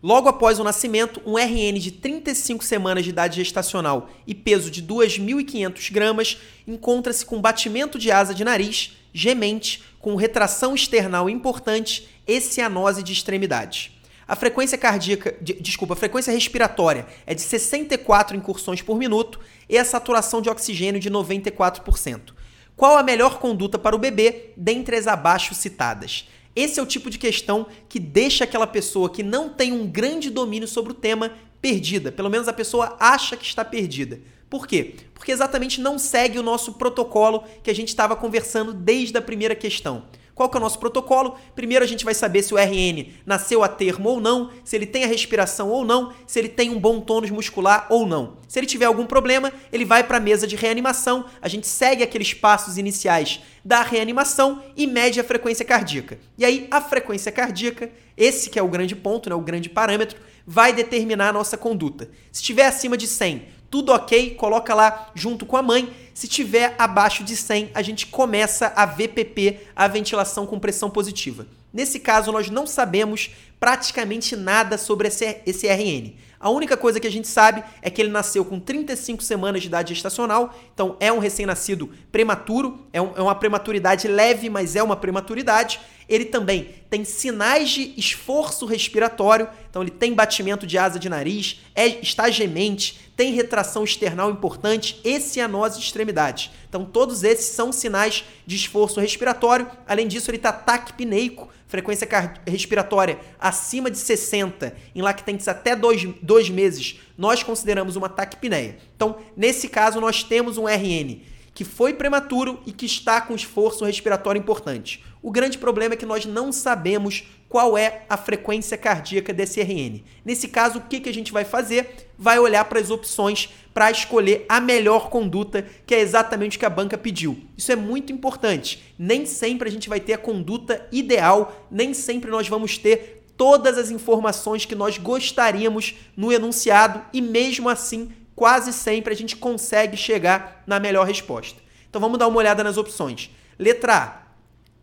Logo 0.00 0.28
após 0.28 0.60
o 0.60 0.62
nascimento, 0.62 1.20
um 1.26 1.36
RN 1.36 1.80
de 1.80 1.90
35 1.90 2.62
semanas 2.62 3.02
de 3.02 3.10
idade 3.10 3.34
gestacional 3.34 4.08
e 4.24 4.36
peso 4.36 4.70
de 4.70 4.80
2.500 4.80 5.92
gramas 5.92 6.38
encontra-se 6.64 7.26
com 7.26 7.40
batimento 7.40 7.98
de 7.98 8.12
asa 8.12 8.32
de 8.32 8.44
nariz, 8.44 8.96
gemente, 9.12 9.82
com 9.98 10.14
retração 10.14 10.76
external 10.76 11.28
importante 11.28 12.08
e 12.24 12.40
cianose 12.40 13.02
de 13.02 13.12
extremidade. 13.12 13.98
A 14.28 14.36
frequência 14.36 14.78
cardíaca, 14.78 15.36
de, 15.42 15.54
desculpa, 15.54 15.94
a 15.94 15.96
frequência 15.96 16.32
respiratória 16.32 17.04
é 17.26 17.34
de 17.34 17.40
64 17.40 18.36
incursões 18.36 18.80
por 18.80 18.96
minuto 18.96 19.40
e 19.68 19.76
a 19.76 19.84
saturação 19.84 20.40
de 20.40 20.48
oxigênio 20.48 21.00
de 21.00 21.10
94%. 21.10 22.37
Qual 22.78 22.96
a 22.96 23.02
melhor 23.02 23.40
conduta 23.40 23.76
para 23.76 23.96
o 23.96 23.98
bebê 23.98 24.52
dentre 24.56 24.94
as 24.94 25.08
abaixo 25.08 25.52
citadas? 25.52 26.28
Esse 26.54 26.78
é 26.78 26.82
o 26.82 26.86
tipo 26.86 27.10
de 27.10 27.18
questão 27.18 27.66
que 27.88 27.98
deixa 27.98 28.44
aquela 28.44 28.68
pessoa 28.68 29.10
que 29.10 29.20
não 29.20 29.48
tem 29.48 29.72
um 29.72 29.84
grande 29.84 30.30
domínio 30.30 30.68
sobre 30.68 30.92
o 30.92 30.94
tema 30.94 31.32
perdida. 31.60 32.12
Pelo 32.12 32.30
menos 32.30 32.46
a 32.46 32.52
pessoa 32.52 32.96
acha 33.00 33.36
que 33.36 33.44
está 33.44 33.64
perdida. 33.64 34.20
Por 34.48 34.64
quê? 34.64 34.94
Porque 35.12 35.32
exatamente 35.32 35.80
não 35.80 35.98
segue 35.98 36.38
o 36.38 36.42
nosso 36.42 36.74
protocolo 36.74 37.42
que 37.64 37.70
a 37.70 37.74
gente 37.74 37.88
estava 37.88 38.14
conversando 38.14 38.72
desde 38.72 39.18
a 39.18 39.22
primeira 39.22 39.56
questão. 39.56 40.04
Qual 40.38 40.48
que 40.48 40.56
é 40.56 40.60
o 40.60 40.62
nosso 40.62 40.78
protocolo? 40.78 41.36
Primeiro 41.56 41.84
a 41.84 41.88
gente 41.88 42.04
vai 42.04 42.14
saber 42.14 42.44
se 42.44 42.54
o 42.54 42.56
RN 42.56 43.12
nasceu 43.26 43.64
a 43.64 43.66
termo 43.66 44.08
ou 44.08 44.20
não, 44.20 44.52
se 44.62 44.76
ele 44.76 44.86
tem 44.86 45.02
a 45.02 45.08
respiração 45.08 45.68
ou 45.68 45.84
não, 45.84 46.12
se 46.28 46.38
ele 46.38 46.48
tem 46.48 46.70
um 46.70 46.78
bom 46.78 47.00
tônus 47.00 47.28
muscular 47.28 47.88
ou 47.90 48.06
não. 48.06 48.34
Se 48.46 48.56
ele 48.56 48.66
tiver 48.68 48.84
algum 48.84 49.04
problema, 49.04 49.52
ele 49.72 49.84
vai 49.84 50.04
para 50.04 50.18
a 50.18 50.20
mesa 50.20 50.46
de 50.46 50.54
reanimação, 50.54 51.24
a 51.42 51.48
gente 51.48 51.66
segue 51.66 52.04
aqueles 52.04 52.32
passos 52.34 52.78
iniciais 52.78 53.40
da 53.64 53.82
reanimação 53.82 54.62
e 54.76 54.86
mede 54.86 55.18
a 55.18 55.24
frequência 55.24 55.64
cardíaca. 55.64 56.20
E 56.38 56.44
aí 56.44 56.68
a 56.70 56.80
frequência 56.80 57.32
cardíaca, 57.32 57.90
esse 58.16 58.48
que 58.48 58.60
é 58.60 58.62
o 58.62 58.68
grande 58.68 58.94
ponto, 58.94 59.28
né, 59.28 59.34
o 59.34 59.40
grande 59.40 59.68
parâmetro, 59.68 60.20
vai 60.46 60.72
determinar 60.72 61.30
a 61.30 61.32
nossa 61.32 61.56
conduta. 61.56 62.08
Se 62.30 62.42
estiver 62.42 62.66
acima 62.66 62.96
de 62.96 63.08
100, 63.08 63.42
tudo 63.70 63.92
ok, 63.92 64.34
coloca 64.34 64.74
lá 64.74 65.10
junto 65.14 65.44
com 65.44 65.56
a 65.56 65.62
mãe. 65.62 65.92
Se 66.18 66.26
tiver 66.26 66.74
abaixo 66.78 67.22
de 67.22 67.36
100, 67.36 67.70
a 67.72 67.80
gente 67.80 68.08
começa 68.08 68.72
a 68.74 68.84
VPP, 68.84 69.60
a 69.76 69.86
ventilação 69.86 70.48
com 70.48 70.58
pressão 70.58 70.90
positiva. 70.90 71.46
Nesse 71.72 72.00
caso, 72.00 72.32
nós 72.32 72.50
não 72.50 72.66
sabemos 72.66 73.30
praticamente 73.60 74.34
nada 74.34 74.76
sobre 74.76 75.06
esse, 75.06 75.68
RN. 75.68 76.14
A 76.40 76.50
única 76.50 76.76
coisa 76.76 77.00
que 77.00 77.06
a 77.06 77.10
gente 77.10 77.26
sabe 77.26 77.64
é 77.82 77.90
que 77.90 78.00
ele 78.00 78.10
nasceu 78.10 78.44
com 78.44 78.60
35 78.60 79.22
semanas 79.22 79.60
de 79.60 79.66
idade 79.66 79.92
gestacional, 79.92 80.56
então 80.72 80.96
é 81.00 81.12
um 81.12 81.18
recém-nascido 81.18 81.90
prematuro, 82.12 82.86
é, 82.92 83.02
um, 83.02 83.12
é 83.16 83.22
uma 83.22 83.34
prematuridade 83.34 84.06
leve, 84.06 84.48
mas 84.48 84.76
é 84.76 84.82
uma 84.82 84.94
prematuridade. 84.94 85.80
Ele 86.08 86.24
também 86.24 86.76
tem 86.88 87.04
sinais 87.04 87.70
de 87.70 87.92
esforço 87.96 88.66
respiratório, 88.66 89.48
então 89.68 89.82
ele 89.82 89.90
tem 89.90 90.14
batimento 90.14 90.66
de 90.66 90.78
asa 90.78 90.98
de 90.98 91.08
nariz, 91.08 91.60
é, 91.74 91.86
está 91.86 92.30
gemente, 92.30 93.10
tem 93.16 93.32
retração 93.32 93.82
external 93.82 94.30
importante 94.30 95.00
e 95.04 95.20
cianose 95.20 95.80
de 95.80 95.84
extremidade. 95.84 96.52
Então 96.68 96.84
todos 96.84 97.24
esses 97.24 97.46
são 97.46 97.72
sinais 97.72 98.24
de 98.46 98.54
esforço 98.54 99.00
respiratório. 99.00 99.68
Além 99.88 100.06
disso, 100.06 100.30
ele 100.30 100.36
está 100.38 100.52
taquipneico, 100.52 101.48
frequência 101.68 102.08
respiratória 102.46 103.18
acima 103.38 103.90
de 103.90 103.98
60, 103.98 104.74
em 104.94 105.02
lactentes 105.02 105.46
até 105.46 105.76
dois, 105.76 106.02
dois 106.22 106.48
meses, 106.50 106.98
nós 107.16 107.42
consideramos 107.42 107.94
uma 107.94 108.08
taquipneia. 108.08 108.78
Então, 108.96 109.18
nesse 109.36 109.68
caso, 109.68 110.00
nós 110.00 110.24
temos 110.24 110.58
um 110.58 110.66
RN 110.66 111.20
que 111.54 111.64
foi 111.64 111.92
prematuro 111.92 112.60
e 112.64 112.72
que 112.72 112.86
está 112.86 113.20
com 113.20 113.34
esforço 113.34 113.84
respiratório 113.84 114.38
importante. 114.38 115.04
O 115.22 115.30
grande 115.30 115.58
problema 115.58 115.94
é 115.94 115.96
que 115.96 116.06
nós 116.06 116.24
não 116.24 116.52
sabemos 116.52 117.24
qual 117.48 117.76
é 117.76 118.02
a 118.08 118.16
frequência 118.16 118.76
cardíaca 118.76 119.32
desse 119.32 119.60
RN. 119.60 120.02
Nesse 120.24 120.48
caso, 120.48 120.78
o 120.78 120.82
que, 120.82 121.00
que 121.00 121.08
a 121.08 121.14
gente 121.14 121.32
vai 121.32 121.44
fazer? 121.44 122.08
Vai 122.16 122.38
olhar 122.38 122.64
para 122.66 122.78
as 122.78 122.90
opções 122.90 123.48
para 123.72 123.90
escolher 123.90 124.44
a 124.48 124.60
melhor 124.60 125.08
conduta, 125.08 125.64
que 125.86 125.94
é 125.94 126.00
exatamente 126.00 126.56
o 126.56 126.60
que 126.60 126.66
a 126.66 126.70
banca 126.70 126.98
pediu. 126.98 127.38
Isso 127.56 127.72
é 127.72 127.76
muito 127.76 128.12
importante. 128.12 128.94
Nem 128.98 129.24
sempre 129.24 129.68
a 129.68 129.72
gente 129.72 129.88
vai 129.88 130.00
ter 130.00 130.12
a 130.12 130.18
conduta 130.18 130.86
ideal, 130.92 131.66
nem 131.70 131.94
sempre 131.94 132.30
nós 132.30 132.48
vamos 132.48 132.76
ter 132.76 133.24
todas 133.36 133.78
as 133.78 133.90
informações 133.90 134.64
que 134.64 134.74
nós 134.74 134.98
gostaríamos 134.98 135.94
no 136.16 136.32
enunciado 136.32 137.00
e 137.12 137.20
mesmo 137.20 137.68
assim 137.68 138.10
quase 138.34 138.72
sempre 138.72 139.12
a 139.12 139.16
gente 139.16 139.36
consegue 139.36 139.96
chegar 139.96 140.62
na 140.66 140.78
melhor 140.78 141.06
resposta. 141.06 141.60
Então 141.88 142.00
vamos 142.00 142.18
dar 142.18 142.28
uma 142.28 142.38
olhada 142.38 142.62
nas 142.62 142.76
opções. 142.76 143.30
Letra 143.58 143.96
A, 143.96 144.27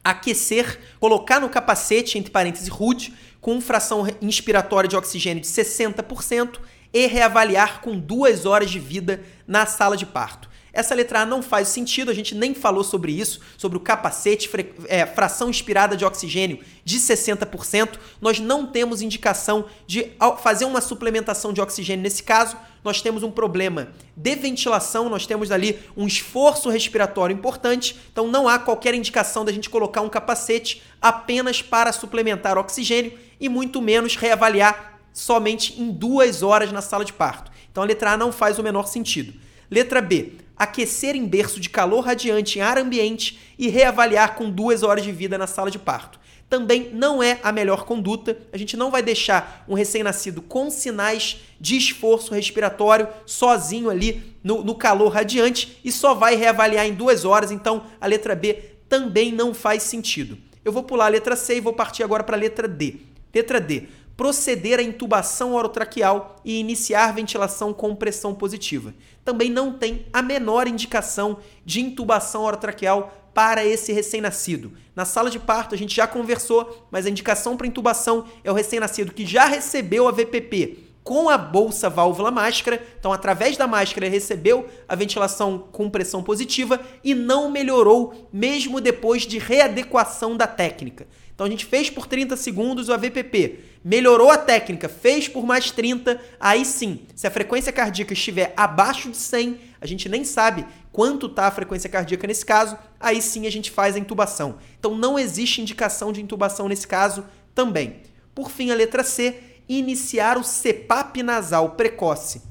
aquecer, 0.05 0.79
colocar 0.99 1.39
no 1.39 1.49
capacete, 1.49 2.19
entre 2.19 2.29
parênteses, 2.29 2.67
rude, 2.67 3.11
com 3.41 3.59
fração 3.59 4.05
inspiratória 4.21 4.87
de 4.87 4.95
oxigênio 4.95 5.41
de 5.41 5.47
60% 5.47 6.59
e 6.93 7.07
reavaliar 7.07 7.81
com 7.81 7.97
duas 7.97 8.45
horas 8.45 8.69
de 8.69 8.79
vida 8.79 9.23
na 9.47 9.65
sala 9.65 9.97
de 9.97 10.05
parto. 10.05 10.47
Essa 10.71 10.93
letra 10.93 11.21
A 11.21 11.25
não 11.25 11.41
faz 11.41 11.69
sentido, 11.69 12.11
a 12.11 12.13
gente 12.13 12.35
nem 12.35 12.53
falou 12.53 12.83
sobre 12.83 13.13
isso, 13.13 13.39
sobre 13.57 13.77
o 13.77 13.81
capacete, 13.81 14.49
é, 14.87 15.05
fração 15.05 15.49
inspirada 15.49 15.95
de 15.95 16.03
oxigênio 16.03 16.59
de 16.83 16.99
60%. 16.99 17.97
Nós 18.19 18.39
não 18.39 18.67
temos 18.67 19.01
indicação 19.01 19.65
de 19.87 20.11
fazer 20.43 20.65
uma 20.65 20.81
suplementação 20.81 21.53
de 21.53 21.61
oxigênio 21.61 22.03
nesse 22.03 22.21
caso. 22.21 22.57
Nós 22.85 23.01
temos 23.01 23.23
um 23.23 23.31
problema 23.31 23.89
de 24.15 24.35
ventilação, 24.35 25.09
nós 25.09 25.25
temos 25.25 25.51
ali 25.51 25.79
um 25.97 26.05
esforço 26.05 26.69
respiratório 26.69 27.33
importante, 27.33 27.97
então 28.11 28.27
não 28.27 28.47
há 28.47 28.59
qualquer 28.59 28.93
indicação 28.93 29.43
da 29.43 29.51
gente 29.51 29.71
colocar 29.71 30.01
um 30.01 30.07
capacete 30.07 30.83
apenas 31.01 31.63
para 31.63 31.91
suplementar 31.91 32.59
oxigênio 32.59 33.17
e 33.39 33.49
muito 33.49 33.81
menos 33.81 34.15
reavaliar 34.15 34.99
somente 35.11 35.81
em 35.81 35.89
duas 35.89 36.43
horas 36.43 36.71
na 36.71 36.79
sala 36.79 37.03
de 37.03 37.11
parto. 37.11 37.51
Então 37.71 37.81
a 37.81 37.87
letra 37.87 38.11
A 38.11 38.17
não 38.17 38.31
faz 38.31 38.59
o 38.59 38.63
menor 38.63 38.85
sentido. 38.85 39.33
Letra 39.71 39.99
B, 39.99 40.33
aquecer 40.55 41.15
em 41.15 41.25
berço 41.25 41.59
de 41.59 41.71
calor 41.71 42.01
radiante 42.01 42.59
em 42.59 42.61
ar 42.61 42.77
ambiente 42.77 43.39
e 43.57 43.67
reavaliar 43.67 44.35
com 44.35 44.47
duas 44.47 44.83
horas 44.83 45.03
de 45.03 45.11
vida 45.11 45.39
na 45.39 45.47
sala 45.47 45.71
de 45.71 45.79
parto. 45.79 46.19
Também 46.49 46.91
não 46.93 47.21
é 47.21 47.39
a 47.43 47.51
melhor 47.51 47.85
conduta. 47.85 48.37
A 48.53 48.57
gente 48.57 48.77
não 48.77 48.91
vai 48.91 49.01
deixar 49.01 49.65
um 49.67 49.73
recém-nascido 49.73 50.41
com 50.41 50.69
sinais 50.69 51.37
de 51.59 51.75
esforço 51.75 52.33
respiratório 52.33 53.07
sozinho 53.25 53.89
ali 53.89 54.35
no, 54.43 54.63
no 54.63 54.75
calor 54.75 55.09
radiante 55.09 55.79
e 55.83 55.91
só 55.91 56.13
vai 56.13 56.35
reavaliar 56.35 56.85
em 56.85 56.93
duas 56.93 57.25
horas. 57.25 57.51
Então 57.51 57.83
a 57.99 58.05
letra 58.05 58.35
B 58.35 58.53
também 58.87 59.31
não 59.31 59.53
faz 59.53 59.83
sentido. 59.83 60.37
Eu 60.63 60.71
vou 60.71 60.83
pular 60.83 61.05
a 61.05 61.09
letra 61.09 61.35
C 61.35 61.57
e 61.57 61.61
vou 61.61 61.73
partir 61.73 62.03
agora 62.03 62.23
para 62.23 62.37
a 62.37 62.39
letra 62.39 62.67
D. 62.67 62.97
Letra 63.33 63.59
D 63.59 63.87
proceder 64.15 64.79
à 64.79 64.81
intubação 64.81 65.53
orotraqueal 65.53 66.37
e 66.43 66.59
iniciar 66.59 67.13
ventilação 67.13 67.73
com 67.73 67.95
pressão 67.95 68.33
positiva. 68.33 68.93
Também 69.23 69.49
não 69.49 69.73
tem 69.73 70.05
a 70.13 70.21
menor 70.21 70.67
indicação 70.67 71.37
de 71.65 71.81
intubação 71.81 72.43
orotraqueal 72.43 73.13
para 73.35 73.65
esse 73.65 73.91
recém-nascido. 73.91 74.71
Na 74.95 75.03
sala 75.03 75.29
de 75.29 75.37
parto 75.37 75.75
a 75.75 75.77
gente 75.77 75.93
já 75.93 76.07
conversou, 76.07 76.87
mas 76.89 77.05
a 77.05 77.09
indicação 77.09 77.57
para 77.57 77.67
intubação 77.67 78.25
é 78.45 78.49
o 78.49 78.53
recém-nascido 78.53 79.13
que 79.13 79.25
já 79.25 79.45
recebeu 79.45 80.07
a 80.07 80.11
VPP 80.11 80.85
com 81.03 81.29
a 81.29 81.37
bolsa 81.37 81.87
válvula 81.87 82.31
máscara, 82.31 82.81
então 82.97 83.13
através 83.13 83.55
da 83.57 83.67
máscara 83.67 84.07
ele 84.07 84.15
recebeu 84.15 84.67
a 84.87 84.95
ventilação 84.95 85.67
com 85.71 85.87
pressão 85.87 86.23
positiva 86.23 86.79
e 87.03 87.13
não 87.13 87.51
melhorou 87.51 88.27
mesmo 88.33 88.81
depois 88.81 89.21
de 89.23 89.37
readequação 89.37 90.35
da 90.35 90.47
técnica. 90.47 91.05
Então 91.35 91.45
a 91.45 91.49
gente 91.49 91.65
fez 91.65 91.89
por 91.89 92.07
30 92.07 92.37
segundos 92.37 92.87
o 92.87 92.93
AVPP, 92.93 93.59
melhorou 93.83 94.31
a 94.31 94.37
técnica, 94.37 94.87
fez 94.87 95.27
por 95.27 95.45
mais 95.45 95.69
30, 95.69 96.19
aí 96.39 96.63
sim, 96.63 97.01
se 97.13 97.27
a 97.27 97.31
frequência 97.31 97.73
cardíaca 97.73 98.13
estiver 98.13 98.53
abaixo 98.57 99.11
de 99.11 99.17
100, 99.17 99.59
a 99.81 99.85
gente 99.85 100.09
nem 100.09 100.23
sabe 100.23 100.65
quanto 100.95 101.25
está 101.25 101.47
a 101.47 101.51
frequência 101.51 101.89
cardíaca 101.89 102.25
nesse 102.25 102.45
caso, 102.45 102.77
aí 102.97 103.21
sim 103.21 103.45
a 103.45 103.49
gente 103.49 103.69
faz 103.69 103.97
a 103.97 103.99
intubação. 103.99 104.59
Então 104.79 104.95
não 104.95 105.19
existe 105.19 105.59
indicação 105.59 106.13
de 106.13 106.21
intubação 106.21 106.69
nesse 106.69 106.87
caso 106.87 107.25
também. 107.53 107.97
Por 108.33 108.49
fim, 108.49 108.71
a 108.71 108.75
letra 108.75 109.03
C, 109.03 109.37
iniciar 109.67 110.37
o 110.37 110.41
CPAP 110.41 111.21
nasal 111.21 111.71
precoce 111.71 112.43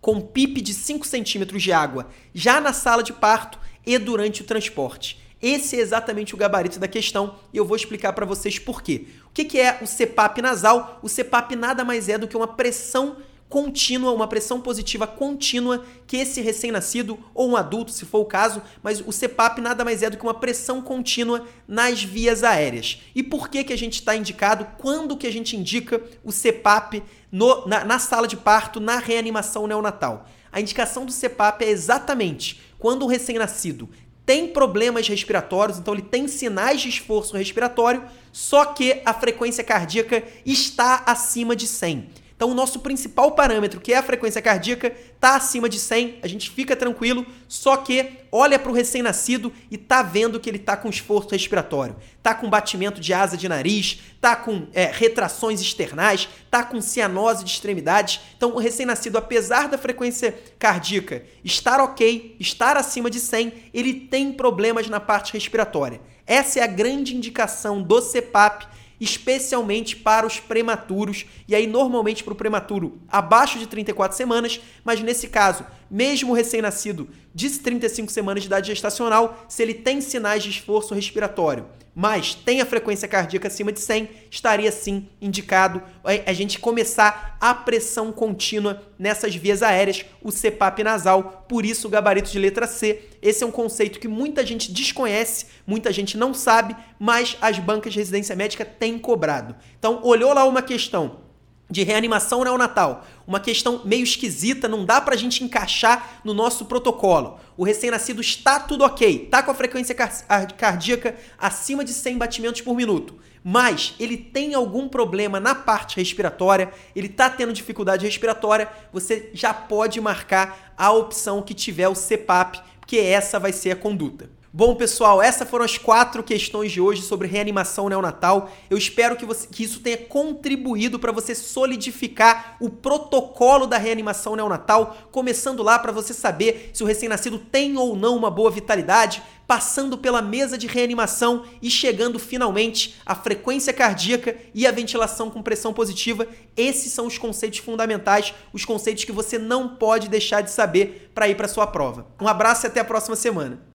com 0.00 0.20
PIP 0.20 0.60
de 0.60 0.72
5 0.72 1.04
centímetros 1.04 1.60
de 1.60 1.72
água 1.72 2.06
já 2.32 2.60
na 2.60 2.72
sala 2.72 3.02
de 3.02 3.12
parto 3.12 3.58
e 3.84 3.98
durante 3.98 4.42
o 4.42 4.46
transporte. 4.46 5.20
Esse 5.42 5.74
é 5.74 5.80
exatamente 5.80 6.32
o 6.32 6.38
gabarito 6.38 6.78
da 6.78 6.86
questão 6.86 7.40
e 7.52 7.56
eu 7.56 7.64
vou 7.64 7.76
explicar 7.76 8.12
para 8.12 8.24
vocês 8.24 8.56
por 8.56 8.82
quê. 8.82 9.08
O 9.26 9.30
que 9.30 9.58
é 9.58 9.80
o 9.82 9.84
CPAP 9.84 10.40
nasal? 10.40 11.00
O 11.02 11.08
CPAP 11.08 11.56
nada 11.56 11.84
mais 11.84 12.08
é 12.08 12.16
do 12.16 12.28
que 12.28 12.36
uma 12.36 12.46
pressão 12.46 13.16
contínua, 13.50 14.12
uma 14.12 14.28
pressão 14.28 14.60
positiva 14.60 15.08
contínua 15.08 15.84
que 16.06 16.16
esse 16.16 16.40
recém-nascido 16.40 17.18
ou 17.34 17.50
um 17.50 17.56
adulto, 17.56 17.90
se 17.90 18.06
for 18.06 18.20
o 18.20 18.24
caso, 18.24 18.62
mas 18.80 19.00
o 19.00 19.12
CPAP 19.12 19.58
nada 19.60 19.84
mais 19.84 20.04
é 20.04 20.08
do 20.08 20.16
que 20.16 20.22
uma 20.22 20.32
pressão 20.32 20.80
contínua 20.80 21.44
nas 21.66 22.02
vias 22.02 22.44
aéreas. 22.44 23.02
E 23.12 23.24
por 23.24 23.48
que 23.50 23.64
que 23.64 23.72
a 23.72 23.76
gente 23.76 23.94
está 23.94 24.14
indicado? 24.14 24.66
Quando 24.78 25.16
que 25.16 25.26
a 25.26 25.32
gente 25.32 25.56
indica 25.56 26.00
o 26.22 26.30
CPAP 26.32 27.02
no, 27.30 27.66
na, 27.66 27.84
na 27.84 27.98
sala 27.98 28.28
de 28.28 28.36
parto, 28.36 28.78
na 28.78 28.98
reanimação 28.98 29.66
neonatal? 29.66 30.28
A 30.52 30.60
indicação 30.60 31.04
do 31.04 31.12
CPAP 31.12 31.62
é 31.62 31.70
exatamente 31.70 32.60
quando 32.78 33.02
o 33.02 33.08
recém-nascido 33.08 33.88
tem 34.24 34.46
problemas 34.46 35.08
respiratórios, 35.08 35.76
então 35.76 35.92
ele 35.92 36.04
tem 36.04 36.28
sinais 36.28 36.80
de 36.80 36.88
esforço 36.88 37.36
respiratório, 37.36 38.04
só 38.30 38.64
que 38.64 39.02
a 39.04 39.12
frequência 39.12 39.64
cardíaca 39.64 40.22
está 40.46 41.02
acima 41.04 41.56
de 41.56 41.66
100. 41.66 42.08
Então, 42.40 42.52
o 42.52 42.54
nosso 42.54 42.80
principal 42.80 43.32
parâmetro, 43.32 43.78
que 43.82 43.92
é 43.92 43.98
a 43.98 44.02
frequência 44.02 44.40
cardíaca, 44.40 44.90
está 45.14 45.36
acima 45.36 45.68
de 45.68 45.78
100, 45.78 46.20
a 46.22 46.26
gente 46.26 46.48
fica 46.48 46.74
tranquilo, 46.74 47.26
só 47.46 47.76
que 47.76 48.12
olha 48.32 48.58
para 48.58 48.72
o 48.72 48.74
recém-nascido 48.74 49.52
e 49.70 49.76
tá 49.76 50.02
vendo 50.02 50.40
que 50.40 50.48
ele 50.48 50.56
está 50.56 50.74
com 50.74 50.88
esforço 50.88 51.28
respiratório, 51.32 51.96
tá 52.22 52.34
com 52.34 52.48
batimento 52.48 52.98
de 52.98 53.12
asa 53.12 53.36
de 53.36 53.46
nariz, 53.46 54.00
tá 54.22 54.34
com 54.34 54.66
é, 54.72 54.86
retrações 54.90 55.60
externais, 55.60 56.30
tá 56.50 56.64
com 56.64 56.80
cianose 56.80 57.44
de 57.44 57.50
extremidades. 57.50 58.20
Então, 58.38 58.54
o 58.54 58.58
recém-nascido, 58.58 59.18
apesar 59.18 59.68
da 59.68 59.76
frequência 59.76 60.34
cardíaca 60.58 61.22
estar 61.44 61.78
ok, 61.78 62.36
estar 62.40 62.74
acima 62.74 63.10
de 63.10 63.20
100, 63.20 63.52
ele 63.74 63.92
tem 63.92 64.32
problemas 64.32 64.88
na 64.88 64.98
parte 64.98 65.34
respiratória. 65.34 66.00
Essa 66.26 66.60
é 66.60 66.62
a 66.62 66.66
grande 66.66 67.14
indicação 67.14 67.82
do 67.82 68.00
CPAP 68.00 68.79
especialmente 69.00 69.96
para 69.96 70.26
os 70.26 70.38
prematuros, 70.38 71.24
e 71.48 71.54
aí 71.54 71.66
normalmente 71.66 72.22
para 72.22 72.34
o 72.34 72.36
prematuro 72.36 73.00
abaixo 73.08 73.58
de 73.58 73.66
34 73.66 74.16
semanas, 74.16 74.60
mas 74.84 75.00
nesse 75.00 75.28
caso, 75.28 75.64
mesmo 75.90 76.34
recém-nascido 76.34 77.08
de 77.34 77.48
35 77.50 78.12
semanas 78.12 78.42
de 78.42 78.48
idade 78.48 78.68
gestacional, 78.68 79.44
se 79.48 79.62
ele 79.62 79.74
tem 79.74 80.00
sinais 80.00 80.42
de 80.42 80.50
esforço 80.50 80.94
respiratório, 80.94 81.66
mas 81.94 82.34
tem 82.34 82.60
a 82.60 82.66
frequência 82.66 83.08
cardíaca 83.08 83.48
acima 83.48 83.72
de 83.72 83.80
100, 83.80 84.08
estaria 84.30 84.70
sim 84.70 85.08
indicado 85.20 85.82
a 86.04 86.32
gente 86.32 86.58
começar 86.58 87.36
a 87.40 87.54
pressão 87.54 88.12
contínua 88.12 88.82
nessas 88.98 89.34
vias 89.34 89.62
aéreas, 89.62 90.04
o 90.22 90.30
CPAP 90.30 90.82
nasal, 90.82 91.44
por 91.48 91.64
isso 91.64 91.88
o 91.88 91.90
gabarito 91.90 92.30
de 92.30 92.38
letra 92.38 92.66
C. 92.66 93.08
Esse 93.20 93.42
é 93.44 93.46
um 93.46 93.50
conceito 93.50 93.98
que 93.98 94.08
muita 94.08 94.44
gente 94.44 94.72
desconhece, 94.72 95.46
muita 95.66 95.92
gente 95.92 96.16
não 96.16 96.32
sabe, 96.32 96.76
mas 96.98 97.36
as 97.40 97.58
bancas 97.58 97.92
de 97.92 97.98
residência 97.98 98.36
médica 98.36 98.64
têm 98.64 98.98
cobrado. 98.98 99.56
Então, 99.78 100.00
olhou 100.02 100.32
lá 100.32 100.44
uma 100.44 100.62
questão 100.62 101.29
de 101.70 101.82
reanimação 101.82 102.42
neonatal. 102.42 103.06
Uma 103.26 103.38
questão 103.38 103.82
meio 103.84 104.02
esquisita, 104.02 104.66
não 104.66 104.84
dá 104.84 105.00
pra 105.00 105.16
gente 105.16 105.44
encaixar 105.44 106.20
no 106.24 106.34
nosso 106.34 106.64
protocolo. 106.64 107.38
O 107.56 107.64
recém-nascido 107.64 108.20
está 108.20 108.58
tudo 108.58 108.84
ok, 108.84 109.28
tá 109.30 109.42
com 109.42 109.50
a 109.50 109.54
frequência 109.54 109.94
cardíaca 109.94 111.14
acima 111.38 111.84
de 111.84 111.92
100 111.92 112.18
batimentos 112.18 112.60
por 112.62 112.74
minuto, 112.74 113.18
mas 113.44 113.94
ele 114.00 114.16
tem 114.16 114.54
algum 114.54 114.88
problema 114.88 115.38
na 115.38 115.54
parte 115.54 115.96
respiratória, 115.96 116.72
ele 116.96 117.08
tá 117.08 117.30
tendo 117.30 117.52
dificuldade 117.52 118.04
respiratória, 118.04 118.68
você 118.92 119.30
já 119.32 119.54
pode 119.54 120.00
marcar 120.00 120.74
a 120.76 120.90
opção 120.90 121.42
que 121.42 121.54
tiver 121.54 121.88
o 121.88 121.94
CPAP, 121.94 122.60
porque 122.80 122.96
essa 122.96 123.38
vai 123.38 123.52
ser 123.52 123.70
a 123.70 123.76
conduta. 123.76 124.30
Bom, 124.52 124.74
pessoal, 124.74 125.22
essas 125.22 125.48
foram 125.48 125.64
as 125.64 125.78
quatro 125.78 126.24
questões 126.24 126.72
de 126.72 126.80
hoje 126.80 127.02
sobre 127.02 127.28
reanimação 127.28 127.88
neonatal. 127.88 128.50
Eu 128.68 128.76
espero 128.76 129.14
que, 129.14 129.24
você, 129.24 129.46
que 129.46 129.62
isso 129.62 129.78
tenha 129.78 129.96
contribuído 129.96 130.98
para 130.98 131.12
você 131.12 131.36
solidificar 131.36 132.56
o 132.60 132.68
protocolo 132.68 133.64
da 133.64 133.78
reanimação 133.78 134.34
neonatal, 134.34 134.96
começando 135.12 135.62
lá 135.62 135.78
para 135.78 135.92
você 135.92 136.12
saber 136.12 136.72
se 136.74 136.82
o 136.82 136.86
recém-nascido 136.86 137.38
tem 137.38 137.76
ou 137.76 137.94
não 137.94 138.16
uma 138.16 138.28
boa 138.28 138.50
vitalidade, 138.50 139.22
passando 139.46 139.96
pela 139.96 140.20
mesa 140.20 140.58
de 140.58 140.66
reanimação 140.66 141.44
e 141.62 141.70
chegando 141.70 142.18
finalmente 142.18 142.96
à 143.06 143.14
frequência 143.14 143.72
cardíaca 143.72 144.36
e 144.52 144.66
à 144.66 144.72
ventilação 144.72 145.30
com 145.30 145.44
pressão 145.44 145.72
positiva. 145.72 146.26
Esses 146.56 146.92
são 146.92 147.06
os 147.06 147.16
conceitos 147.16 147.60
fundamentais, 147.60 148.34
os 148.52 148.64
conceitos 148.64 149.04
que 149.04 149.12
você 149.12 149.38
não 149.38 149.76
pode 149.76 150.08
deixar 150.08 150.40
de 150.40 150.50
saber 150.50 151.12
para 151.14 151.28
ir 151.28 151.36
para 151.36 151.46
sua 151.46 151.68
prova. 151.68 152.08
Um 152.20 152.26
abraço 152.26 152.66
e 152.66 152.68
até 152.68 152.80
a 152.80 152.84
próxima 152.84 153.14
semana. 153.14 153.69